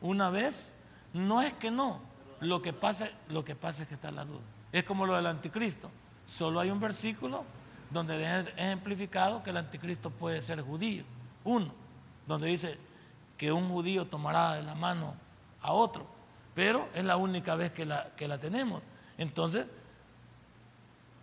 Una 0.02 0.30
vez 0.30 0.74
no 1.14 1.42
es 1.42 1.54
que 1.54 1.72
no. 1.72 2.00
Lo 2.40 2.62
que 2.62 2.74
pasa, 2.74 3.10
lo 3.30 3.44
que 3.44 3.56
pasa 3.56 3.84
es 3.84 3.90
que 3.90 3.96
está 3.96 4.12
la 4.12 4.26
duda. 4.26 4.42
Es 4.72 4.84
como 4.84 5.06
lo 5.06 5.16
del 5.16 5.26
anticristo. 5.26 5.90
Solo 6.26 6.60
hay 6.60 6.70
un 6.70 6.80
versículo 6.80 7.46
donde 7.90 8.40
es 8.40 8.48
ejemplificado 8.58 9.42
que 9.44 9.50
el 9.50 9.58
anticristo 9.58 10.10
puede 10.10 10.42
ser 10.42 10.62
judío. 10.62 11.04
Uno, 11.44 11.74
donde 12.28 12.48
dice 12.48 12.78
que 13.38 13.52
un 13.52 13.70
judío 13.70 14.06
tomará 14.06 14.56
de 14.56 14.64
la 14.64 14.76
mano 14.76 15.16
a 15.62 15.72
otro. 15.74 16.06
Pero 16.54 16.90
es 16.94 17.04
la 17.04 17.18
única 17.18 17.56
vez 17.56 17.72
que 17.72 17.86
la, 17.86 18.14
que 18.16 18.28
la 18.28 18.40
tenemos. 18.40 18.82
Entonces, 19.18 19.68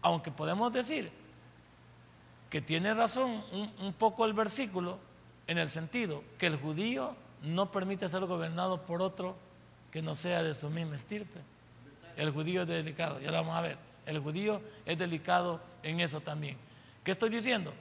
aunque 0.01 0.31
podemos 0.31 0.73
decir 0.73 1.11
que 2.51 2.61
tiene 2.61 2.95
razón 2.95 3.43
un 3.81 3.93
poco 3.95 4.25
el 4.25 4.33
versículo, 4.33 4.99
en 5.47 5.59
el 5.59 5.69
sentido 5.69 6.23
que 6.39 6.47
el 6.47 6.57
judío 6.57 7.15
no 7.43 7.71
permite 7.71 8.09
ser 8.09 8.25
gobernado 8.25 8.83
por 8.83 9.03
otro 9.03 9.37
que 9.91 10.03
no 10.03 10.15
sea 10.15 10.43
de 10.43 10.55
su 10.55 10.71
misma 10.71 10.97
estirpe. 10.97 11.41
El 12.17 12.31
judío 12.31 12.63
es 12.63 12.69
delicado, 12.69 13.21
ya 13.21 13.31
lo 13.31 13.39
vamos 13.39 13.57
a 13.57 13.61
ver. 13.61 13.79
El 14.07 14.19
judío 14.19 14.61
es 14.87 14.99
delicado 14.99 15.61
en 15.83 16.01
eso 16.01 16.21
también. 16.21 16.57
¿Qué 17.03 17.13
estoy 17.13 17.31
diciendo? 17.31 17.73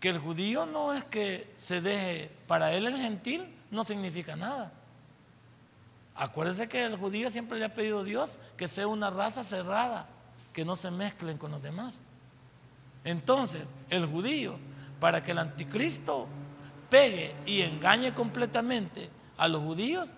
Que 0.00 0.10
el 0.10 0.18
judío 0.18 0.66
no 0.66 0.94
es 0.94 1.04
que 1.04 1.50
se 1.56 1.80
deje, 1.80 2.30
para 2.46 2.72
él 2.72 2.86
el 2.86 2.96
gentil 2.96 3.46
no 3.70 3.84
significa 3.84 4.36
nada. 4.36 4.72
Acuérdese 6.14 6.68
que 6.68 6.84
el 6.84 6.96
judío 6.96 7.30
siempre 7.30 7.58
le 7.58 7.64
ha 7.64 7.74
pedido 7.74 8.00
a 8.00 8.04
Dios 8.04 8.38
que 8.56 8.68
sea 8.68 8.86
una 8.86 9.10
raza 9.10 9.44
cerrada, 9.44 10.08
que 10.52 10.64
no 10.64 10.74
se 10.76 10.90
mezclen 10.90 11.38
con 11.38 11.52
los 11.52 11.62
demás. 11.62 12.02
Entonces, 13.04 13.72
el 13.90 14.06
judío, 14.06 14.58
para 15.00 15.22
que 15.22 15.30
el 15.30 15.38
anticristo 15.38 16.26
pegue 16.90 17.34
y 17.46 17.62
engañe 17.62 18.12
completamente 18.12 19.10
a 19.36 19.48
los 19.48 19.62
judíos, 19.62 20.10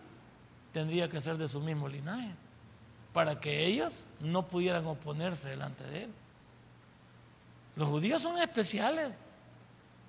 tendría 0.72 1.08
que 1.08 1.20
ser 1.20 1.36
de 1.36 1.48
su 1.48 1.60
mismo 1.60 1.88
linaje, 1.88 2.30
para 3.12 3.40
que 3.40 3.66
ellos 3.66 4.06
no 4.20 4.46
pudieran 4.46 4.86
oponerse 4.86 5.50
delante 5.50 5.84
de 5.84 6.04
él. 6.04 6.10
Los 7.76 7.88
judíos 7.88 8.22
son 8.22 8.38
especiales, 8.38 9.18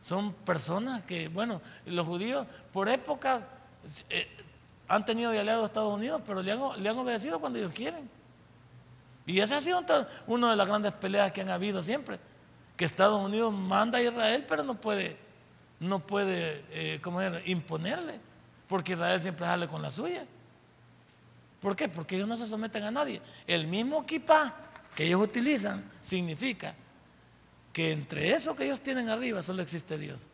son 0.01 0.34
personas 0.34 1.03
que, 1.03 1.28
bueno, 1.28 1.62
los 1.86 2.05
judíos 2.05 2.47
por 2.72 2.89
época 2.89 3.47
eh, 4.09 4.28
han 4.88 5.05
tenido 5.05 5.32
de 5.32 5.39
aliado 5.39 5.64
a 5.64 5.66
Estados 5.66 5.93
Unidos, 5.93 6.22
pero 6.26 6.41
le 6.41 6.51
han, 6.51 6.82
le 6.82 6.89
han 6.89 6.97
obedecido 6.97 7.39
cuando 7.39 7.59
ellos 7.59 7.74
quieren. 7.74 8.09
Y 9.26 9.39
esa 9.39 9.57
ha 9.57 9.62
sido 9.62 9.84
una 10.28 10.51
de 10.51 10.55
las 10.55 10.68
grandes 10.68 10.91
peleas 10.93 11.32
que 11.32 11.41
han 11.41 11.49
habido 11.49 11.82
siempre, 11.82 12.20
que 12.76 12.86
Estados 12.86 13.24
Unidos 13.24 13.53
manda 13.53 13.99
a 13.99 14.01
Israel, 14.01 14.45
pero 14.47 14.64
no 14.64 14.76
puede 14.76 15.18
no 15.82 15.99
puede 15.99 16.63
eh, 16.69 17.01
imponerle, 17.45 18.19
porque 18.67 18.93
Israel 18.93 19.21
siempre 19.21 19.45
sale 19.45 19.67
con 19.67 19.82
la 19.82 19.91
suya. 19.91 20.25
¿Por 21.59 21.75
qué? 21.75 21.89
Porque 21.89 22.15
ellos 22.15 22.27
no 22.27 22.36
se 22.36 22.45
someten 22.45 22.84
a 22.84 22.91
nadie. 22.91 23.21
El 23.47 23.67
mismo 23.67 24.05
kippah 24.05 24.53
que 24.95 25.05
ellos 25.05 25.21
utilizan 25.21 25.84
significa 25.99 26.75
que 27.73 27.91
entre 27.91 28.32
eso 28.32 28.55
que 28.55 28.65
ellos 28.65 28.82
tienen 28.82 29.09
arriba 29.09 29.41
solo 29.41 29.61
existe 29.63 29.97
Dios. 29.97 30.27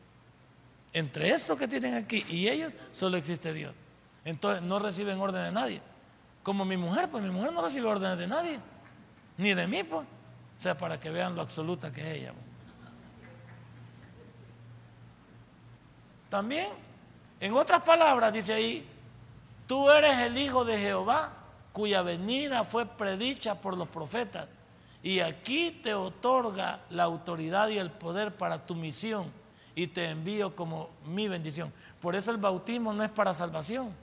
Entre 0.92 1.30
esto 1.30 1.56
que 1.56 1.68
tienen 1.68 1.96
aquí 1.96 2.26
y 2.30 2.50
ellos 2.50 2.74
solo 2.92 3.18
existe 3.18 3.54
Dios. 3.54 3.74
Entonces 4.26 4.62
no 4.64 4.80
reciben 4.80 5.20
orden 5.20 5.46
de 5.46 5.52
nadie. 5.54 5.82
Como 6.44 6.66
mi 6.66 6.76
mujer, 6.76 7.10
pues 7.10 7.24
mi 7.24 7.30
mujer 7.30 7.54
no 7.54 7.62
recibe 7.62 7.88
órdenes 7.88 8.18
de 8.18 8.28
nadie, 8.28 8.60
ni 9.38 9.54
de 9.54 9.68
mí, 9.68 9.84
pues. 9.84 10.06
O 10.58 10.62
sea, 10.62 10.78
para 10.78 11.00
que 11.00 11.10
vean 11.10 11.36
lo 11.36 11.42
absoluta 11.42 11.92
que 11.94 12.02
es 12.02 12.18
ella. 12.18 12.34
Pues. 12.34 12.47
También, 16.30 16.68
en 17.40 17.54
otras 17.54 17.82
palabras, 17.84 18.34
dice 18.34 18.54
ahí, 18.54 18.88
tú 19.68 19.90
eres 19.90 20.18
el 20.20 20.38
Hijo 20.38 20.66
de 20.66 20.78
Jehová, 20.78 21.32
cuya 21.72 22.02
venida 22.02 22.64
fue 22.64 22.86
predicha 22.86 23.56
por 23.56 23.78
los 23.78 23.88
profetas, 23.88 24.48
y 25.04 25.20
aquí 25.20 25.72
te 25.84 25.94
otorga 25.94 26.82
la 26.90 27.04
autoridad 27.04 27.70
y 27.70 27.78
el 27.78 27.92
poder 27.92 28.36
para 28.36 28.66
tu 28.66 28.76
misión, 28.76 29.32
y 29.76 29.88
te 29.88 30.10
envío 30.10 30.56
como 30.56 30.90
mi 31.06 31.28
bendición. 31.28 31.72
Por 32.02 32.16
eso 32.16 32.32
el 32.32 32.38
bautismo 32.38 32.94
no 32.94 33.04
es 33.04 33.12
para 33.12 33.34
salvación, 33.34 33.94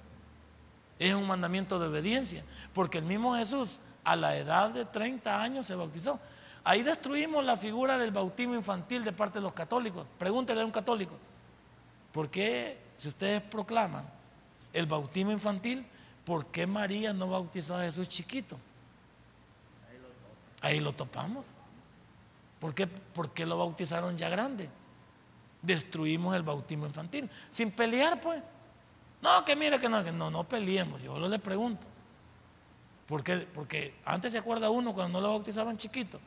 es 0.98 1.14
un 1.14 1.26
mandamiento 1.26 1.78
de 1.78 1.88
obediencia, 1.88 2.44
porque 2.72 2.98
el 2.98 3.04
mismo 3.04 3.34
Jesús 3.34 3.80
a 4.04 4.16
la 4.16 4.36
edad 4.36 4.70
de 4.70 4.84
30 4.84 5.42
años 5.42 5.66
se 5.66 5.74
bautizó. 5.74 6.20
Ahí 6.62 6.82
destruimos 6.82 7.44
la 7.44 7.56
figura 7.56 7.98
del 7.98 8.10
bautismo 8.10 8.54
infantil 8.54 9.04
de 9.04 9.12
parte 9.12 9.38
de 9.38 9.42
los 9.42 9.52
católicos. 9.52 10.06
Pregúntele 10.18 10.62
a 10.62 10.64
un 10.64 10.70
católico. 10.70 11.14
¿Por 12.14 12.30
qué, 12.30 12.78
si 12.96 13.08
ustedes 13.08 13.42
proclaman 13.42 14.08
el 14.72 14.86
bautismo 14.86 15.32
infantil, 15.32 15.84
por 16.24 16.46
qué 16.46 16.64
María 16.64 17.12
no 17.12 17.28
bautizó 17.28 17.74
a 17.74 17.82
Jesús 17.82 18.08
chiquito? 18.08 18.56
Ahí 20.60 20.78
lo 20.78 20.92
topamos. 20.92 21.54
¿Por 22.60 22.72
qué, 22.72 22.86
¿Por 22.86 23.32
qué 23.32 23.44
lo 23.44 23.58
bautizaron 23.58 24.16
ya 24.16 24.28
grande? 24.28 24.68
Destruimos 25.60 26.36
el 26.36 26.44
bautismo 26.44 26.86
infantil. 26.86 27.28
Sin 27.50 27.72
pelear, 27.72 28.20
pues. 28.20 28.40
No, 29.20 29.44
que 29.44 29.56
mire 29.56 29.80
que 29.80 29.88
no, 29.88 30.04
que 30.04 30.12
no, 30.12 30.30
no 30.30 30.44
peleemos. 30.44 31.02
Yo 31.02 31.18
lo 31.18 31.28
le 31.28 31.40
pregunto. 31.40 31.84
¿Por 33.08 33.24
qué? 33.24 33.38
Porque 33.38 33.96
antes 34.04 34.30
se 34.30 34.38
acuerda 34.38 34.70
uno 34.70 34.94
cuando 34.94 35.18
no 35.18 35.26
lo 35.26 35.32
bautizaban 35.32 35.76
chiquito 35.76 36.20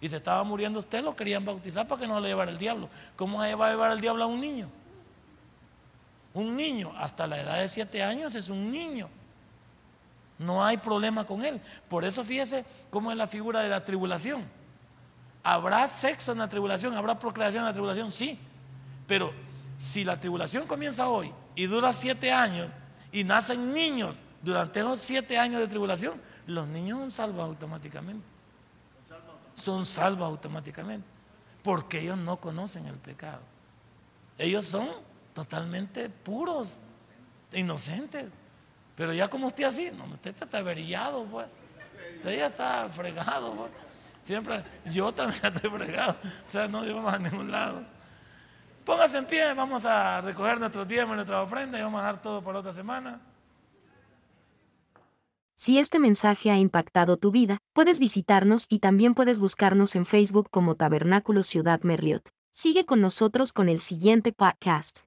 y 0.00 0.08
se 0.08 0.16
estaba 0.16 0.44
muriendo 0.44 0.78
usted, 0.78 1.02
lo 1.02 1.16
querían 1.16 1.44
bautizar 1.44 1.88
para 1.88 2.00
que 2.00 2.06
no 2.06 2.20
le 2.20 2.28
llevara 2.28 2.52
el 2.52 2.58
diablo. 2.58 2.88
¿Cómo 3.16 3.38
va 3.38 3.44
a 3.44 3.70
llevar 3.70 3.90
el 3.90 4.00
diablo 4.00 4.22
a 4.22 4.26
un 4.28 4.40
niño? 4.40 4.68
Un 6.34 6.56
niño 6.56 6.92
hasta 6.96 7.26
la 7.26 7.40
edad 7.40 7.60
de 7.60 7.68
siete 7.68 8.02
años 8.02 8.34
es 8.34 8.48
un 8.48 8.70
niño. 8.70 9.08
No 10.38 10.64
hay 10.64 10.76
problema 10.76 11.24
con 11.24 11.44
él. 11.44 11.60
Por 11.88 12.04
eso 12.04 12.24
fíjese 12.24 12.64
cómo 12.90 13.10
es 13.10 13.16
la 13.16 13.26
figura 13.26 13.60
de 13.60 13.68
la 13.68 13.84
tribulación. 13.84 14.44
¿Habrá 15.42 15.86
sexo 15.86 16.32
en 16.32 16.38
la 16.38 16.48
tribulación? 16.48 16.94
¿Habrá 16.94 17.18
procreación 17.18 17.62
en 17.62 17.66
la 17.66 17.72
tribulación? 17.72 18.10
Sí. 18.10 18.38
Pero 19.06 19.32
si 19.76 20.04
la 20.04 20.18
tribulación 20.18 20.66
comienza 20.66 21.08
hoy 21.08 21.32
y 21.54 21.66
dura 21.66 21.92
siete 21.92 22.32
años 22.32 22.70
y 23.10 23.24
nacen 23.24 23.72
niños 23.72 24.16
durante 24.42 24.80
esos 24.80 25.00
siete 25.00 25.38
años 25.38 25.60
de 25.60 25.68
tribulación, 25.68 26.20
los 26.46 26.66
niños 26.66 26.98
son 26.98 27.10
salvos 27.10 27.44
automáticamente. 27.44 28.24
Son 29.54 29.84
salvos 29.84 30.26
automáticamente. 30.26 31.06
Porque 31.62 32.00
ellos 32.00 32.18
no 32.18 32.38
conocen 32.38 32.86
el 32.86 32.96
pecado. 32.96 33.40
Ellos 34.38 34.66
son 34.66 34.88
totalmente 35.34 36.08
puros, 36.08 36.80
inocentes. 37.52 38.26
Pero 38.96 39.12
ya 39.12 39.28
como 39.28 39.46
usted 39.46 39.64
así, 39.64 39.90
no, 39.96 40.04
usted 40.04 40.34
está 40.40 40.58
averillado, 40.58 41.24
pues. 41.24 41.46
Usted 42.18 42.38
ya 42.38 42.46
está 42.46 42.88
fregado, 42.88 43.54
pues. 43.54 43.72
Siempre, 44.22 44.62
yo 44.86 45.12
también 45.12 45.44
estoy 45.54 45.70
fregado. 45.70 46.16
O 46.22 46.46
sea, 46.46 46.68
no 46.68 46.84
llevamos 46.84 47.12
a 47.12 47.18
ningún 47.18 47.50
lado. 47.50 47.84
Póngase 48.84 49.18
en 49.18 49.26
pie, 49.26 49.54
vamos 49.54 49.84
a 49.86 50.20
recoger 50.20 50.58
nuestros 50.58 50.88
diezmos, 50.88 51.14
nuestra 51.14 51.42
ofrenda 51.42 51.78
y 51.78 51.82
vamos 51.82 52.00
a 52.00 52.04
dar 52.04 52.20
todo 52.20 52.42
por 52.42 52.56
otra 52.56 52.72
semana. 52.72 53.20
Si 55.54 55.78
este 55.78 56.00
mensaje 56.00 56.50
ha 56.50 56.58
impactado 56.58 57.16
tu 57.16 57.30
vida, 57.30 57.58
puedes 57.72 58.00
visitarnos 58.00 58.66
y 58.68 58.80
también 58.80 59.14
puedes 59.14 59.38
buscarnos 59.38 59.94
en 59.94 60.06
Facebook 60.06 60.48
como 60.50 60.74
Tabernáculo 60.74 61.44
Ciudad 61.44 61.80
Merliot. 61.82 62.30
Sigue 62.50 62.84
con 62.84 63.00
nosotros 63.00 63.52
con 63.52 63.68
el 63.68 63.78
siguiente 63.78 64.32
podcast. 64.32 65.02